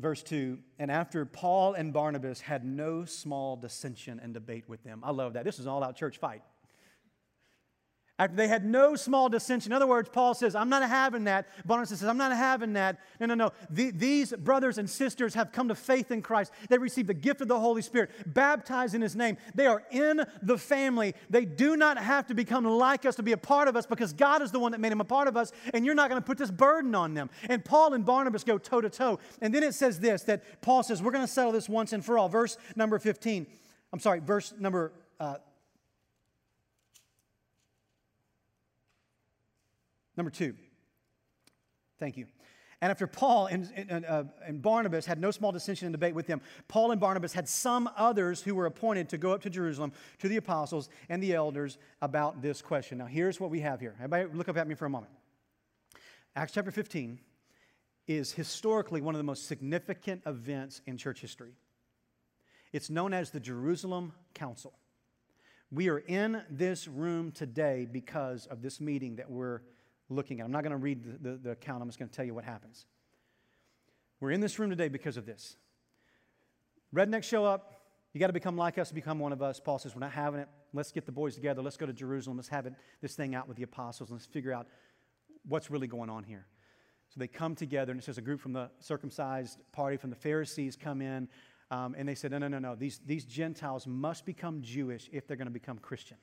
Verse 0.00 0.22
2 0.22 0.58
and 0.78 0.90
after 0.90 1.24
paul 1.24 1.74
and 1.74 1.92
barnabas 1.92 2.40
had 2.40 2.64
no 2.64 3.04
small 3.04 3.56
dissension 3.56 4.20
and 4.22 4.34
debate 4.34 4.68
with 4.68 4.82
them. 4.82 5.00
I 5.04 5.10
love 5.10 5.34
that. 5.34 5.44
This 5.44 5.58
is 5.58 5.66
an 5.66 5.70
all-out 5.70 5.96
church 5.96 6.18
fight 6.18 6.42
after 8.20 8.36
they 8.36 8.48
had 8.48 8.66
no 8.66 8.96
small 8.96 9.30
dissension. 9.30 9.72
In 9.72 9.76
other 9.76 9.86
words, 9.86 10.10
Paul 10.12 10.34
says, 10.34 10.54
I'm 10.54 10.68
not 10.68 10.86
having 10.86 11.24
that. 11.24 11.48
Barnabas 11.64 11.88
says, 11.88 12.04
I'm 12.04 12.18
not 12.18 12.36
having 12.36 12.74
that. 12.74 12.98
No, 13.18 13.24
no, 13.24 13.34
no. 13.34 13.52
The, 13.70 13.92
these 13.92 14.34
brothers 14.34 14.76
and 14.76 14.90
sisters 14.90 15.32
have 15.32 15.52
come 15.52 15.68
to 15.68 15.74
faith 15.74 16.10
in 16.10 16.20
Christ. 16.20 16.52
They 16.68 16.76
received 16.76 17.08
the 17.08 17.14
gift 17.14 17.40
of 17.40 17.48
the 17.48 17.58
Holy 17.58 17.80
Spirit, 17.80 18.10
baptized 18.26 18.94
in 18.94 19.00
His 19.00 19.16
name. 19.16 19.38
They 19.54 19.64
are 19.64 19.82
in 19.90 20.22
the 20.42 20.58
family. 20.58 21.14
They 21.30 21.46
do 21.46 21.78
not 21.78 21.96
have 21.96 22.26
to 22.26 22.34
become 22.34 22.66
like 22.66 23.06
us 23.06 23.16
to 23.16 23.22
be 23.22 23.32
a 23.32 23.38
part 23.38 23.68
of 23.68 23.74
us 23.74 23.86
because 23.86 24.12
God 24.12 24.42
is 24.42 24.52
the 24.52 24.60
one 24.60 24.72
that 24.72 24.82
made 24.82 24.92
them 24.92 25.00
a 25.00 25.04
part 25.04 25.26
of 25.26 25.38
us, 25.38 25.50
and 25.72 25.86
you're 25.86 25.94
not 25.94 26.10
going 26.10 26.20
to 26.20 26.26
put 26.26 26.36
this 26.36 26.50
burden 26.50 26.94
on 26.94 27.14
them. 27.14 27.30
And 27.48 27.64
Paul 27.64 27.94
and 27.94 28.04
Barnabas 28.04 28.44
go 28.44 28.58
toe 28.58 28.82
to 28.82 28.90
toe. 28.90 29.18
And 29.40 29.54
then 29.54 29.62
it 29.62 29.72
says 29.72 29.98
this 29.98 30.24
that 30.24 30.60
Paul 30.60 30.82
says, 30.82 31.02
We're 31.02 31.12
going 31.12 31.26
to 31.26 31.32
settle 31.32 31.52
this 31.52 31.70
once 31.70 31.94
and 31.94 32.04
for 32.04 32.18
all. 32.18 32.28
Verse 32.28 32.58
number 32.76 32.98
15. 32.98 33.46
I'm 33.94 33.98
sorry, 33.98 34.20
verse 34.20 34.52
number 34.58 34.92
uh, 35.18 35.36
Number 40.20 40.30
two, 40.30 40.52
thank 41.98 42.18
you. 42.18 42.26
And 42.82 42.90
after 42.90 43.06
Paul 43.06 43.46
and, 43.46 43.72
and, 43.74 44.04
uh, 44.04 44.24
and, 44.44 44.60
Barnabas 44.60 45.06
had 45.06 45.18
no 45.18 45.30
small 45.30 45.50
dissension 45.50 45.86
and 45.86 45.94
debate 45.94 46.14
with 46.14 46.26
them, 46.26 46.42
Paul 46.68 46.90
and 46.90 47.00
Barnabas 47.00 47.32
had 47.32 47.48
some 47.48 47.88
others 47.96 48.42
who 48.42 48.54
were 48.54 48.66
appointed 48.66 49.08
to 49.08 49.16
go 49.16 49.32
up 49.32 49.40
to 49.44 49.48
Jerusalem 49.48 49.92
to 50.18 50.28
the 50.28 50.36
apostles 50.36 50.90
and 51.08 51.22
the 51.22 51.32
elders 51.32 51.78
about 52.02 52.42
this 52.42 52.60
question. 52.60 52.98
Now, 52.98 53.06
here's 53.06 53.40
what 53.40 53.48
we 53.48 53.60
have 53.60 53.80
here. 53.80 53.94
Everybody, 53.96 54.28
look 54.34 54.50
up 54.50 54.58
at 54.58 54.68
me 54.68 54.74
for 54.74 54.84
a 54.84 54.90
moment. 54.90 55.10
Acts 56.36 56.52
chapter 56.52 56.70
15 56.70 57.18
is 58.06 58.30
historically 58.30 59.00
one 59.00 59.14
of 59.14 59.18
the 59.20 59.24
most 59.24 59.48
significant 59.48 60.20
events 60.26 60.82
in 60.84 60.98
church 60.98 61.22
history. 61.22 61.54
It's 62.74 62.90
known 62.90 63.14
as 63.14 63.30
the 63.30 63.40
Jerusalem 63.40 64.12
Council. 64.34 64.74
We 65.72 65.88
are 65.88 65.98
in 65.98 66.42
this 66.50 66.88
room 66.88 67.30
today 67.30 67.86
because 67.90 68.46
of 68.46 68.60
this 68.60 68.80
meeting 68.80 69.14
that 69.16 69.30
we're 69.30 69.60
looking 70.10 70.40
at. 70.40 70.44
I'm 70.44 70.52
not 70.52 70.62
going 70.62 70.72
to 70.72 70.76
read 70.76 71.04
the, 71.04 71.30
the, 71.30 71.36
the 71.36 71.50
account, 71.52 71.82
I'm 71.82 71.88
just 71.88 71.98
going 71.98 72.08
to 72.08 72.14
tell 72.14 72.24
you 72.24 72.34
what 72.34 72.44
happens. 72.44 72.86
We're 74.20 74.32
in 74.32 74.40
this 74.40 74.58
room 74.58 74.68
today 74.68 74.88
because 74.88 75.16
of 75.16 75.24
this. 75.24 75.56
Rednecks 76.94 77.24
show 77.24 77.44
up. 77.44 77.76
You 78.12 78.20
got 78.20 78.26
to 78.26 78.32
become 78.32 78.56
like 78.56 78.76
us 78.76 78.90
become 78.90 79.20
one 79.20 79.32
of 79.32 79.40
us. 79.40 79.60
Paul 79.60 79.78
says, 79.78 79.94
We're 79.94 80.00
not 80.00 80.12
having 80.12 80.40
it. 80.40 80.48
Let's 80.72 80.92
get 80.92 81.06
the 81.06 81.12
boys 81.12 81.34
together. 81.34 81.62
Let's 81.62 81.76
go 81.76 81.86
to 81.86 81.92
Jerusalem. 81.92 82.36
Let's 82.36 82.48
have 82.48 82.66
it, 82.66 82.74
this 83.00 83.14
thing 83.14 83.34
out 83.34 83.48
with 83.48 83.56
the 83.56 83.62
apostles. 83.62 84.10
Let's 84.10 84.26
figure 84.26 84.52
out 84.52 84.66
what's 85.46 85.70
really 85.70 85.86
going 85.86 86.10
on 86.10 86.24
here. 86.24 86.46
So 87.08 87.18
they 87.18 87.28
come 87.28 87.54
together, 87.54 87.92
and 87.92 88.00
it 88.00 88.04
says 88.04 88.18
a 88.18 88.22
group 88.22 88.40
from 88.40 88.52
the 88.52 88.70
circumcised 88.78 89.58
party, 89.72 89.96
from 89.96 90.10
the 90.10 90.16
Pharisees, 90.16 90.76
come 90.76 91.02
in, 91.02 91.28
um, 91.70 91.94
and 91.96 92.08
they 92.08 92.14
said, 92.14 92.32
No, 92.32 92.38
no, 92.38 92.48
no, 92.48 92.58
no. 92.58 92.74
These, 92.74 93.00
these 93.06 93.24
Gentiles 93.24 93.86
must 93.86 94.26
become 94.26 94.62
Jewish 94.62 95.08
if 95.12 95.26
they're 95.26 95.36
going 95.36 95.46
to 95.46 95.52
become 95.52 95.78
Christian. 95.78 96.16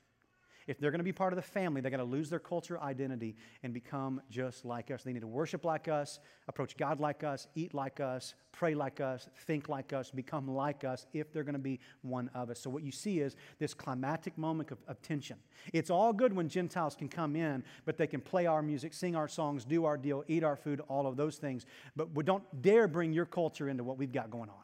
If 0.67 0.79
they're 0.79 0.91
going 0.91 0.99
to 0.99 1.05
be 1.05 1.13
part 1.13 1.31
of 1.31 1.37
the 1.37 1.41
family, 1.41 1.79
they're 1.79 1.89
going 1.89 1.99
to 1.99 2.05
lose 2.05 2.29
their 2.29 2.39
culture 2.39 2.79
identity 2.81 3.37
and 3.63 3.73
become 3.73 4.21
just 4.29 4.65
like 4.65 4.91
us. 4.91 5.01
They 5.01 5.13
need 5.13 5.21
to 5.21 5.27
worship 5.27 5.63
like 5.63 5.87
us, 5.87 6.19
approach 6.49 6.75
God 6.75 6.99
like 6.99 7.23
us, 7.23 7.47
eat 7.55 7.73
like 7.73 8.01
us, 8.01 8.35
pray 8.51 8.75
like 8.75 8.99
us, 8.99 9.29
think 9.45 9.69
like 9.69 9.93
us, 9.93 10.11
become 10.11 10.47
like 10.47 10.83
us 10.83 11.07
if 11.13 11.31
they're 11.31 11.45
going 11.45 11.53
to 11.53 11.59
be 11.59 11.79
one 12.01 12.29
of 12.35 12.49
us. 12.49 12.59
So, 12.59 12.69
what 12.69 12.83
you 12.83 12.91
see 12.91 13.19
is 13.19 13.37
this 13.59 13.73
climatic 13.73 14.37
moment 14.37 14.71
of, 14.71 14.79
of 14.89 15.01
tension. 15.01 15.37
It's 15.71 15.89
all 15.89 16.11
good 16.11 16.33
when 16.33 16.49
Gentiles 16.49 16.95
can 16.95 17.07
come 17.07 17.37
in, 17.37 17.63
but 17.85 17.97
they 17.97 18.07
can 18.07 18.19
play 18.19 18.45
our 18.45 18.61
music, 18.61 18.93
sing 18.93 19.15
our 19.15 19.29
songs, 19.29 19.63
do 19.63 19.85
our 19.85 19.95
deal, 19.95 20.25
eat 20.27 20.43
our 20.43 20.57
food, 20.57 20.81
all 20.89 21.07
of 21.07 21.15
those 21.15 21.37
things. 21.37 21.65
But 21.95 22.13
we 22.13 22.25
don't 22.25 22.43
dare 22.61 22.89
bring 22.89 23.13
your 23.13 23.25
culture 23.25 23.69
into 23.69 23.85
what 23.85 23.97
we've 23.97 24.11
got 24.11 24.29
going 24.29 24.49
on. 24.49 24.55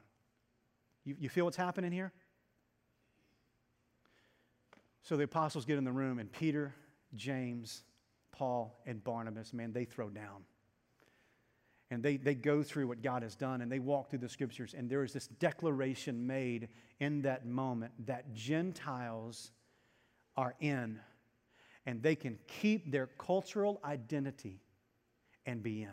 You, 1.05 1.15
you 1.19 1.29
feel 1.29 1.45
what's 1.45 1.57
happening 1.57 1.91
here? 1.91 2.11
So 5.03 5.17
the 5.17 5.23
apostles 5.23 5.65
get 5.65 5.77
in 5.77 5.83
the 5.83 5.91
room, 5.91 6.17
and 6.17 6.31
Peter, 6.31 6.73
James, 7.15 7.83
Paul, 8.31 8.81
and 8.85 9.03
Barnabas, 9.03 9.53
man, 9.53 9.73
they 9.73 9.85
throw 9.85 10.09
down. 10.09 10.43
And 11.91 12.01
they, 12.01 12.17
they 12.17 12.33
go 12.33 12.63
through 12.63 12.87
what 12.87 13.03
God 13.03 13.21
has 13.21 13.35
done 13.35 13.61
and 13.61 13.71
they 13.71 13.77
walk 13.77 14.09
through 14.09 14.19
the 14.19 14.29
scriptures. 14.29 14.73
And 14.75 14.89
there 14.89 15.03
is 15.03 15.13
this 15.13 15.27
declaration 15.27 16.25
made 16.25 16.69
in 16.99 17.21
that 17.21 17.45
moment 17.45 17.93
that 18.07 18.33
Gentiles 18.33 19.51
are 20.35 20.55
in 20.59 20.99
and 21.85 22.01
they 22.01 22.15
can 22.15 22.39
keep 22.47 22.91
their 22.91 23.07
cultural 23.19 23.79
identity 23.85 24.59
and 25.45 25.61
be 25.61 25.83
in 25.83 25.91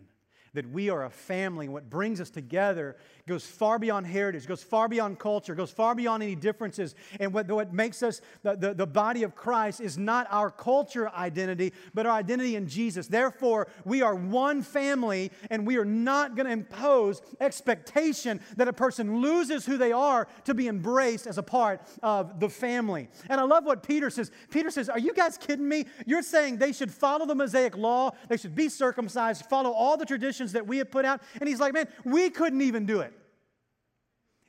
that 0.54 0.68
we 0.70 0.90
are 0.90 1.04
a 1.04 1.10
family. 1.10 1.66
And 1.66 1.72
What 1.72 1.88
brings 1.88 2.20
us 2.20 2.30
together 2.30 2.96
goes 3.28 3.46
far 3.46 3.78
beyond 3.78 4.06
heritage, 4.06 4.46
goes 4.46 4.62
far 4.62 4.88
beyond 4.88 5.18
culture, 5.18 5.54
goes 5.54 5.70
far 5.70 5.94
beyond 5.94 6.22
any 6.22 6.34
differences. 6.34 6.94
And 7.20 7.32
what, 7.32 7.48
what 7.48 7.72
makes 7.72 8.02
us 8.02 8.20
the, 8.42 8.56
the, 8.56 8.74
the 8.74 8.86
body 8.86 9.22
of 9.22 9.36
Christ 9.36 9.80
is 9.80 9.96
not 9.96 10.26
our 10.30 10.50
culture 10.50 11.08
identity, 11.10 11.72
but 11.94 12.06
our 12.06 12.12
identity 12.12 12.56
in 12.56 12.66
Jesus. 12.66 13.06
Therefore, 13.06 13.68
we 13.84 14.02
are 14.02 14.14
one 14.14 14.62
family, 14.62 15.30
and 15.50 15.66
we 15.66 15.76
are 15.76 15.84
not 15.84 16.34
going 16.34 16.46
to 16.46 16.52
impose 16.52 17.22
expectation 17.40 18.40
that 18.56 18.66
a 18.66 18.72
person 18.72 19.20
loses 19.20 19.64
who 19.64 19.78
they 19.78 19.92
are 19.92 20.26
to 20.44 20.54
be 20.54 20.66
embraced 20.66 21.26
as 21.26 21.38
a 21.38 21.42
part 21.42 21.80
of 22.02 22.40
the 22.40 22.48
family. 22.48 23.08
And 23.28 23.40
I 23.40 23.44
love 23.44 23.64
what 23.64 23.82
Peter 23.82 24.10
says. 24.10 24.32
Peter 24.50 24.70
says, 24.70 24.88
Are 24.88 24.98
you 24.98 25.14
guys 25.14 25.38
kidding 25.38 25.68
me? 25.68 25.86
You're 26.06 26.22
saying 26.22 26.56
they 26.56 26.72
should 26.72 26.90
follow 26.90 27.26
the 27.26 27.34
Mosaic 27.34 27.76
law, 27.76 28.10
they 28.28 28.36
should 28.36 28.56
be 28.56 28.68
circumcised, 28.68 29.46
follow 29.46 29.70
all 29.70 29.96
the 29.96 30.06
traditions 30.06 30.39
that 30.53 30.66
we 30.66 30.79
have 30.79 30.90
put 30.90 31.05
out. 31.05 31.22
And 31.40 31.48
he's 31.48 31.61
like, 31.61 31.74
man, 31.74 31.88
we 32.05 32.31
couldn't 32.31 32.62
even 32.62 32.87
do 32.87 33.00
it. 33.00 33.12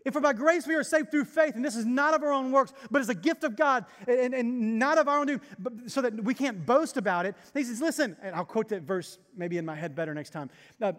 If 0.04 0.14
for 0.14 0.22
by 0.22 0.34
grace 0.34 0.66
we 0.66 0.76
are 0.76 0.84
saved 0.84 1.12
through 1.12 1.26
faith, 1.26 1.56
and 1.56 1.64
this 1.64 1.76
is 1.76 1.86
not 1.86 2.14
of 2.14 2.24
our 2.24 2.32
own 2.32 2.52
works, 2.52 2.74
but 2.90 3.02
is 3.02 3.10
a 3.10 3.16
gift 3.16 3.44
of 3.44 3.56
God, 3.56 3.86
and, 4.08 4.34
and 4.34 4.80
not 4.80 4.98
of 4.98 5.08
our 5.08 5.20
own 5.20 5.28
doing, 5.28 5.42
so 5.86 6.02
that 6.02 6.24
we 6.24 6.34
can't 6.34 6.66
boast 6.66 6.98
about 6.98 7.26
it. 7.26 7.36
He 7.54 7.64
says, 7.64 7.82
listen, 7.82 8.18
and 8.22 8.36
I'll 8.36 8.46
quote 8.46 8.70
that 8.70 8.82
verse 8.82 9.20
maybe 9.36 9.58
in 9.58 9.66
my 9.66 9.76
head 9.76 9.96
better 9.96 10.14
next 10.14 10.32
time. 10.32 10.50
Uh, 10.82 10.94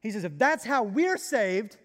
he 0.00 0.10
says, 0.10 0.24
if 0.24 0.36
that's 0.36 0.64
how 0.64 0.82
we're 0.82 1.16
saved, 1.16 1.78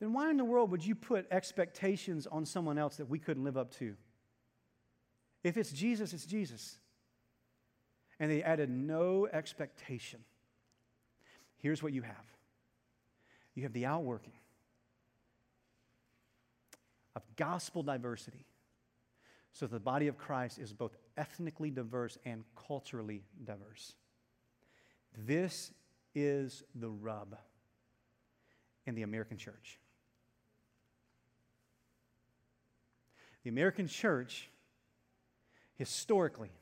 then 0.00 0.14
why 0.14 0.30
in 0.30 0.38
the 0.38 0.44
world 0.46 0.70
would 0.70 0.84
you 0.84 0.94
put 0.94 1.26
expectations 1.30 2.26
on 2.26 2.46
someone 2.46 2.78
else 2.78 2.96
that 2.96 3.10
we 3.10 3.18
couldn't 3.18 3.44
live 3.44 3.58
up 3.58 3.70
to? 3.72 3.94
If 5.44 5.58
it's 5.58 5.72
Jesus, 5.72 6.14
it's 6.14 6.24
Jesus 6.24 6.78
and 8.20 8.30
they 8.30 8.42
added 8.42 8.68
no 8.68 9.26
expectation. 9.32 10.20
Here's 11.56 11.82
what 11.82 11.92
you 11.92 12.02
have 12.02 12.14
you 13.56 13.64
have 13.64 13.72
the 13.72 13.86
outworking 13.86 14.32
of 17.16 17.22
gospel 17.36 17.82
diversity. 17.82 18.46
So 19.52 19.66
the 19.66 19.80
body 19.80 20.06
of 20.06 20.16
Christ 20.16 20.60
is 20.60 20.72
both 20.72 20.96
ethnically 21.16 21.70
diverse 21.70 22.16
and 22.24 22.44
culturally 22.68 23.24
diverse. 23.44 23.94
This 25.18 25.72
is 26.14 26.62
the 26.74 26.88
rub 26.88 27.36
in 28.86 28.94
the 28.94 29.02
American 29.02 29.38
church. 29.38 29.80
The 33.42 33.50
American 33.50 33.88
church, 33.88 34.48
historically, 35.74 36.52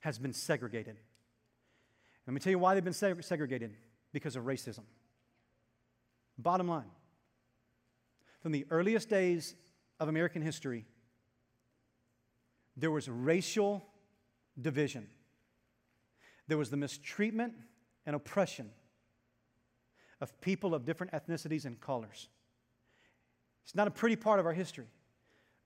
has 0.00 0.18
been 0.18 0.32
segregated. 0.32 0.96
Let 2.26 2.34
me 2.34 2.40
tell 2.40 2.50
you 2.50 2.58
why 2.58 2.74
they've 2.74 2.84
been 2.84 2.92
segregated 2.92 3.74
because 4.12 4.36
of 4.36 4.44
racism. 4.44 4.82
Bottom 6.38 6.68
line 6.68 6.90
from 8.40 8.52
the 8.52 8.66
earliest 8.70 9.08
days 9.08 9.54
of 9.98 10.08
American 10.08 10.42
history, 10.42 10.86
there 12.76 12.90
was 12.90 13.08
racial 13.08 13.84
division, 14.60 15.08
there 16.46 16.58
was 16.58 16.70
the 16.70 16.76
mistreatment 16.76 17.54
and 18.06 18.14
oppression 18.14 18.70
of 20.20 20.40
people 20.40 20.74
of 20.74 20.84
different 20.84 21.12
ethnicities 21.12 21.64
and 21.64 21.80
colors. 21.80 22.28
It's 23.64 23.74
not 23.74 23.86
a 23.86 23.90
pretty 23.90 24.16
part 24.16 24.40
of 24.40 24.46
our 24.46 24.52
history, 24.52 24.86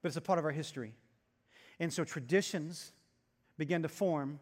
but 0.01 0.07
it's 0.09 0.17
a 0.17 0.21
part 0.21 0.39
of 0.39 0.45
our 0.45 0.51
history. 0.51 0.93
And 1.79 1.91
so 1.91 2.03
traditions 2.03 2.91
began 3.57 3.81
to 3.83 3.89
form, 3.89 4.39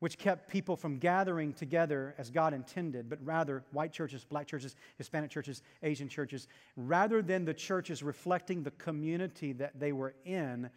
which 0.00 0.18
kept 0.18 0.50
people 0.50 0.76
from 0.76 0.98
gathering 0.98 1.52
together 1.52 2.14
as 2.18 2.30
God 2.30 2.52
intended, 2.52 3.08
but 3.08 3.18
rather 3.24 3.64
white 3.72 3.92
churches, 3.92 4.24
black 4.24 4.46
churches, 4.46 4.76
Hispanic 4.98 5.30
churches, 5.30 5.62
Asian 5.82 6.08
churches, 6.08 6.46
rather 6.76 7.22
than 7.22 7.44
the 7.44 7.54
churches 7.54 8.02
reflecting 8.02 8.62
the 8.62 8.70
community 8.72 9.52
that 9.52 9.78
they 9.78 9.92
were 9.92 10.14
in, 10.24 10.68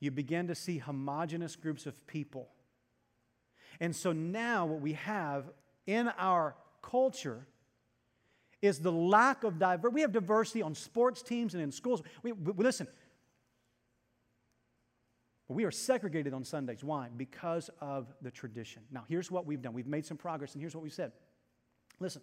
you 0.00 0.10
begin 0.10 0.48
to 0.48 0.54
see 0.54 0.78
homogenous 0.78 1.56
groups 1.56 1.86
of 1.86 2.06
people. 2.06 2.48
And 3.80 3.94
so 3.94 4.12
now 4.12 4.66
what 4.66 4.80
we 4.80 4.92
have 4.94 5.50
in 5.86 6.08
our 6.18 6.54
culture 6.82 7.46
is 8.60 8.78
the 8.78 8.92
lack 8.92 9.42
of 9.42 9.58
diversity. 9.58 9.94
We 9.94 10.00
have 10.02 10.12
diversity 10.12 10.62
on 10.62 10.74
sports 10.74 11.22
teams 11.22 11.54
and 11.54 11.62
in 11.62 11.72
schools. 11.72 12.02
We, 12.22 12.32
we, 12.32 12.52
listen, 12.64 12.86
we 15.52 15.64
are 15.64 15.70
segregated 15.70 16.34
on 16.34 16.44
Sundays. 16.44 16.82
Why? 16.82 17.08
Because 17.16 17.70
of 17.80 18.12
the 18.22 18.30
tradition. 18.30 18.82
Now, 18.90 19.04
here's 19.08 19.30
what 19.30 19.46
we've 19.46 19.62
done 19.62 19.72
we've 19.72 19.86
made 19.86 20.06
some 20.06 20.16
progress, 20.16 20.54
and 20.54 20.60
here's 20.60 20.74
what 20.74 20.82
we 20.82 20.90
said. 20.90 21.12
Listen, 22.00 22.22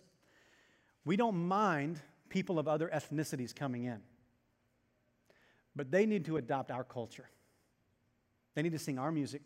we 1.06 1.16
don't 1.16 1.48
mind 1.48 2.02
people 2.30 2.60
of 2.60 2.68
other 2.68 2.90
ethnicities 2.94 3.56
coming 3.56 3.86
in, 3.86 4.00
but 5.76 5.92
they 5.92 6.06
need 6.06 6.26
to 6.26 6.38
adopt 6.38 6.72
our 6.72 6.84
culture. 6.84 7.30
They 8.56 8.62
need 8.62 8.74
to 8.74 8.80
sing 8.80 9.00
our 9.00 9.12
music, 9.12 9.42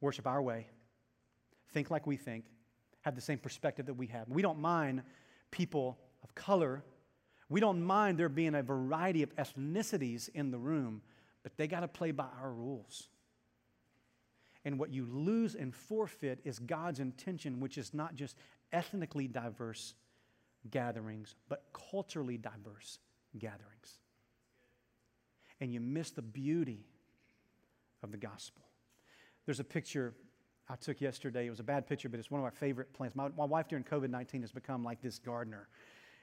worship 0.00 0.26
our 0.26 0.42
way, 0.42 0.66
think 1.72 1.90
like 1.90 2.06
we 2.06 2.16
think, 2.16 2.44
have 3.02 3.14
the 3.14 3.20
same 3.20 3.38
perspective 3.38 3.86
that 3.86 3.94
we 3.94 4.06
have. 4.08 4.28
We 4.28 4.42
don't 4.42 4.60
mind 4.60 5.02
people 5.50 5.98
of 6.22 6.34
color. 6.34 6.82
We 7.48 7.60
don't 7.60 7.82
mind 7.82 8.18
there 8.18 8.28
being 8.28 8.54
a 8.54 8.62
variety 8.62 9.22
of 9.22 9.34
ethnicities 9.36 10.28
in 10.34 10.50
the 10.50 10.58
room, 10.58 11.02
but 11.42 11.56
they 11.56 11.66
got 11.66 11.80
to 11.80 11.88
play 11.88 12.10
by 12.10 12.26
our 12.40 12.50
rules. 12.50 13.08
And 14.64 14.78
what 14.78 14.92
you 14.92 15.06
lose 15.06 15.54
and 15.54 15.74
forfeit 15.74 16.40
is 16.44 16.58
God's 16.58 17.00
intention, 17.00 17.60
which 17.60 17.78
is 17.78 17.94
not 17.94 18.14
just 18.14 18.36
ethnically 18.72 19.26
diverse 19.26 19.94
gatherings, 20.70 21.34
but 21.48 21.64
culturally 21.72 22.36
diverse 22.36 22.98
gatherings. 23.38 24.00
And 25.60 25.72
you 25.72 25.80
miss 25.80 26.10
the 26.10 26.22
beauty 26.22 26.84
of 28.02 28.10
the 28.10 28.18
gospel. 28.18 28.64
There's 29.46 29.60
a 29.60 29.64
picture 29.64 30.14
I 30.68 30.76
took 30.76 31.00
yesterday. 31.00 31.46
It 31.46 31.50
was 31.50 31.60
a 31.60 31.64
bad 31.64 31.86
picture, 31.86 32.08
but 32.08 32.20
it's 32.20 32.30
one 32.30 32.40
of 32.40 32.44
my 32.44 32.50
favorite 32.50 32.92
plants. 32.92 33.16
My, 33.16 33.28
my 33.36 33.44
wife 33.44 33.68
during 33.68 33.84
COVID 33.84 34.10
19 34.10 34.42
has 34.42 34.52
become 34.52 34.84
like 34.84 35.00
this 35.00 35.18
gardener. 35.18 35.68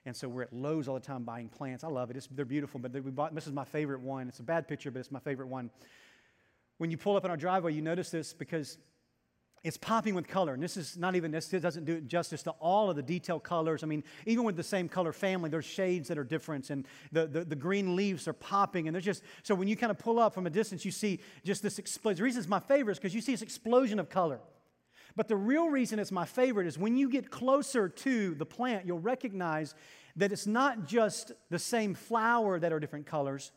And 0.08 0.16
so 0.16 0.30
we're 0.30 0.44
at 0.44 0.54
Lowe's 0.54 0.88
all 0.88 0.94
the 0.94 1.02
time 1.02 1.26
buying 1.26 1.50
plants. 1.50 1.84
I 1.84 1.90
love 1.90 2.10
it. 2.10 2.16
It's, 2.16 2.28
they're 2.28 2.46
beautiful, 2.46 2.80
but 2.80 2.94
we 2.94 3.12
bought, 3.12 3.36
this 3.36 3.46
is 3.46 3.52
my 3.52 3.66
favorite 3.66 4.00
one. 4.00 4.30
It's 4.30 4.40
a 4.40 4.44
bad 4.44 4.66
picture, 4.66 4.90
but 4.90 5.00
it's 5.00 5.12
my 5.12 5.20
favorite 5.20 5.50
one. 5.50 5.70
When 6.78 6.90
you 6.90 6.98
pull 6.98 7.18
up 7.18 7.26
in 7.26 7.30
our 7.30 7.36
driveway, 7.36 7.74
you 7.74 7.82
notice 7.82 8.10
this 8.10 8.32
because 8.32 8.78
it's 9.66 9.76
popping 9.76 10.16
with 10.16 10.26
color. 10.26 10.54
And 10.54 10.64
this 10.64 10.78
is 10.78 10.96
not 10.96 11.18
even, 11.18 11.32
this 11.32 11.50
doesn't 11.50 11.84
do 11.84 12.00
justice 12.00 12.42
to 12.44 12.52
all 12.52 12.90
of 12.90 12.96
the 12.96 13.04
detailed 13.04 13.44
colors. 13.44 13.84
I 13.84 13.88
mean, 13.88 14.02
even 14.26 14.46
with 14.46 14.56
the 14.56 14.64
same 14.64 14.88
color 14.88 15.12
family, 15.12 15.50
there's 15.50 15.66
shades 15.66 16.08
that 16.08 16.18
are 16.18 16.24
different, 16.24 16.70
and 16.70 16.88
the, 17.12 17.28
the, 17.28 17.44
the 17.44 17.56
green 17.58 17.98
leaves 17.98 18.30
are 18.30 18.34
popping. 18.34 18.88
And 18.88 18.96
there's 18.96 19.04
just, 19.04 19.24
so 19.44 19.56
when 19.56 19.68
you 19.68 19.76
kind 19.76 19.92
of 19.92 20.00
pull 20.00 20.20
up 20.20 20.34
from 20.34 20.48
a 20.48 20.50
distance, 20.50 20.86
you 20.86 20.92
see 20.92 21.20
just 21.44 21.62
this 21.62 21.80
explosion. 21.80 22.16
The 22.20 22.24
reason 22.24 22.40
it's 22.40 22.48
my 22.48 22.62
favorite 22.62 22.94
is 22.94 23.00
because 23.00 23.14
you 23.14 23.20
see 23.20 23.34
this 23.34 23.42
explosion 23.42 24.00
of 24.00 24.10
color. 24.10 24.40
But 25.18 25.28
the 25.28 25.36
real 25.36 25.68
reason 25.68 25.98
it's 25.98 26.12
my 26.12 26.26
favorite 26.26 26.68
is 26.68 26.78
when 26.78 26.96
you 26.96 27.10
get 27.10 27.32
closer 27.32 27.90
to 27.90 28.36
the 28.36 28.46
plant, 28.46 28.86
you'll 28.86 29.00
recognize 29.00 29.74
that 30.16 30.32
it's 30.32 30.46
not 30.46 30.86
just 30.86 31.32
the 31.50 31.58
same 31.58 31.96
flower 31.96 32.60
that 32.60 32.72
are 32.72 32.80
different 32.80 33.08
colors, 33.08 33.52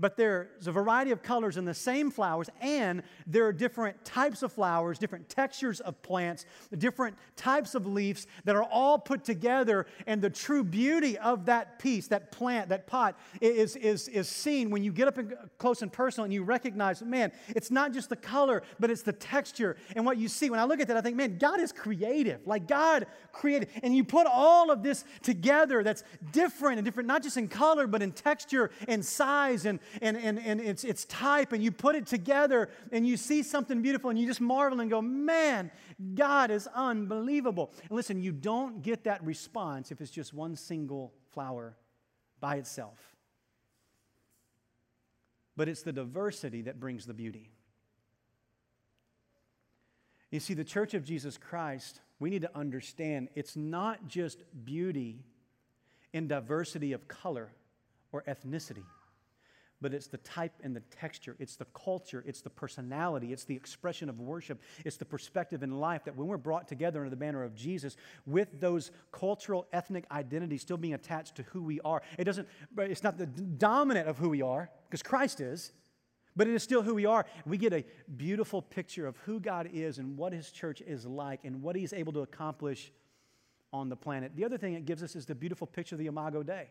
but 0.00 0.16
there's 0.16 0.66
a 0.66 0.72
variety 0.72 1.10
of 1.10 1.22
colors 1.22 1.56
in 1.56 1.64
the 1.64 1.74
same 1.74 2.10
flowers, 2.10 2.48
and 2.60 3.02
there 3.26 3.46
are 3.46 3.52
different 3.52 4.02
types 4.04 4.42
of 4.42 4.52
flowers, 4.52 4.98
different 4.98 5.28
textures 5.28 5.80
of 5.80 6.00
plants, 6.02 6.46
different 6.78 7.16
types 7.36 7.74
of 7.74 7.86
leaves 7.86 8.26
that 8.44 8.56
are 8.56 8.64
all 8.64 8.98
put 8.98 9.24
together. 9.24 9.86
And 10.06 10.22
the 10.22 10.30
true 10.30 10.64
beauty 10.64 11.18
of 11.18 11.46
that 11.46 11.78
piece, 11.78 12.08
that 12.08 12.32
plant, 12.32 12.70
that 12.70 12.86
pot, 12.86 13.18
is, 13.40 13.76
is, 13.76 14.08
is 14.08 14.28
seen 14.28 14.70
when 14.70 14.82
you 14.82 14.92
get 14.92 15.08
up 15.08 15.18
close 15.58 15.82
and 15.82 15.92
personal 15.92 16.24
and 16.24 16.32
you 16.32 16.42
recognize, 16.42 17.02
man, 17.02 17.30
it's 17.48 17.70
not 17.70 17.92
just 17.92 18.08
the 18.08 18.16
color, 18.16 18.62
but 18.78 18.90
it's 18.90 19.02
the 19.02 19.12
texture. 19.12 19.76
And 19.94 20.06
what 20.06 20.16
you 20.16 20.28
see, 20.28 20.48
when 20.48 20.60
I 20.60 20.64
look 20.64 20.80
at 20.80 20.88
that, 20.88 20.96
I 20.96 21.02
think, 21.02 21.16
man, 21.16 21.38
God 21.38 21.60
is 21.60 21.72
creative. 21.72 22.46
Like 22.46 22.66
God 22.66 23.06
created. 23.32 23.68
And 23.82 23.94
you 23.94 24.04
put 24.04 24.26
all 24.26 24.70
of 24.70 24.82
this 24.82 25.04
together 25.22 25.82
that's 25.82 26.04
different 26.32 26.78
and 26.78 26.84
different, 26.84 27.06
not 27.06 27.22
just 27.22 27.36
in 27.36 27.48
color, 27.48 27.86
but 27.86 28.02
in 28.02 28.12
texture 28.12 28.70
and 28.88 29.04
size 29.04 29.66
and, 29.66 29.78
and, 30.00 30.16
and, 30.16 30.38
and 30.38 30.60
its, 30.60 30.84
its 30.84 31.04
type, 31.06 31.52
and 31.52 31.62
you 31.62 31.72
put 31.72 31.94
it 31.94 32.06
together 32.06 32.70
and 32.92 33.06
you 33.06 33.16
see 33.16 33.42
something 33.42 33.82
beautiful 33.82 34.10
and 34.10 34.18
you 34.18 34.26
just 34.26 34.40
marvel 34.40 34.80
and 34.80 34.90
go, 34.90 35.02
man, 35.02 35.70
God 36.14 36.50
is 36.50 36.68
unbelievable. 36.74 37.72
And 37.82 37.90
listen, 37.90 38.22
you 38.22 38.32
don't 38.32 38.82
get 38.82 39.04
that 39.04 39.24
response 39.24 39.90
if 39.90 40.00
it's 40.00 40.10
just 40.10 40.32
one 40.32 40.56
single 40.56 41.12
flower 41.32 41.76
by 42.40 42.56
itself. 42.56 42.98
But 45.56 45.68
it's 45.68 45.82
the 45.82 45.92
diversity 45.92 46.62
that 46.62 46.80
brings 46.80 47.06
the 47.06 47.14
beauty. 47.14 47.50
You 50.30 50.40
see, 50.40 50.54
the 50.54 50.64
church 50.64 50.94
of 50.94 51.04
Jesus 51.04 51.36
Christ, 51.36 52.00
we 52.20 52.30
need 52.30 52.42
to 52.42 52.56
understand 52.56 53.28
it's 53.34 53.56
not 53.56 54.06
just 54.06 54.42
beauty 54.64 55.24
in 56.12 56.28
diversity 56.28 56.92
of 56.92 57.08
color 57.08 57.52
or 58.12 58.22
ethnicity 58.22 58.84
but 59.80 59.94
it's 59.94 60.06
the 60.06 60.18
type 60.18 60.52
and 60.62 60.74
the 60.74 60.80
texture, 60.80 61.36
it's 61.38 61.56
the 61.56 61.64
culture, 61.66 62.22
it's 62.26 62.40
the 62.40 62.50
personality, 62.50 63.32
it's 63.32 63.44
the 63.44 63.54
expression 63.54 64.08
of 64.08 64.20
worship, 64.20 64.60
it's 64.84 64.96
the 64.96 65.04
perspective 65.04 65.62
in 65.62 65.80
life 65.80 66.04
that 66.04 66.16
when 66.16 66.26
we're 66.26 66.36
brought 66.36 66.68
together 66.68 67.00
under 67.00 67.10
the 67.10 67.16
banner 67.16 67.42
of 67.42 67.54
Jesus 67.54 67.96
with 68.26 68.60
those 68.60 68.90
cultural, 69.12 69.66
ethnic 69.72 70.04
identities 70.10 70.62
still 70.62 70.76
being 70.76 70.94
attached 70.94 71.36
to 71.36 71.42
who 71.44 71.62
we 71.62 71.80
are, 71.80 72.02
it 72.18 72.24
doesn't, 72.24 72.48
it's 72.78 73.02
not 73.02 73.18
the 73.18 73.26
dominant 73.26 74.08
of 74.08 74.18
who 74.18 74.28
we 74.28 74.42
are, 74.42 74.70
because 74.88 75.02
Christ 75.02 75.40
is, 75.40 75.72
but 76.36 76.46
it 76.46 76.54
is 76.54 76.62
still 76.62 76.82
who 76.82 76.94
we 76.94 77.06
are. 77.06 77.26
We 77.44 77.58
get 77.58 77.72
a 77.72 77.84
beautiful 78.16 78.62
picture 78.62 79.06
of 79.06 79.16
who 79.18 79.40
God 79.40 79.68
is 79.72 79.98
and 79.98 80.16
what 80.16 80.32
His 80.32 80.50
church 80.50 80.80
is 80.80 81.04
like 81.04 81.40
and 81.44 81.62
what 81.62 81.76
He's 81.76 81.92
able 81.92 82.12
to 82.12 82.20
accomplish 82.20 82.92
on 83.72 83.88
the 83.88 83.96
planet. 83.96 84.32
The 84.36 84.44
other 84.44 84.58
thing 84.58 84.74
it 84.74 84.84
gives 84.84 85.02
us 85.02 85.16
is 85.16 85.26
the 85.26 85.34
beautiful 85.34 85.66
picture 85.66 85.94
of 85.94 85.98
the 85.98 86.06
Imago 86.06 86.42
Dei. 86.42 86.68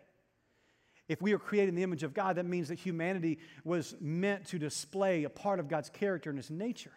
If 1.10 1.22
we 1.22 1.34
are 1.34 1.40
created 1.40 1.70
in 1.70 1.76
the 1.76 1.84
image 1.84 2.04
of 2.04 2.14
God, 2.14 2.38
that 2.38 2.46
means 2.46 2.70
that 2.70 2.80
humanity 2.80 3.40
was 3.66 3.96
meant 4.00 4.46
to 4.48 4.60
display 4.60 5.26
a 5.26 5.30
part 5.30 5.60
of 5.60 5.68
God's 5.68 5.90
character 5.90 6.30
and 6.30 6.38
his 6.38 6.52
nature. 6.52 6.94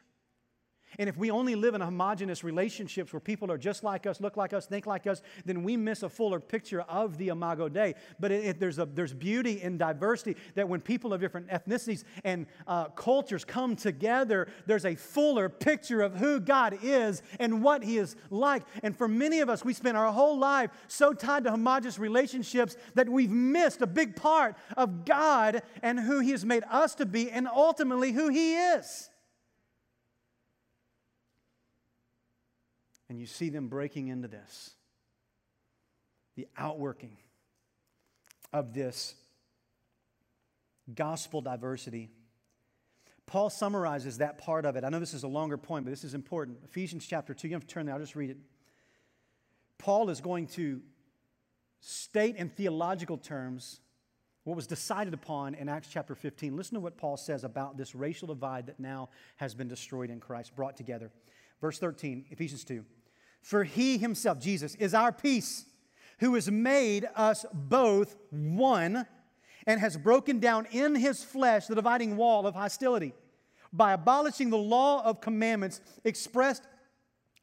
And 0.99 1.09
if 1.09 1.17
we 1.17 1.31
only 1.31 1.55
live 1.55 1.75
in 1.75 1.81
homogenous 1.81 2.45
relationships 2.45 3.13
where 3.13 3.21
people 3.21 3.51
are 3.51 3.59
just 3.59 3.83
like 3.83 4.07
us, 4.07 4.21
look 4.21 4.37
like 4.37 4.53
us, 4.53 4.67
think 4.67 4.87
like 4.87 5.07
us, 5.07 5.23
then 5.45 5.63
we 5.63 5.77
miss 5.77 6.03
a 6.03 6.09
fuller 6.09 6.41
picture 6.41 6.83
of 6.83 7.19
the 7.19 7.29
Imago 7.29 7.69
Dei. 7.69 7.95
But 8.21 8.33
it, 8.33 8.45
it, 8.45 8.61
there's, 8.61 8.79
a, 8.79 8.87
there's 8.87 9.15
beauty 9.15 9.63
in 9.63 9.79
diversity 9.79 10.37
that 10.55 10.69
when 10.69 10.81
people 10.81 11.13
of 11.13 11.21
different 11.21 11.49
ethnicities 11.49 12.05
and 12.25 12.47
uh, 12.67 12.87
cultures 12.91 13.45
come 13.45 13.77
together, 13.77 14.49
there's 14.67 14.85
a 14.85 14.95
fuller 14.95 15.49
picture 15.49 16.03
of 16.03 16.17
who 16.17 16.41
God 16.41 16.79
is 16.83 17.23
and 17.41 17.63
what 17.63 17.83
He 17.83 17.99
is 17.99 18.17
like. 18.31 18.63
And 18.83 18.97
for 18.97 19.09
many 19.09 19.41
of 19.41 19.49
us, 19.49 19.65
we 19.65 19.75
spend 19.75 19.97
our 19.97 20.13
whole 20.13 20.39
life 20.39 20.71
so 20.89 21.13
tied 21.13 21.45
to 21.45 21.51
homogenous 21.51 21.99
relationships 21.99 22.77
that 22.95 23.09
we've 23.09 23.31
missed 23.31 23.83
a 23.83 23.87
big 23.87 24.17
part 24.17 24.57
of 24.77 25.05
God 25.05 25.63
and 25.83 25.99
who 25.99 26.21
He 26.21 26.33
has 26.33 26.45
made 26.45 26.65
us 26.71 26.95
to 26.97 27.07
be 27.07 27.31
and 27.31 27.49
ultimately 27.49 28.13
who 28.13 28.29
He 28.29 28.57
is. 28.57 29.11
And 33.13 33.21
you 33.21 33.27
see 33.27 33.51
them 33.51 33.69
breaking 33.69 34.09
into 34.09 34.27
this 34.27 34.71
the 36.35 36.49
outworking 36.57 37.19
of 38.55 38.73
this 38.73 39.15
gospel 40.95 41.43
diversity. 41.43 42.09
Paul 43.27 43.51
summarizes 43.51 44.17
that 44.17 44.39
part 44.39 44.65
of 44.65 44.77
it. 44.77 44.85
I 44.85 44.89
know 44.89 44.99
this 44.99 45.13
is 45.13 45.25
a 45.25 45.29
longer 45.29 45.59
point, 45.59 45.85
but 45.85 45.91
this 45.91 46.05
is 46.05 46.15
important. 46.15 46.61
Ephesians 46.65 47.05
chapter 47.07 47.35
2, 47.35 47.49
you 47.49 47.55
have 47.55 47.61
to 47.61 47.69
turn 47.69 47.85
there, 47.85 47.95
I'll 47.95 48.01
just 48.01 48.17
read 48.17 48.31
it. 48.31 48.39
Paul 49.77 50.09
is 50.09 50.23
going 50.23 50.47
to 50.47 50.81
state 51.81 52.37
in 52.37 52.49
theological 52.49 53.19
terms 53.19 53.81
what 54.45 54.57
was 54.57 54.67
decided 54.67 55.13
upon 55.13 55.55
in 55.55 55.69
Acts 55.69 55.89
chapter 55.93 56.15
15. 56.15 56.57
Listen 56.57 56.77
to 56.77 56.81
what 56.81 56.97
Paul 56.97 57.19
says 57.19 57.45
about 57.45 57.77
this 57.77 57.95
racial 57.95 58.29
divide 58.29 58.69
that 58.69 58.81
now 58.81 59.11
has 59.37 59.53
been 59.53 59.69
destroyed 59.69 60.09
in 60.09 60.19
Christ, 60.19 60.57
brought 60.57 60.79
together. 60.79 61.11
Verse 61.61 61.79
13, 61.79 62.25
Ephesians 62.31 62.65
2. 62.65 62.85
For 63.43 63.65
he 63.65 63.99
himself, 63.99 64.39
Jesus, 64.39 64.75
is 64.77 64.95
our 64.95 65.13
peace, 65.13 65.67
who 66.21 66.35
has 66.35 66.51
made 66.51 67.09
us 67.17 67.45
both 67.53 68.17
one 68.31 69.07
and 69.67 69.81
has 69.81 69.97
broken 69.97 70.39
down 70.39 70.67
in 70.71 70.95
his 70.95 71.23
flesh 71.23 71.67
the 71.67 71.75
dividing 71.75 72.17
wall 72.17 72.47
of 72.47 72.55
hostility 72.55 73.13
by 73.73 73.93
abolishing 73.93 74.51
the 74.51 74.59
law 74.59 75.03
of 75.05 75.21
commandments 75.21 75.81
expressed 76.05 76.63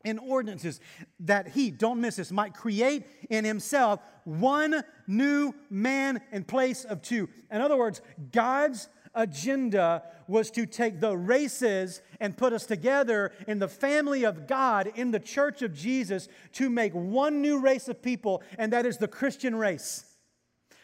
in 0.06 0.18
ordinances, 0.18 0.80
that 1.20 1.50
he, 1.50 1.70
don't 1.70 2.00
miss 2.00 2.16
this, 2.16 2.32
might 2.32 2.54
create 2.54 3.06
in 3.30 3.43
himself 3.43 4.00
one 4.24 4.82
new 5.08 5.54
man 5.70 6.22
in 6.32 6.45
place 6.45 6.86
of 6.86 7.02
two. 7.02 7.28
In 7.52 7.60
other 7.60 7.76
words, 7.76 8.02
God's 8.32 8.88
agenda 9.20 10.03
was 10.28 10.51
to 10.51 10.65
take 10.65 10.99
the 10.99 11.15
races 11.15 12.01
and 12.20 12.38
put 12.38 12.53
us 12.53 12.65
together 12.65 13.32
in 13.47 13.59
the 13.59 13.67
family 13.67 14.24
of 14.24 14.47
God, 14.47 14.91
in 14.95 15.11
the 15.11 15.20
church 15.20 15.61
of 15.61 15.74
Jesus, 15.74 16.28
to 16.53 16.70
make 16.70 16.93
one 16.93 17.41
new 17.41 17.59
race 17.59 17.88
of 17.88 18.01
people, 18.01 18.43
and 18.57 18.72
that 18.74 18.86
is 18.86 18.97
the 18.97 19.07
Christian 19.07 19.55
race. 19.55 20.05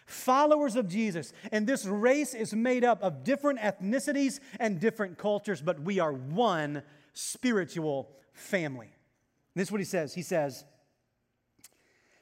Followers 0.05 0.75
of 0.75 0.87
Jesus. 0.87 1.33
And 1.51 1.65
this 1.65 1.85
race 1.85 2.33
is 2.33 2.53
made 2.53 2.83
up 2.83 3.01
of 3.01 3.23
different 3.23 3.59
ethnicities 3.59 4.39
and 4.59 4.79
different 4.79 5.17
cultures, 5.17 5.61
but 5.61 5.79
we 5.79 5.99
are 5.99 6.13
one 6.13 6.83
spiritual 7.13 8.11
family. 8.33 8.87
And 8.87 9.61
this 9.61 9.69
is 9.69 9.71
what 9.71 9.81
he 9.81 9.85
says. 9.85 10.13
He 10.13 10.21
says, 10.21 10.65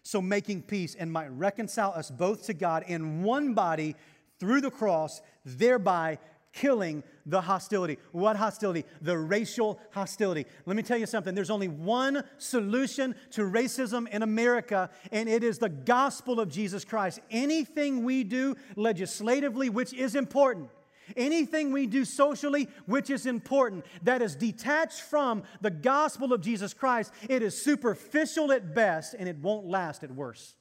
so 0.03 0.21
making 0.21 0.63
peace 0.63 0.95
and 0.95 1.11
might 1.11 1.31
reconcile 1.31 1.93
us 1.95 2.11
both 2.11 2.45
to 2.47 2.53
God 2.53 2.83
in 2.87 3.23
one 3.23 3.53
body 3.53 3.95
through 4.43 4.59
the 4.59 4.69
cross, 4.69 5.21
thereby 5.45 6.17
killing 6.51 7.01
the 7.25 7.39
hostility. 7.39 7.97
What 8.11 8.35
hostility? 8.35 8.83
The 9.01 9.17
racial 9.17 9.79
hostility. 9.91 10.45
Let 10.65 10.75
me 10.75 10.83
tell 10.83 10.97
you 10.97 11.05
something. 11.05 11.33
There's 11.33 11.49
only 11.49 11.69
one 11.69 12.25
solution 12.37 13.15
to 13.31 13.43
racism 13.43 14.05
in 14.09 14.21
America, 14.21 14.89
and 15.13 15.29
it 15.29 15.45
is 15.45 15.59
the 15.59 15.69
gospel 15.69 16.41
of 16.41 16.49
Jesus 16.49 16.83
Christ. 16.83 17.21
Anything 17.31 18.03
we 18.03 18.25
do 18.25 18.57
legislatively, 18.75 19.69
which 19.69 19.93
is 19.93 20.13
important, 20.13 20.69
anything 21.15 21.71
we 21.71 21.87
do 21.87 22.03
socially, 22.03 22.67
which 22.85 23.09
is 23.09 23.25
important, 23.25 23.85
that 24.01 24.21
is 24.21 24.35
detached 24.35 24.99
from 24.99 25.43
the 25.61 25.71
gospel 25.71 26.33
of 26.33 26.41
Jesus 26.41 26.73
Christ, 26.73 27.13
it 27.29 27.41
is 27.41 27.59
superficial 27.59 28.51
at 28.51 28.75
best 28.75 29.15
and 29.17 29.29
it 29.29 29.37
won't 29.37 29.65
last 29.65 30.03
at 30.03 30.11
worst. 30.11 30.57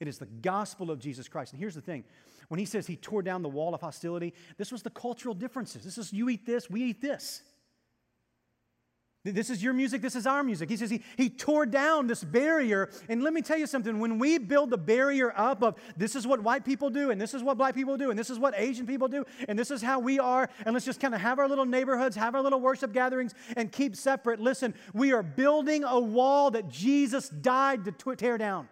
It 0.00 0.08
is 0.08 0.18
the 0.18 0.26
gospel 0.26 0.90
of 0.90 0.98
Jesus 0.98 1.28
Christ. 1.28 1.52
And 1.52 1.60
here's 1.60 1.74
the 1.74 1.80
thing 1.80 2.04
when 2.48 2.60
he 2.60 2.66
says 2.66 2.86
he 2.86 2.96
tore 2.96 3.22
down 3.22 3.42
the 3.42 3.48
wall 3.48 3.74
of 3.74 3.80
hostility, 3.80 4.34
this 4.56 4.70
was 4.70 4.82
the 4.82 4.90
cultural 4.90 5.34
differences. 5.34 5.84
This 5.84 5.98
is 5.98 6.12
you 6.12 6.28
eat 6.28 6.46
this, 6.46 6.70
we 6.70 6.82
eat 6.82 7.00
this. 7.00 7.42
This 9.24 9.50
is 9.50 9.60
your 9.60 9.72
music, 9.72 10.02
this 10.02 10.14
is 10.14 10.24
our 10.24 10.44
music. 10.44 10.70
He 10.70 10.76
says 10.76 10.88
he, 10.88 11.02
he 11.16 11.28
tore 11.28 11.66
down 11.66 12.06
this 12.06 12.22
barrier. 12.22 12.90
And 13.08 13.24
let 13.24 13.32
me 13.32 13.42
tell 13.42 13.58
you 13.58 13.66
something 13.66 13.98
when 13.98 14.20
we 14.20 14.38
build 14.38 14.70
the 14.70 14.78
barrier 14.78 15.32
up 15.36 15.62
of 15.62 15.76
this 15.96 16.14
is 16.14 16.26
what 16.26 16.40
white 16.42 16.64
people 16.64 16.90
do, 16.90 17.10
and 17.10 17.20
this 17.20 17.34
is 17.34 17.42
what 17.42 17.58
black 17.58 17.74
people 17.74 17.96
do, 17.96 18.10
and 18.10 18.18
this 18.18 18.30
is 18.30 18.38
what 18.38 18.54
Asian 18.56 18.86
people 18.86 19.08
do, 19.08 19.24
and 19.48 19.58
this 19.58 19.72
is 19.72 19.82
how 19.82 19.98
we 19.98 20.20
are, 20.20 20.48
and 20.64 20.74
let's 20.74 20.86
just 20.86 21.00
kind 21.00 21.14
of 21.14 21.20
have 21.20 21.40
our 21.40 21.48
little 21.48 21.66
neighborhoods, 21.66 22.14
have 22.14 22.36
our 22.36 22.42
little 22.42 22.60
worship 22.60 22.92
gatherings, 22.92 23.34
and 23.56 23.72
keep 23.72 23.96
separate. 23.96 24.38
Listen, 24.38 24.74
we 24.94 25.12
are 25.12 25.24
building 25.24 25.82
a 25.82 25.98
wall 25.98 26.52
that 26.52 26.68
Jesus 26.68 27.28
died 27.28 27.84
to 27.84 28.14
tear 28.14 28.38
down. 28.38 28.68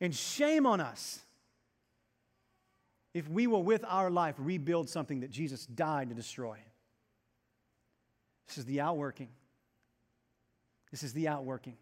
And 0.00 0.14
shame 0.14 0.66
on 0.66 0.80
us 0.80 1.20
if 3.16 3.30
we 3.30 3.46
will, 3.46 3.62
with 3.62 3.82
our 3.88 4.10
life, 4.10 4.34
rebuild 4.36 4.90
something 4.90 5.20
that 5.20 5.30
Jesus 5.30 5.64
died 5.64 6.10
to 6.10 6.14
destroy. 6.14 6.58
This 8.46 8.58
is 8.58 8.66
the 8.66 8.82
outworking. 8.82 9.30
This 10.90 11.02
is 11.02 11.14
the 11.14 11.26
outworking. 11.26 11.78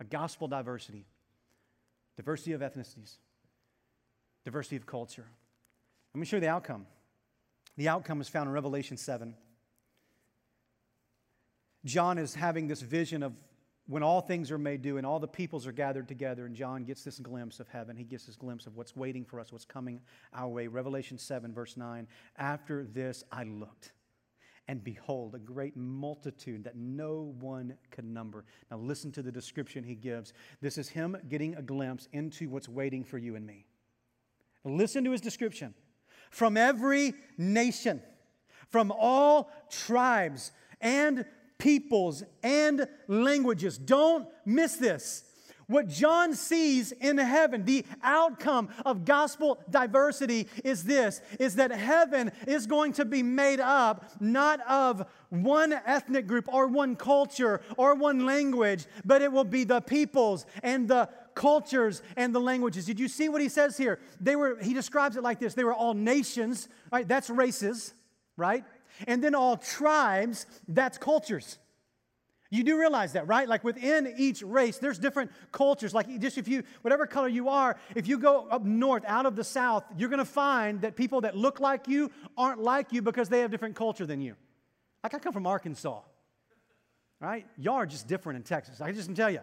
A 0.00 0.04
gospel 0.04 0.48
diversity, 0.48 1.06
diversity 2.16 2.54
of 2.54 2.60
ethnicities, 2.60 3.18
diversity 4.44 4.74
of 4.74 4.84
culture. 4.84 5.26
Let 6.12 6.18
me 6.18 6.26
show 6.26 6.38
you 6.38 6.40
the 6.40 6.48
outcome. 6.48 6.86
The 7.76 7.88
outcome 7.88 8.20
is 8.20 8.28
found 8.28 8.48
in 8.48 8.52
Revelation 8.52 8.96
7. 8.96 9.36
John 11.84 12.18
is 12.18 12.34
having 12.34 12.66
this 12.66 12.82
vision 12.82 13.22
of 13.22 13.32
when 13.88 14.02
all 14.02 14.20
things 14.20 14.50
are 14.50 14.58
made 14.58 14.84
new 14.84 14.98
and 14.98 15.06
all 15.06 15.18
the 15.18 15.26
peoples 15.26 15.66
are 15.66 15.72
gathered 15.72 16.06
together, 16.06 16.44
and 16.44 16.54
John 16.54 16.84
gets 16.84 17.02
this 17.02 17.18
glimpse 17.18 17.58
of 17.58 17.68
heaven, 17.68 17.96
he 17.96 18.04
gets 18.04 18.26
this 18.26 18.36
glimpse 18.36 18.66
of 18.66 18.76
what's 18.76 18.94
waiting 18.94 19.24
for 19.24 19.40
us, 19.40 19.50
what's 19.50 19.64
coming 19.64 20.00
our 20.34 20.48
way. 20.48 20.66
Revelation 20.66 21.16
7, 21.16 21.54
verse 21.54 21.76
9. 21.76 22.06
After 22.36 22.84
this 22.84 23.24
I 23.32 23.44
looked, 23.44 23.92
and 24.68 24.84
behold, 24.84 25.34
a 25.34 25.38
great 25.38 25.74
multitude 25.74 26.64
that 26.64 26.76
no 26.76 27.34
one 27.40 27.74
could 27.90 28.04
number. 28.04 28.44
Now, 28.70 28.76
listen 28.76 29.10
to 29.12 29.22
the 29.22 29.32
description 29.32 29.82
he 29.82 29.94
gives. 29.94 30.34
This 30.60 30.76
is 30.76 30.90
him 30.90 31.16
getting 31.30 31.56
a 31.56 31.62
glimpse 31.62 32.08
into 32.12 32.50
what's 32.50 32.68
waiting 32.68 33.04
for 33.04 33.16
you 33.16 33.36
and 33.36 33.46
me. 33.46 33.64
Listen 34.64 35.02
to 35.04 35.12
his 35.12 35.22
description. 35.22 35.72
From 36.30 36.58
every 36.58 37.14
nation, 37.38 38.02
from 38.68 38.92
all 38.94 39.50
tribes 39.70 40.52
and 40.82 41.24
peoples 41.58 42.22
and 42.42 42.86
languages. 43.06 43.78
Don't 43.78 44.28
miss 44.44 44.76
this. 44.76 45.24
What 45.68 45.86
John 45.86 46.32
sees 46.32 46.92
in 46.92 47.18
heaven, 47.18 47.66
the 47.66 47.84
outcome 48.02 48.70
of 48.86 49.04
gospel 49.04 49.62
diversity 49.68 50.48
is 50.64 50.82
this 50.84 51.20
is 51.38 51.56
that 51.56 51.70
heaven 51.70 52.32
is 52.46 52.66
going 52.66 52.94
to 52.94 53.04
be 53.04 53.22
made 53.22 53.60
up 53.60 54.10
not 54.18 54.60
of 54.66 55.06
one 55.28 55.74
ethnic 55.74 56.26
group 56.26 56.48
or 56.50 56.68
one 56.68 56.96
culture 56.96 57.60
or 57.76 57.94
one 57.94 58.24
language, 58.24 58.86
but 59.04 59.20
it 59.20 59.30
will 59.30 59.44
be 59.44 59.64
the 59.64 59.82
peoples 59.82 60.46
and 60.62 60.88
the 60.88 61.06
cultures 61.34 62.02
and 62.16 62.34
the 62.34 62.40
languages. 62.40 62.86
Did 62.86 62.98
you 62.98 63.06
see 63.06 63.28
what 63.28 63.42
he 63.42 63.50
says 63.50 63.76
here? 63.76 64.00
They 64.22 64.36
were 64.36 64.58
he 64.62 64.72
describes 64.72 65.18
it 65.18 65.22
like 65.22 65.38
this. 65.38 65.52
They 65.52 65.64
were 65.64 65.74
all 65.74 65.92
nations, 65.92 66.70
right? 66.90 67.06
That's 67.06 67.28
races, 67.28 67.92
right? 68.38 68.64
And 69.06 69.22
then 69.22 69.34
all 69.34 69.56
tribes, 69.56 70.46
that's 70.66 70.98
cultures. 70.98 71.58
You 72.50 72.64
do 72.64 72.78
realize 72.78 73.12
that, 73.12 73.28
right? 73.28 73.46
Like 73.46 73.62
within 73.62 74.14
each 74.16 74.42
race, 74.42 74.78
there's 74.78 74.98
different 74.98 75.30
cultures. 75.52 75.92
Like 75.92 76.18
just 76.18 76.38
if 76.38 76.48
you, 76.48 76.62
whatever 76.80 77.06
color 77.06 77.28
you 77.28 77.50
are, 77.50 77.76
if 77.94 78.08
you 78.08 78.18
go 78.18 78.48
up 78.50 78.64
north 78.64 79.04
out 79.06 79.26
of 79.26 79.36
the 79.36 79.44
south, 79.44 79.84
you're 79.98 80.08
going 80.08 80.18
to 80.18 80.24
find 80.24 80.80
that 80.80 80.96
people 80.96 81.20
that 81.22 81.36
look 81.36 81.60
like 81.60 81.88
you 81.88 82.10
aren't 82.38 82.60
like 82.62 82.92
you 82.92 83.02
because 83.02 83.28
they 83.28 83.40
have 83.40 83.50
different 83.50 83.76
culture 83.76 84.06
than 84.06 84.22
you. 84.22 84.34
Like 85.02 85.12
I 85.12 85.18
come 85.18 85.34
from 85.34 85.46
Arkansas, 85.46 86.00
right? 87.20 87.46
Y'all 87.58 87.74
are 87.74 87.86
just 87.86 88.08
different 88.08 88.38
in 88.38 88.42
Texas. 88.44 88.80
I 88.80 88.92
just 88.92 89.08
can 89.08 89.14
tell 89.14 89.30
you. 89.30 89.40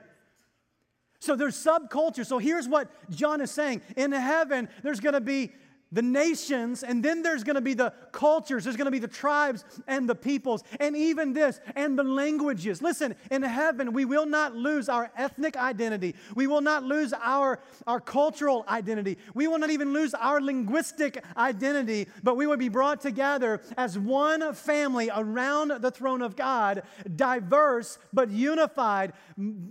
So 1.19 1.35
there's 1.35 1.55
subculture. 1.55 2.25
So 2.25 2.39
here's 2.39 2.67
what 2.67 2.89
John 3.11 3.39
is 3.39 3.51
saying. 3.51 3.81
In 3.95 4.11
heaven, 4.11 4.67
there's 4.83 4.99
going 4.99 5.13
to 5.13 5.21
be 5.21 5.51
the 5.95 6.01
nations, 6.01 6.83
and 6.83 7.01
then 7.01 7.23
there's 7.23 7.45
going 7.45 7.55
to 7.55 7.61
be 7.61 7.73
the 7.73 7.93
cultures, 8.11 8.65
there's 8.65 8.75
going 8.75 8.85
to 8.85 8.91
be 8.91 8.99
the 8.99 9.07
tribes 9.07 9.63
and 9.87 10.09
the 10.09 10.13
peoples, 10.13 10.61
and 10.81 10.95
even 10.95 11.31
this, 11.31 11.61
and 11.75 11.97
the 11.97 12.03
languages. 12.03 12.81
Listen, 12.81 13.15
in 13.31 13.41
heaven, 13.41 13.93
we 13.93 14.03
will 14.03 14.25
not 14.25 14.53
lose 14.53 14.89
our 14.89 15.09
ethnic 15.15 15.55
identity. 15.55 16.13
We 16.35 16.47
will 16.47 16.59
not 16.59 16.83
lose 16.83 17.13
our, 17.13 17.59
our 17.87 18.01
cultural 18.01 18.65
identity. 18.67 19.17
We 19.33 19.47
will 19.47 19.57
not 19.57 19.69
even 19.69 19.93
lose 19.93 20.13
our 20.13 20.41
linguistic 20.41 21.23
identity, 21.37 22.07
but 22.23 22.35
we 22.35 22.45
will 22.45 22.57
be 22.57 22.67
brought 22.67 22.99
together 22.99 23.61
as 23.77 23.97
one 23.97 24.53
family 24.53 25.09
around 25.15 25.81
the 25.81 25.91
throne 25.91 26.21
of 26.21 26.35
God, 26.35 26.83
diverse 27.15 27.97
but 28.11 28.29
unified, 28.29 29.13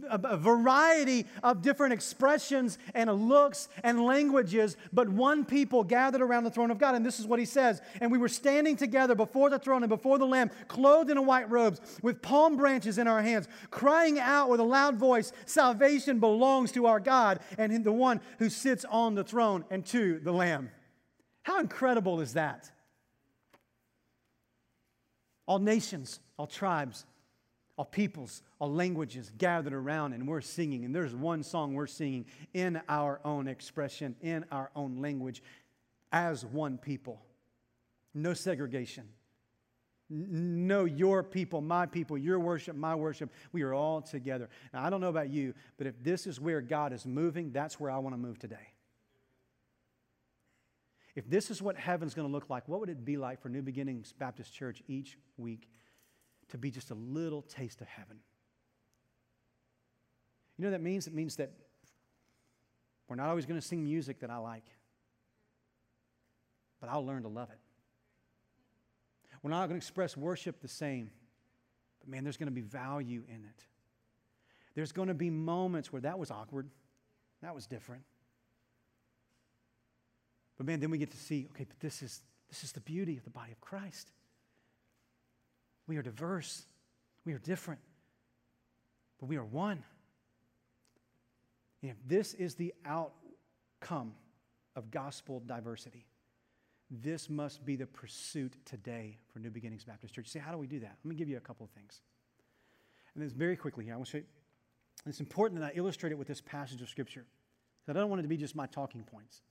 a 0.09 0.39
variety 0.39 1.27
of 1.43 1.61
different 1.61 1.93
expressions 1.93 2.79
and 2.95 3.13
looks 3.13 3.69
and 3.83 4.03
languages, 4.07 4.79
but 4.91 5.11
one 5.11 5.45
people 5.45 5.85
gathered 5.85 6.14
gathered 6.15 6.31
around 6.31 6.45
the 6.45 6.51
throne 6.51 6.71
of 6.71 6.79
God. 6.79 6.95
And 6.95 7.05
this 7.05 7.19
is 7.19 7.27
what 7.27 7.41
he 7.41 7.45
says. 7.45 7.83
And 8.01 8.13
we 8.13 8.19
were 8.19 8.29
standing 8.29 8.77
together 8.77 9.17
before 9.17 9.51
the 9.51 9.59
throne 9.59 9.83
and 9.83 9.91
before 9.91 10.17
the 10.17 10.27
Lamb, 10.27 10.51
clothed 10.69 11.11
in 11.11 11.27
white 11.27 11.51
robes, 11.51 11.81
with 12.03 12.23
palm 12.23 12.57
branches 12.57 12.99
in 12.99 13.09
our 13.09 13.21
hands, 13.21 13.49
crying 13.71 14.21
out 14.21 14.49
with 14.49 14.61
a 14.61 14.65
loud 14.65 14.97
voice 14.97 15.33
Salvation 15.47 16.21
belongs 16.21 16.71
to 16.73 16.87
our 16.87 17.01
God 17.01 17.41
and 17.59 17.85
the 17.85 17.93
one 17.93 18.21
who 18.39 18.49
sits 18.49 18.85
on 18.85 19.17
the 19.17 19.25
throne 19.25 19.65
and 19.71 19.85
to 19.87 20.21
the 20.21 20.33
Lamb. 20.33 20.71
How 21.43 21.59
incredible 21.59 22.21
is 22.21 22.35
that? 22.35 22.71
All 25.47 25.59
nations, 25.59 26.21
all 26.39 26.47
tribes, 26.47 27.05
all 27.77 27.85
peoples, 27.85 28.43
all 28.61 28.73
languages 28.73 29.33
gathered 29.37 29.73
around, 29.73 30.13
and 30.13 30.29
we're 30.29 30.41
singing. 30.41 30.85
And 30.85 30.95
there's 30.95 31.15
one 31.15 31.43
song 31.43 31.75
we're 31.75 31.89
singing 31.89 32.27
in 32.53 32.81
our 32.89 33.21
own 33.25 33.49
expression, 33.49 34.15
in 34.21 34.45
our 34.53 34.71
own 34.77 35.01
language 35.03 35.43
as 36.15 36.47
one 36.47 36.79
people. 36.79 37.21
No 38.15 38.35
segregation. 38.35 39.09
No, 40.09 40.85
your 40.85 41.25
people, 41.25 41.61
my 41.61 41.87
people, 41.87 42.17
your 42.17 42.39
worship, 42.39 42.77
my 42.77 42.95
worship. 42.95 43.33
We 43.51 43.63
are 43.63 43.75
all 43.75 44.01
together. 44.01 44.49
Now, 44.73 44.85
I 44.85 44.91
don't 44.91 45.01
know 45.01 45.09
about 45.09 45.29
you, 45.29 45.55
but 45.77 45.89
if 45.89 46.01
this 46.05 46.29
is 46.29 46.41
where 46.41 46.61
God 46.61 46.93
is 46.93 47.05
moving, 47.05 47.51
that's 47.51 47.81
where 47.81 47.91
I 47.91 47.99
want 47.99 48.15
to 48.15 48.19
move 48.19 48.39
today. 48.39 48.69
If 51.17 51.29
this 51.29 51.51
is 51.51 51.61
what 51.61 51.77
heaven's 51.77 52.15
going 52.15 52.29
to 52.29 52.33
look 52.33 52.49
like, 52.49 52.69
what 52.69 52.79
would 52.79 52.91
it 52.91 53.05
be 53.05 53.17
like 53.17 53.43
for 53.43 53.49
New 53.49 53.63
Beginnings 53.63 54.15
Baptist 54.17 54.55
Church 54.55 54.83
each 54.87 55.19
week 55.37 55.69
to 56.51 56.59
be 56.59 56.71
just 56.71 56.93
a 56.93 56.95
little 56.95 57.43
taste 57.43 57.81
of 57.81 57.89
heaven? 57.89 58.19
You 60.57 60.63
know 60.63 60.71
what 60.71 60.79
that 60.79 60.85
means? 60.85 61.09
It 61.09 61.15
means 61.15 61.35
that 61.37 61.51
we're 63.09 63.17
not 63.17 63.31
always 63.31 63.47
going 63.47 63.61
to 63.61 63.67
sing 63.67 63.83
music 63.83 64.21
that 64.21 64.31
I 64.31 64.37
like 64.37 64.65
but 66.85 66.93
I'll 66.93 67.07
learn 67.07 67.23
to 67.23 67.29
love 67.29 67.49
it. 67.51 67.59
We're 69.43 69.51
not 69.51 69.69
going 69.69 69.71
to 69.71 69.77
express 69.77 70.19
worship 70.19 70.61
the 70.61 70.69
same, 70.69 71.11
but 72.01 72.11
man, 72.11 72.25
there's 72.25 72.37
going 72.37 72.49
to 72.49 72.55
be 72.55 72.61
value 72.61 73.23
in 73.27 73.37
it. 73.37 73.65
There's 74.75 74.93
going 74.93 75.09
to 75.09 75.15
be 75.15 75.31
moments 75.31 75.91
where 75.91 76.03
that 76.03 76.19
was 76.19 76.31
awkward, 76.31 76.69
that 77.41 77.55
was 77.55 77.67
different. 77.67 78.03
But 80.59 80.67
man, 80.67 80.79
then 80.81 80.91
we 80.91 80.99
get 80.99 81.11
to 81.13 81.17
see, 81.17 81.49
okay, 81.53 81.65
but 81.65 81.81
this 81.81 82.03
is 82.03 82.21
this 82.51 82.63
is 82.65 82.73
the 82.73 82.81
beauty 82.81 83.17
of 83.17 83.25
the 83.25 83.31
body 83.31 83.53
of 83.53 83.61
Christ. 83.63 84.11
We 85.87 85.97
are 85.97 86.03
diverse, 86.03 86.65
we 87.25 87.33
are 87.33 87.39
different, 87.39 87.81
but 89.19 89.27
we 89.27 89.39
are 89.39 89.45
one. 89.45 89.83
And 91.81 91.91
if 91.91 91.97
this 92.07 92.35
is 92.35 92.57
the 92.57 92.75
outcome 92.85 94.13
of 94.77 94.91
gospel 94.91 95.43
diversity, 95.47 96.05
this 96.91 97.29
must 97.29 97.65
be 97.65 97.77
the 97.77 97.87
pursuit 97.87 98.55
today 98.65 99.19
for 99.33 99.39
New 99.39 99.51
Beginnings 99.51 99.85
Baptist 99.85 100.15
Church. 100.15 100.29
Say, 100.29 100.39
how 100.39 100.53
do 100.53 100.59
we 100.59 100.67
do 100.67 100.81
that? 100.81 100.97
Let 101.03 101.09
me 101.09 101.15
give 101.15 101.29
you 101.29 101.37
a 101.37 101.41
couple 101.41 101.65
of 101.65 101.71
things. 101.71 102.01
And 103.15 103.25
this 103.25 103.33
very 103.33 103.57
quickly 103.57 103.85
here, 103.85 103.95
I 103.95 103.97
want 103.97 104.07
to 104.07 104.13
show 104.13 104.19
you. 104.19 104.25
It's 105.07 105.21
important 105.21 105.61
that 105.61 105.73
I 105.75 105.79
illustrate 105.79 106.13
it 106.13 106.19
with 106.19 106.29
this 106.29 106.41
passage 106.41 106.81
of 106.83 106.89
Scripture. 106.89 107.27
I 107.89 107.93
don't 107.93 108.09
want 108.09 108.21
it 108.21 108.23
to 108.23 108.29
be 108.29 108.37
just 108.37 108.57
my 108.57 108.67
talking 108.67 109.03
points. 109.03 109.43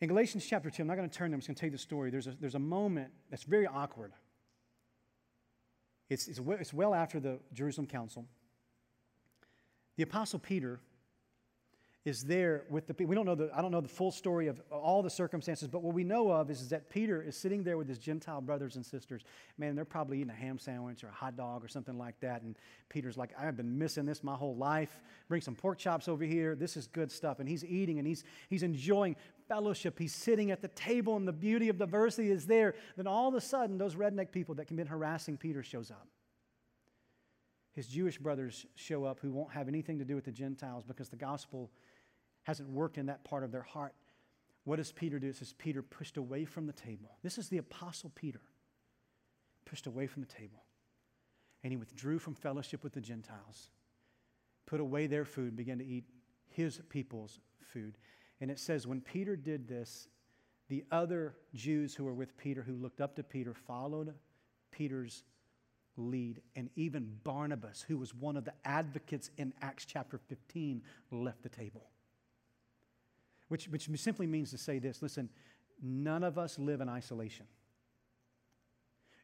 In 0.00 0.08
Galatians 0.08 0.46
chapter 0.46 0.70
2, 0.70 0.82
I'm 0.82 0.86
not 0.86 0.96
going 0.96 1.08
to 1.08 1.14
turn 1.14 1.30
there, 1.30 1.36
I'm 1.36 1.40
just 1.40 1.48
going 1.48 1.54
to 1.56 1.60
tell 1.60 1.66
you 1.68 1.72
the 1.72 1.78
story. 1.78 2.10
There's 2.10 2.26
a, 2.26 2.34
there's 2.40 2.54
a 2.54 2.60
moment 2.60 3.10
that's 3.30 3.44
very 3.44 3.66
awkward. 3.66 4.12
It's, 6.08 6.26
it's, 6.28 6.40
it's 6.46 6.72
well 6.72 6.94
after 6.94 7.20
the 7.20 7.38
Jerusalem 7.52 7.86
Council. 7.86 8.26
The 9.96 10.02
Apostle 10.02 10.38
Peter 10.38 10.80
is 12.04 12.22
there 12.22 12.64
with 12.68 12.86
the 12.86 12.92
people. 12.92 13.08
We 13.08 13.14
don't 13.14 13.24
know 13.24 13.34
the, 13.34 13.50
I 13.54 13.62
don't 13.62 13.70
know 13.70 13.80
the 13.80 13.88
full 13.88 14.10
story 14.10 14.46
of 14.48 14.60
all 14.70 15.02
the 15.02 15.08
circumstances, 15.08 15.68
but 15.68 15.82
what 15.82 15.94
we 15.94 16.04
know 16.04 16.30
of 16.30 16.50
is, 16.50 16.60
is 16.60 16.68
that 16.68 16.90
Peter 16.90 17.22
is 17.22 17.34
sitting 17.34 17.64
there 17.64 17.78
with 17.78 17.88
his 17.88 17.98
Gentile 17.98 18.42
brothers 18.42 18.76
and 18.76 18.84
sisters. 18.84 19.22
Man, 19.56 19.74
they're 19.74 19.86
probably 19.86 20.18
eating 20.18 20.30
a 20.30 20.34
ham 20.34 20.58
sandwich 20.58 21.02
or 21.02 21.08
a 21.08 21.12
hot 21.12 21.34
dog 21.34 21.64
or 21.64 21.68
something 21.68 21.96
like 21.96 22.20
that. 22.20 22.42
And 22.42 22.56
Peter's 22.90 23.16
like, 23.16 23.30
I've 23.38 23.56
been 23.56 23.78
missing 23.78 24.04
this 24.04 24.22
my 24.22 24.34
whole 24.34 24.54
life. 24.54 25.00
Bring 25.28 25.40
some 25.40 25.54
pork 25.54 25.78
chops 25.78 26.06
over 26.06 26.24
here. 26.24 26.54
This 26.54 26.76
is 26.76 26.86
good 26.86 27.10
stuff. 27.10 27.40
And 27.40 27.48
he's 27.48 27.64
eating 27.64 27.98
and 27.98 28.06
he's, 28.06 28.22
he's 28.50 28.62
enjoying 28.62 29.16
fellowship. 29.48 29.98
He's 29.98 30.14
sitting 30.14 30.50
at 30.50 30.60
the 30.60 30.68
table 30.68 31.16
and 31.16 31.26
the 31.26 31.32
beauty 31.32 31.70
of 31.70 31.78
diversity 31.78 32.30
is 32.30 32.44
there. 32.44 32.74
Then 32.98 33.06
all 33.06 33.28
of 33.28 33.34
a 33.34 33.40
sudden, 33.40 33.78
those 33.78 33.94
redneck 33.94 34.30
people 34.30 34.56
that 34.56 34.66
can 34.66 34.76
been 34.76 34.86
harassing 34.86 35.38
Peter 35.38 35.62
shows 35.62 35.90
up 35.90 36.08
his 37.74 37.88
Jewish 37.88 38.18
brothers 38.18 38.66
show 38.76 39.04
up 39.04 39.18
who 39.20 39.32
won't 39.32 39.52
have 39.52 39.66
anything 39.66 39.98
to 39.98 40.04
do 40.04 40.14
with 40.14 40.24
the 40.24 40.32
Gentiles 40.32 40.84
because 40.84 41.08
the 41.08 41.16
gospel 41.16 41.70
hasn't 42.44 42.70
worked 42.70 42.96
in 42.96 43.06
that 43.06 43.24
part 43.24 43.42
of 43.42 43.50
their 43.50 43.62
heart. 43.62 43.94
What 44.64 44.76
does 44.76 44.92
Peter 44.92 45.18
do? 45.18 45.28
It 45.28 45.36
says 45.36 45.52
Peter 45.52 45.82
pushed 45.82 46.16
away 46.16 46.44
from 46.44 46.66
the 46.66 46.72
table. 46.72 47.18
This 47.22 47.36
is 47.36 47.48
the 47.48 47.58
Apostle 47.58 48.12
Peter. 48.14 48.40
Pushed 49.66 49.86
away 49.86 50.06
from 50.06 50.22
the 50.22 50.28
table. 50.28 50.62
And 51.62 51.72
he 51.72 51.76
withdrew 51.76 52.18
from 52.18 52.34
fellowship 52.34 52.84
with 52.84 52.92
the 52.92 53.00
Gentiles, 53.00 53.70
put 54.66 54.80
away 54.80 55.06
their 55.06 55.24
food, 55.24 55.56
began 55.56 55.78
to 55.78 55.84
eat 55.84 56.04
his 56.50 56.80
people's 56.90 57.40
food. 57.72 57.96
And 58.40 58.50
it 58.50 58.58
says, 58.58 58.86
when 58.86 59.00
Peter 59.00 59.36
did 59.36 59.66
this, 59.66 60.08
the 60.68 60.84
other 60.90 61.34
Jews 61.54 61.94
who 61.94 62.04
were 62.04 62.14
with 62.14 62.36
Peter, 62.36 62.62
who 62.62 62.74
looked 62.74 63.00
up 63.00 63.16
to 63.16 63.22
Peter, 63.22 63.54
followed 63.54 64.14
Peter's 64.70 65.24
lead. 65.96 66.42
And 66.54 66.68
even 66.76 67.16
Barnabas, 67.22 67.82
who 67.86 67.96
was 67.96 68.14
one 68.14 68.36
of 68.36 68.44
the 68.44 68.54
advocates 68.64 69.30
in 69.38 69.54
Acts 69.62 69.86
chapter 69.86 70.18
15, 70.18 70.82
left 71.10 71.42
the 71.42 71.48
table 71.48 71.86
which, 73.48 73.68
which 73.68 73.88
simply 73.96 74.26
means 74.26 74.50
to 74.50 74.58
say 74.58 74.78
this 74.78 75.02
listen, 75.02 75.28
none 75.82 76.22
of 76.22 76.38
us 76.38 76.58
live 76.58 76.80
in 76.80 76.88
isolation. 76.88 77.46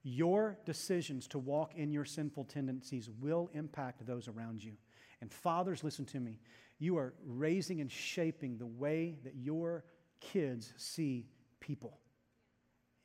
Your 0.03 0.59
decisions 0.65 1.27
to 1.29 1.39
walk 1.39 1.75
in 1.75 1.93
your 1.93 2.07
sinful 2.07 2.45
tendencies 2.45 3.11
will 3.21 3.51
impact 3.53 4.07
those 4.07 4.29
around 4.29 4.65
you. 4.65 4.73
And 5.21 5.31
fathers, 5.31 5.85
listen 5.85 6.07
to 6.07 6.21
me. 6.21 6.41
You 6.79 6.97
are 6.97 7.13
raising 7.27 7.83
and 7.83 7.93
shaping 7.93 8.57
the 8.57 8.67
way 8.67 9.19
that 9.25 9.35
your 9.37 9.85
kids 10.21 10.73
see 10.79 11.27
people, 11.61 11.99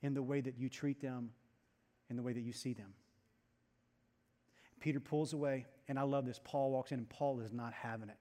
in 0.01 0.13
the 0.13 0.23
way 0.23 0.39
that 0.39 0.57
you 0.57 0.69
treat 0.69 1.01
them, 1.01 1.31
in 2.09 2.15
the 2.15 2.23
way 2.23 2.31
that 2.31 2.41
you 2.41 2.53
see 2.53 2.73
them. 2.73 2.93
Peter 4.79 5.01
pulls 5.01 5.33
away, 5.33 5.65
and 5.89 5.99
I 5.99 6.03
love 6.03 6.25
this. 6.25 6.39
Paul 6.43 6.71
walks 6.71 6.91
in, 6.91 6.99
and 6.99 7.09
Paul 7.09 7.41
is 7.41 7.51
not 7.51 7.73
having 7.73 8.09
it. 8.09 8.17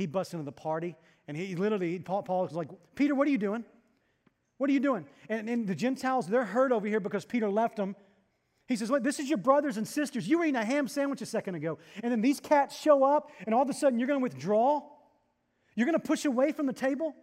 He 0.00 0.06
busts 0.06 0.32
into 0.32 0.44
the 0.44 0.52
party, 0.52 0.96
and 1.28 1.36
he 1.36 1.54
literally, 1.54 1.98
Paul, 1.98 2.22
Paul 2.22 2.46
is 2.46 2.52
like, 2.52 2.68
Peter, 2.94 3.14
what 3.14 3.28
are 3.28 3.30
you 3.30 3.38
doing? 3.38 3.64
What 4.56 4.70
are 4.70 4.72
you 4.72 4.80
doing? 4.80 5.04
And, 5.28 5.48
and 5.48 5.66
the 5.66 5.74
Gentiles, 5.74 6.26
they're 6.26 6.44
hurt 6.44 6.72
over 6.72 6.86
here 6.86 7.00
because 7.00 7.24
Peter 7.24 7.50
left 7.50 7.76
them. 7.76 7.94
He 8.66 8.76
says, 8.76 8.90
Look, 8.90 9.02
this 9.02 9.18
is 9.18 9.28
your 9.28 9.38
brothers 9.38 9.76
and 9.76 9.86
sisters. 9.86 10.26
You 10.26 10.38
were 10.38 10.44
eating 10.44 10.56
a 10.56 10.64
ham 10.64 10.88
sandwich 10.88 11.20
a 11.22 11.26
second 11.26 11.54
ago. 11.54 11.78
And 12.02 12.10
then 12.10 12.22
these 12.22 12.40
cats 12.40 12.78
show 12.78 13.04
up, 13.04 13.30
and 13.44 13.54
all 13.54 13.62
of 13.62 13.68
a 13.68 13.74
sudden 13.74 13.98
you're 13.98 14.08
going 14.08 14.20
to 14.20 14.22
withdraw? 14.22 14.82
You're 15.74 15.86
going 15.86 15.98
to 16.00 16.06
push 16.06 16.24
away 16.24 16.52
from 16.52 16.66
the 16.66 16.72
table? 16.72 17.14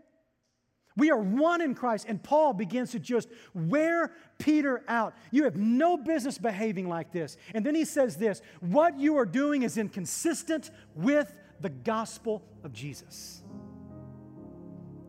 We 0.97 1.11
are 1.11 1.17
one 1.17 1.61
in 1.61 1.73
Christ. 1.73 2.05
And 2.09 2.21
Paul 2.21 2.53
begins 2.53 2.91
to 2.91 2.99
just 2.99 3.29
wear 3.53 4.11
Peter 4.39 4.83
out. 4.87 5.15
You 5.31 5.43
have 5.45 5.55
no 5.55 5.95
business 5.95 6.37
behaving 6.37 6.89
like 6.89 7.11
this. 7.11 7.37
And 7.53 7.65
then 7.65 7.75
he 7.75 7.85
says 7.85 8.17
this 8.17 8.41
what 8.59 8.99
you 8.99 9.17
are 9.17 9.25
doing 9.25 9.63
is 9.63 9.77
inconsistent 9.77 10.71
with 10.95 11.33
the 11.61 11.69
gospel 11.69 12.43
of 12.63 12.73
Jesus. 12.73 13.43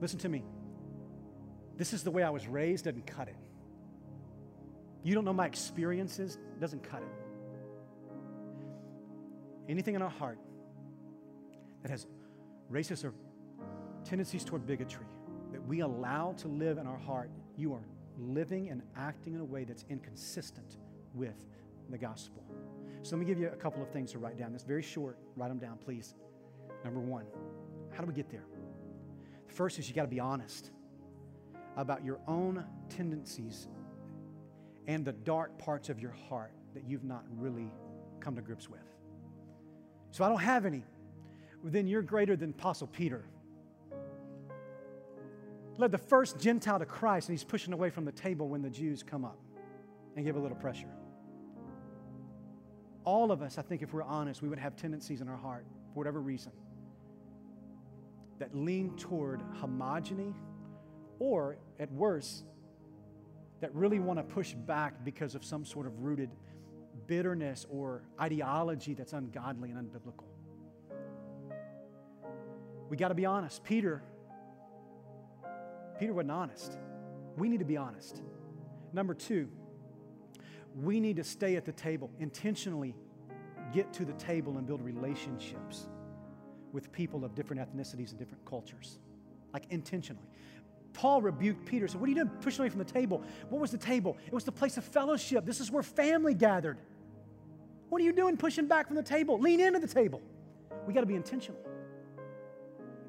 Listen 0.01 0.19
to 0.21 0.29
me. 0.29 0.45
This 1.77 1.93
is 1.93 2.03
the 2.03 2.11
way 2.11 2.23
I 2.23 2.31
was 2.31 2.47
raised, 2.47 2.87
doesn't 2.87 3.07
cut 3.07 3.29
it. 3.29 3.37
You 5.03 5.15
don't 5.15 5.25
know 5.25 5.33
my 5.33 5.47
experiences, 5.47 6.39
doesn't 6.61 6.83
cut 6.83 7.03
it. 7.03 7.09
Anything 9.69 9.95
in 9.95 10.03
our 10.03 10.11
heart 10.11 10.39
that 11.83 11.91
has 11.91 12.07
racist 12.73 13.05
or 13.05 13.13
tendencies 14.05 14.45
toward 14.45 14.67
bigotry 14.67 15.07
that 15.53 15.65
we 15.67 15.81
allow 15.81 16.33
to 16.39 16.49
live 16.49 16.79
in 16.79 16.87
our 16.87 16.99
heart, 16.99 17.31
you 17.57 17.73
are 17.73 17.85
living 18.19 18.71
and 18.71 18.83
acting 18.97 19.35
in 19.35 19.41
a 19.41 19.45
way 19.45 19.65
that's 19.65 19.85
inconsistent 19.89 20.79
with 21.15 21.47
the 21.91 21.99
gospel. 21.99 22.43
So 23.03 23.17
let 23.17 23.21
me 23.21 23.27
give 23.27 23.39
you 23.39 23.49
a 23.49 23.57
couple 23.57 23.83
of 23.83 23.91
things 23.91 24.13
to 24.13 24.19
write 24.19 24.39
down. 24.39 24.55
It's 24.55 24.65
very 24.65 24.83
short. 24.83 25.19
Write 25.37 25.49
them 25.49 25.59
down, 25.59 25.79
please. 25.79 26.15
Number 26.85 27.01
one, 27.01 27.25
how 27.93 28.01
do 28.01 28.07
we 28.07 28.15
get 28.15 28.31
there? 28.31 28.45
The 29.47 29.53
first 29.53 29.79
is 29.79 29.89
you 29.89 29.95
got 29.95 30.03
to 30.03 30.09
be 30.09 30.21
honest 30.21 30.71
about 31.77 32.05
your 32.05 32.19
own 32.27 32.65
tendencies 32.89 33.69
and 34.87 35.05
the 35.05 35.13
dark 35.13 35.59
parts 35.59 35.89
of 35.89 36.01
your 36.01 36.15
heart 36.29 36.53
that 36.75 36.85
you've 36.85 37.05
not 37.05 37.25
really 37.37 37.71
come 38.21 38.35
to 38.37 38.43
grips 38.43 38.69
with. 38.69 38.81
So 40.11 40.25
I 40.25 40.29
don't 40.29 40.41
have 40.41 40.65
any. 40.65 40.85
then 41.63 41.87
you're 41.87 42.03
greater 42.03 42.37
than 42.37 42.51
Apostle 42.51 42.87
Peter. 42.87 43.25
Led 45.77 45.93
the 45.93 45.99
first 45.99 46.39
Gentile 46.41 46.79
to 46.79 46.87
Christ, 46.87 47.29
and 47.29 47.39
he's 47.39 47.45
pushing 47.45 47.73
away 47.73 47.91
from 47.91 48.05
the 48.05 48.13
table 48.13 48.49
when 48.49 48.63
the 48.63 48.71
Jews 48.71 49.03
come 49.03 49.25
up 49.25 49.39
and 50.17 50.25
give 50.25 50.35
a 50.35 50.41
little 50.41 50.57
pressure. 50.57 50.89
All 53.05 53.31
of 53.31 53.43
us, 53.43 53.59
I 53.59 53.63
think, 53.63 53.83
if 53.83 53.93
we're 53.93 54.03
honest, 54.03 54.43
we 54.43 54.49
would 54.49 54.59
have 54.59 54.75
tendencies 54.75 55.21
in 55.21 55.29
our 55.29 55.37
heart, 55.37 55.65
for 55.93 56.01
whatever 56.01 56.21
reason, 56.21 56.53
that 58.39 58.55
lean 58.57 58.97
toward 58.97 59.43
homogeny 59.61 60.33
or 61.19 61.57
at 61.79 61.91
worst, 61.93 62.45
that 63.61 63.75
really 63.75 63.99
want 63.99 64.19
to 64.19 64.23
push 64.23 64.53
back 64.53 65.05
because 65.05 65.35
of 65.35 65.45
some 65.45 65.65
sort 65.65 65.87
of 65.87 65.99
rooted 66.01 66.31
bitterness 67.07 67.67
or 67.69 68.03
ideology 68.21 68.95
that's 68.95 69.13
ungodly 69.13 69.71
and 69.71 69.91
unbiblical. 69.91 70.25
We 72.89 72.97
got 72.97 73.09
to 73.09 73.15
be 73.15 73.27
honest. 73.27 73.65
Peter, 73.65 74.03
Peter 75.99 76.13
wasn't 76.13 76.31
honest. 76.31 76.79
We 77.37 77.49
need 77.49 77.59
to 77.59 77.65
be 77.65 77.77
honest. 77.77 78.23
Number 78.93 79.15
two, 79.15 79.49
we 80.77 81.01
need 81.01 81.17
to 81.17 81.25
stay 81.25 81.57
at 81.57 81.65
the 81.65 81.73
table, 81.73 82.11
intentionally 82.21 82.95
get 83.73 83.93
to 83.95 84.05
the 84.05 84.13
table 84.15 84.57
and 84.57 84.67
build 84.67 84.81
relationships 84.81 85.89
with 86.73 86.93
people 86.93 87.25
of 87.25 87.35
different 87.35 87.63
ethnicities 87.63 88.11
and 88.11 88.19
different 88.19 88.45
cultures. 88.45 88.99
Like 89.53 89.65
intentionally. 89.71 90.29
Paul 90.93 91.23
rebuked 91.23 91.65
Peter. 91.65 91.87
So, 91.87 91.99
what 91.99 92.07
are 92.07 92.11
you 92.11 92.17
doing 92.17 92.31
pushing 92.41 92.61
away 92.61 92.71
from 92.71 92.81
the 92.81 92.85
table? 92.85 93.23
What 93.51 93.61
was 93.61 93.71
the 93.71 93.79
table? 93.79 94.17
It 94.27 94.33
was 94.33 94.45
the 94.45 94.53
place 94.53 94.77
of 94.77 94.85
fellowship. 94.85 95.45
This 95.45 95.61
is 95.61 95.71
where 95.71 95.83
family 95.83 96.35
gathered. 96.35 96.79
What 97.89 98.01
are 98.03 98.05
you 98.05 98.13
doing 98.13 98.37
pushing 98.37 98.67
back 98.67 98.89
from 98.89 98.97
the 98.97 99.03
table? 99.03 99.39
Lean 99.39 99.61
into 99.61 99.79
the 99.79 99.87
table. 99.87 100.21
We 100.87 100.93
got 100.93 101.01
to 101.01 101.07
be 101.07 101.15
intentional. 101.15 101.61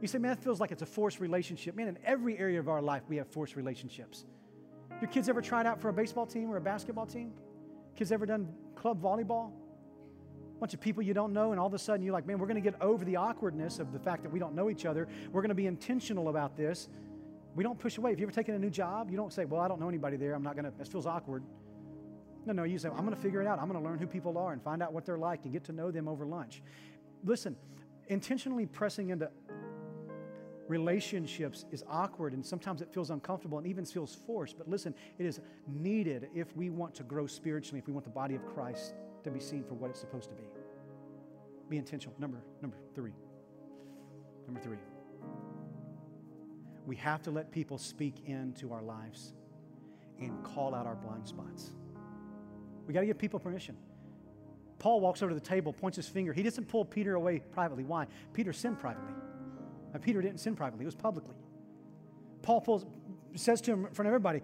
You 0.02 0.08
say, 0.08 0.18
man, 0.18 0.32
that 0.32 0.44
feels 0.44 0.60
like 0.60 0.72
it's 0.72 0.82
a 0.82 0.86
forced 0.86 1.20
relationship. 1.20 1.76
Man, 1.76 1.88
in 1.88 1.98
every 2.06 2.38
area 2.38 2.60
of 2.60 2.70
our 2.70 2.82
life, 2.82 3.04
we 3.10 3.18
have 3.18 3.28
forced 3.28 3.56
relationships. 3.56 4.26
Your 5.02 5.10
kids 5.10 5.28
ever 5.28 5.42
tried 5.42 5.66
out 5.66 5.82
for 5.82 5.90
a 5.90 5.94
baseball 5.94 6.26
team 6.26 6.50
or 6.50 6.58
a 6.58 6.62
basketball 6.62 7.06
team? 7.06 7.34
Kids 7.96 8.12
ever 8.12 8.26
done 8.26 8.48
club 8.76 9.02
volleyball? 9.02 9.52
Bunch 10.60 10.74
of 10.74 10.82
people 10.82 11.02
you 11.02 11.14
don't 11.14 11.32
know, 11.32 11.52
and 11.52 11.60
all 11.60 11.68
of 11.68 11.74
a 11.74 11.80
sudden 11.80 12.04
you're 12.04 12.14
like, 12.14 12.28
man, 12.28 12.38
we're 12.38 12.48
going 12.48 12.62
to 12.62 12.70
get 12.70 12.80
over 12.82 13.06
the 13.06 13.16
awkwardness 13.16 13.80
of 13.80 13.94
the 13.94 14.00
fact 14.00 14.24
that 14.24 14.32
we 14.32 14.40
don't 14.40 14.56
know 14.56 14.70
each 14.70 14.86
other. 14.86 15.08
We're 15.32 15.42
going 15.42 15.50
to 15.50 15.56
be 15.56 15.68
intentional 15.68 16.28
about 16.28 16.58
this. 16.58 16.90
We 17.56 17.64
don't 17.64 17.80
push 17.80 17.98
away. 17.98 18.12
If 18.12 18.20
you 18.20 18.26
ever 18.26 18.32
taken 18.32 18.56
a 18.56 18.60
new 18.60 18.70
job, 18.70 19.10
you 19.10 19.18
don't 19.18 19.32
say, 19.32 19.46
Well, 19.46 19.62
I 19.62 19.68
don't 19.68 19.80
know 19.80 19.90
anybody 19.90 20.18
there. 20.18 20.34
I'm 20.34 20.44
not 20.44 20.56
going 20.56 20.66
to, 20.66 20.74
this 20.78 20.90
feels 20.90 21.06
awkward. 21.06 21.44
No, 22.46 22.54
no, 22.54 22.64
you 22.64 22.78
say, 22.78 22.90
I'm 22.90 23.06
going 23.06 23.16
to 23.16 23.22
figure 23.22 23.42
it 23.42 23.48
out. 23.48 23.60
I'm 23.60 23.70
going 23.70 23.82
to 23.82 23.88
learn 23.88 24.00
who 24.00 24.08
people 24.08 24.38
are 24.38 24.54
and 24.54 24.62
find 24.62 24.82
out 24.84 24.94
what 24.94 25.06
they're 25.06 25.18
like 25.18 25.44
and 25.44 25.54
get 25.54 25.64
to 25.66 25.72
know 25.72 25.92
them 25.92 26.08
over 26.08 26.26
lunch. 26.26 26.62
Listen, 27.24 27.56
intentionally 28.08 28.66
pressing 28.66 29.10
into 29.10 29.30
relationships 30.68 31.66
is 31.72 31.84
awkward 31.90 32.34
and 32.34 32.46
sometimes 32.46 32.82
it 32.82 32.94
feels 32.94 33.10
uncomfortable 33.10 33.58
and 33.58 33.68
even 33.68 33.86
feels 33.86 34.16
forced. 34.16 34.58
But 34.58 34.70
listen, 34.70 34.94
it 35.18 35.26
is 35.26 35.42
needed 35.68 36.30
if 36.34 36.56
we 36.56 36.70
want 36.70 36.96
to 36.96 37.04
grow 37.04 37.28
spiritually, 37.28 37.80
if 37.80 37.88
we 37.88 37.94
want 37.94 38.06
the 38.06 38.12
body 38.12 38.36
of 38.36 38.46
Christ 38.46 38.94
to 39.24 39.32
be 39.32 39.40
seen 39.40 39.64
for 39.64 39.76
what 39.76 39.90
it's 39.90 40.00
supposed 40.00 40.30
to 40.30 40.36
be. 40.36 40.44
Be 41.70 41.78
intentional. 41.78 42.16
Number, 42.20 42.40
number 42.62 42.78
three. 42.96 43.14
Number 44.48 44.60
three. 44.60 44.78
We 46.86 46.96
have 46.96 47.22
to 47.24 47.32
let 47.32 47.52
people 47.52 47.78
speak 47.78 48.24
into 48.26 48.74
our 48.74 48.82
lives 48.82 49.34
and 50.20 50.44
call 50.44 50.74
out 50.74 50.88
our 50.88 50.96
blind 50.96 51.28
spots. 51.28 51.72
We 52.88 52.94
got 52.94 53.02
to 53.02 53.06
give 53.06 53.20
people 53.20 53.40
permission. 53.40 53.78
Paul 54.80 55.02
walks 55.02 55.22
over 55.22 55.30
to 55.30 55.36
the 55.36 55.46
table, 55.46 55.74
points 55.74 55.98
his 55.98 56.08
finger. 56.08 56.34
He 56.34 56.42
doesn't 56.42 56.68
pull 56.68 56.86
Peter 56.86 57.16
away 57.16 57.40
privately. 57.52 57.84
Why? 57.84 58.08
Peter 58.34 58.54
sinned 58.54 58.80
privately. 58.80 59.14
Now, 59.94 60.00
Peter 60.00 60.22
didn't 60.22 60.40
sin 60.40 60.56
privately, 60.56 60.86
it 60.86 60.88
was 60.88 60.96
publicly. 60.96 61.36
Paul 62.42 62.62
pulls, 62.62 62.86
says 63.36 63.62
to 63.62 63.72
him 63.72 63.86
in 63.86 63.92
front 63.92 64.08
of 64.08 64.14
everybody, 64.14 64.42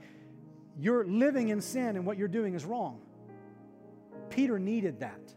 You're 0.78 1.06
living 1.06 1.50
in 1.50 1.62
sin 1.62 1.96
and 1.96 2.06
what 2.06 2.18
you're 2.18 2.28
doing 2.28 2.54
is 2.54 2.66
wrong. 2.66 3.02
Peter 4.36 4.60
needed 4.60 5.00
that. 5.00 5.34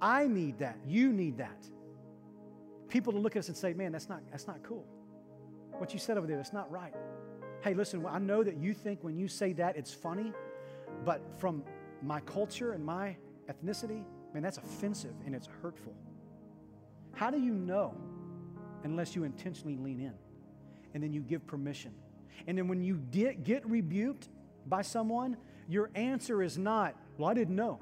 I 0.00 0.26
need 0.26 0.58
that. 0.60 0.78
You 0.86 1.12
need 1.12 1.36
that. 1.36 1.68
People 2.88 3.12
to 3.12 3.18
look 3.18 3.36
at 3.36 3.40
us 3.40 3.48
and 3.48 3.56
say, 3.56 3.74
Man, 3.74 3.92
that's 3.92 4.08
not, 4.08 4.22
that's 4.30 4.46
not 4.46 4.62
cool. 4.62 4.86
What 5.72 5.92
you 5.92 5.98
said 5.98 6.16
over 6.16 6.26
there, 6.26 6.38
that's 6.38 6.54
not 6.54 6.70
right. 6.70 6.94
Hey, 7.62 7.74
listen, 7.74 8.06
I 8.08 8.18
know 8.18 8.42
that 8.42 8.56
you 8.56 8.72
think 8.72 9.04
when 9.04 9.18
you 9.18 9.28
say 9.28 9.52
that 9.54 9.76
it's 9.76 9.92
funny, 9.92 10.32
but 11.04 11.20
from 11.38 11.62
my 12.02 12.20
culture 12.20 12.72
and 12.72 12.82
my 12.82 13.16
ethnicity, 13.50 14.02
man, 14.32 14.42
that's 14.42 14.56
offensive 14.56 15.14
and 15.26 15.34
it's 15.34 15.48
hurtful. 15.60 15.94
How 17.12 17.30
do 17.30 17.38
you 17.38 17.52
know 17.52 17.94
unless 18.84 19.14
you 19.14 19.24
intentionally 19.24 19.76
lean 19.76 20.00
in 20.00 20.14
and 20.94 21.02
then 21.02 21.12
you 21.12 21.20
give 21.20 21.46
permission? 21.46 21.92
And 22.46 22.56
then 22.56 22.66
when 22.66 22.82
you 22.82 22.96
get, 23.10 23.44
get 23.44 23.68
rebuked 23.68 24.28
by 24.66 24.80
someone, 24.80 25.36
your 25.68 25.90
answer 25.94 26.42
is 26.42 26.56
not, 26.56 26.94
well, 27.18 27.28
I 27.28 27.34
didn't 27.34 27.56
know. 27.56 27.78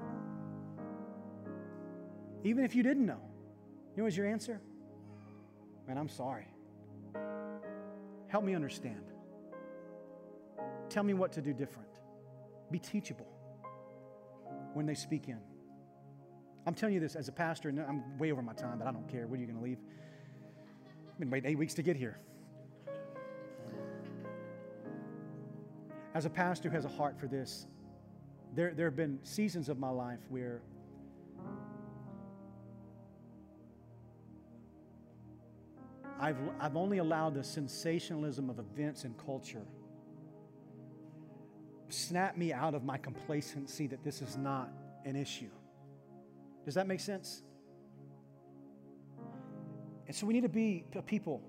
Even 2.45 2.63
if 2.63 2.75
you 2.75 2.83
didn't 2.83 3.07
know, 3.07 3.19
you 3.91 3.97
know 3.97 4.03
what's 4.03 4.15
your 4.15 4.27
answer? 4.27 4.61
Man, 5.87 5.97
I'm 5.97 6.07
sorry. 6.07 6.45
Help 8.27 8.43
me 8.43 8.53
understand. 8.53 9.11
Tell 10.87 11.03
me 11.03 11.15
what 11.15 11.31
to 11.33 11.41
do 11.41 11.53
different. 11.53 11.89
Be 12.69 12.77
teachable 12.77 13.27
when 14.73 14.85
they 14.85 14.93
speak 14.93 15.27
in. 15.27 15.39
I'm 16.67 16.75
telling 16.75 16.93
you 16.93 16.99
this 16.99 17.15
as 17.15 17.27
a 17.27 17.31
pastor, 17.31 17.69
and 17.69 17.79
I'm 17.79 18.17
way 18.19 18.31
over 18.31 18.43
my 18.43 18.53
time, 18.53 18.77
but 18.77 18.87
I 18.87 18.91
don't 18.91 19.07
care. 19.09 19.25
When 19.25 19.39
are 19.39 19.41
you 19.41 19.47
going 19.47 19.59
to 19.59 19.63
leave? 19.63 19.79
I've 21.11 21.19
been 21.19 21.31
waiting 21.31 21.49
eight 21.49 21.57
weeks 21.57 21.73
to 21.75 21.81
get 21.81 21.95
here. 21.95 22.19
As 26.13 26.25
a 26.25 26.29
pastor 26.29 26.69
who 26.69 26.75
has 26.75 26.85
a 26.85 26.89
heart 26.89 27.19
for 27.19 27.27
this, 27.27 27.65
there, 28.53 28.71
there 28.75 28.85
have 28.85 28.95
been 28.95 29.17
seasons 29.23 29.67
of 29.67 29.79
my 29.79 29.89
life 29.89 30.19
where 30.29 30.61
I've, 36.19 36.37
I've 36.59 36.77
only 36.77 36.99
allowed 36.99 37.35
the 37.35 37.43
sensationalism 37.43 38.49
of 38.49 38.59
events 38.59 39.03
and 39.03 39.17
culture 39.17 39.65
snap 41.89 42.37
me 42.37 42.51
out 42.51 42.73
of 42.73 42.83
my 42.83 42.97
complacency 42.97 43.87
that 43.87 44.03
this 44.03 44.21
is 44.21 44.37
not 44.37 44.71
an 45.05 45.15
issue. 45.15 45.49
Does 46.63 46.73
that 46.75 46.87
make 46.87 46.99
sense? 46.99 47.43
And 50.07 50.15
so 50.15 50.25
we 50.25 50.33
need 50.33 50.43
to 50.43 50.49
be 50.49 50.85
a 50.95 51.01
people. 51.01 51.41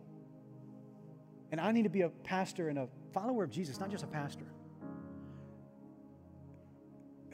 And 1.53 1.61
I 1.61 1.73
need 1.73 1.85
to 1.85 1.91
be 1.91 2.03
a 2.03 2.09
pastor 2.09 2.69
and 2.69 2.79
a 2.79 2.89
follower 3.13 3.45
of 3.45 3.51
Jesus, 3.51 3.79
not 3.81 3.91
just 3.91 4.05
a 4.05 4.09
pastor, 4.09 4.47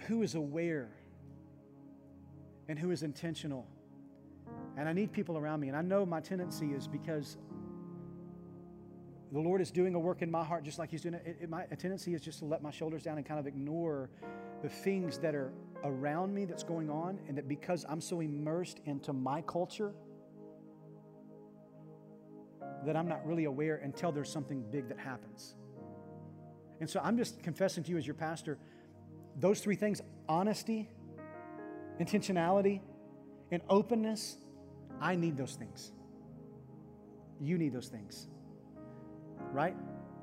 who 0.06 0.22
is 0.22 0.34
aware 0.34 0.90
and 2.68 2.78
who 2.78 2.90
is 2.90 3.02
intentional. 3.02 3.66
And 4.76 4.88
I 4.88 4.92
need 4.92 5.12
people 5.12 5.36
around 5.36 5.60
me. 5.60 5.68
And 5.68 5.76
I 5.76 5.82
know 5.82 6.06
my 6.06 6.20
tendency 6.20 6.72
is 6.72 6.88
because 6.88 7.36
the 9.32 9.40
Lord 9.40 9.60
is 9.60 9.70
doing 9.70 9.94
a 9.94 9.98
work 9.98 10.22
in 10.22 10.30
my 10.30 10.44
heart 10.44 10.64
just 10.64 10.78
like 10.78 10.90
He's 10.90 11.02
doing 11.02 11.14
it. 11.14 11.22
it, 11.26 11.36
it 11.42 11.50
my 11.50 11.64
tendency 11.64 12.14
is 12.14 12.20
just 12.20 12.40
to 12.40 12.44
let 12.44 12.62
my 12.62 12.70
shoulders 12.70 13.02
down 13.02 13.18
and 13.18 13.26
kind 13.26 13.40
of 13.40 13.46
ignore 13.46 14.10
the 14.62 14.68
things 14.68 15.18
that 15.18 15.34
are 15.34 15.52
around 15.84 16.34
me 16.34 16.44
that's 16.44 16.62
going 16.62 16.90
on. 16.90 17.18
And 17.28 17.36
that 17.38 17.48
because 17.48 17.84
I'm 17.88 18.00
so 18.00 18.20
immersed 18.20 18.80
into 18.84 19.12
my 19.12 19.42
culture, 19.42 19.92
that 22.84 22.96
I'm 22.96 23.08
not 23.08 23.24
really 23.26 23.44
aware 23.44 23.76
until 23.76 24.12
there's 24.12 24.30
something 24.30 24.64
big 24.70 24.88
that 24.88 24.98
happens. 24.98 25.54
And 26.80 26.90
so 26.90 27.00
I'm 27.02 27.16
just 27.16 27.42
confessing 27.42 27.84
to 27.84 27.90
you 27.90 27.98
as 27.98 28.06
your 28.06 28.14
pastor 28.14 28.58
those 29.36 29.60
three 29.60 29.76
things 29.76 30.02
honesty, 30.28 30.90
intentionality, 32.00 32.80
and 33.52 33.62
openness. 33.68 34.38
I 35.00 35.14
need 35.14 35.36
those 35.36 35.54
things. 35.54 35.92
You 37.40 37.58
need 37.58 37.72
those 37.72 37.88
things. 37.88 38.26
Right? 39.52 39.76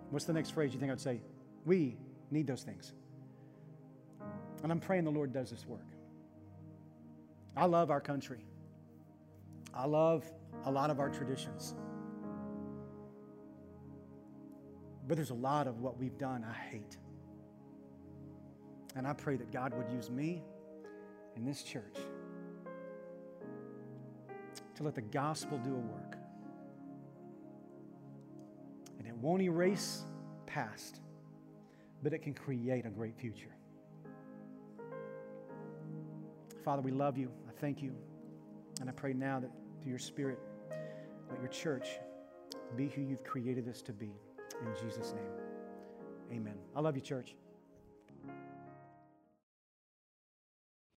What's 0.09 0.25
the 0.25 0.33
next 0.33 0.49
phrase 0.49 0.73
you 0.73 0.79
think 0.79 0.91
I'd 0.91 0.99
say? 0.99 1.21
We 1.65 1.97
need 2.31 2.47
those 2.47 2.63
things. 2.63 2.93
And 4.63 4.71
I'm 4.71 4.79
praying 4.79 5.05
the 5.05 5.11
Lord 5.11 5.31
does 5.31 5.51
this 5.51 5.65
work. 5.65 5.85
I 7.55 7.65
love 7.65 7.91
our 7.91 8.01
country. 8.01 8.39
I 9.73 9.85
love 9.85 10.29
a 10.65 10.71
lot 10.71 10.89
of 10.89 10.99
our 10.99 11.09
traditions. 11.09 11.75
But 15.07 15.15
there's 15.15 15.29
a 15.29 15.35
lot 15.35 15.67
of 15.67 15.81
what 15.81 15.97
we've 15.97 16.17
done 16.17 16.43
I 16.43 16.53
hate. 16.53 16.97
And 18.95 19.07
I 19.07 19.13
pray 19.13 19.35
that 19.37 19.51
God 19.51 19.73
would 19.75 19.89
use 19.91 20.09
me 20.09 20.41
in 21.35 21.45
this 21.45 21.61
church 21.61 21.97
to 24.79 24.85
let 24.85 24.95
the 24.95 25.01
gospel 25.01 25.57
do 25.57 25.75
a 25.75 25.77
work. 25.77 26.15
And 28.97 29.05
it 29.05 29.13
won't 29.13 29.41
erase 29.41 30.03
past, 30.45 31.01
but 32.01 32.13
it 32.13 32.19
can 32.19 32.33
create 32.33 32.85
a 32.85 32.89
great 32.89 33.17
future. 33.17 33.53
Father, 36.63 36.81
we 36.81 36.91
love 36.91 37.17
you. 37.17 37.29
I 37.49 37.51
thank 37.59 37.81
you. 37.81 37.93
And 38.79 38.87
I 38.89 38.93
pray 38.93 39.11
now 39.11 39.41
that 39.41 39.51
through 39.81 39.89
your 39.89 39.99
Spirit, 39.99 40.39
let 41.29 41.41
your 41.41 41.49
church 41.49 41.99
be 42.77 42.87
who 42.87 43.01
you've 43.01 43.25
created 43.25 43.67
us 43.67 43.81
to 43.81 43.91
be. 43.91 44.13
In 44.61 44.73
Jesus' 44.81 45.13
name, 45.13 46.39
amen. 46.39 46.55
I 46.73 46.79
love 46.79 46.95
you, 46.95 47.01
church. 47.01 47.35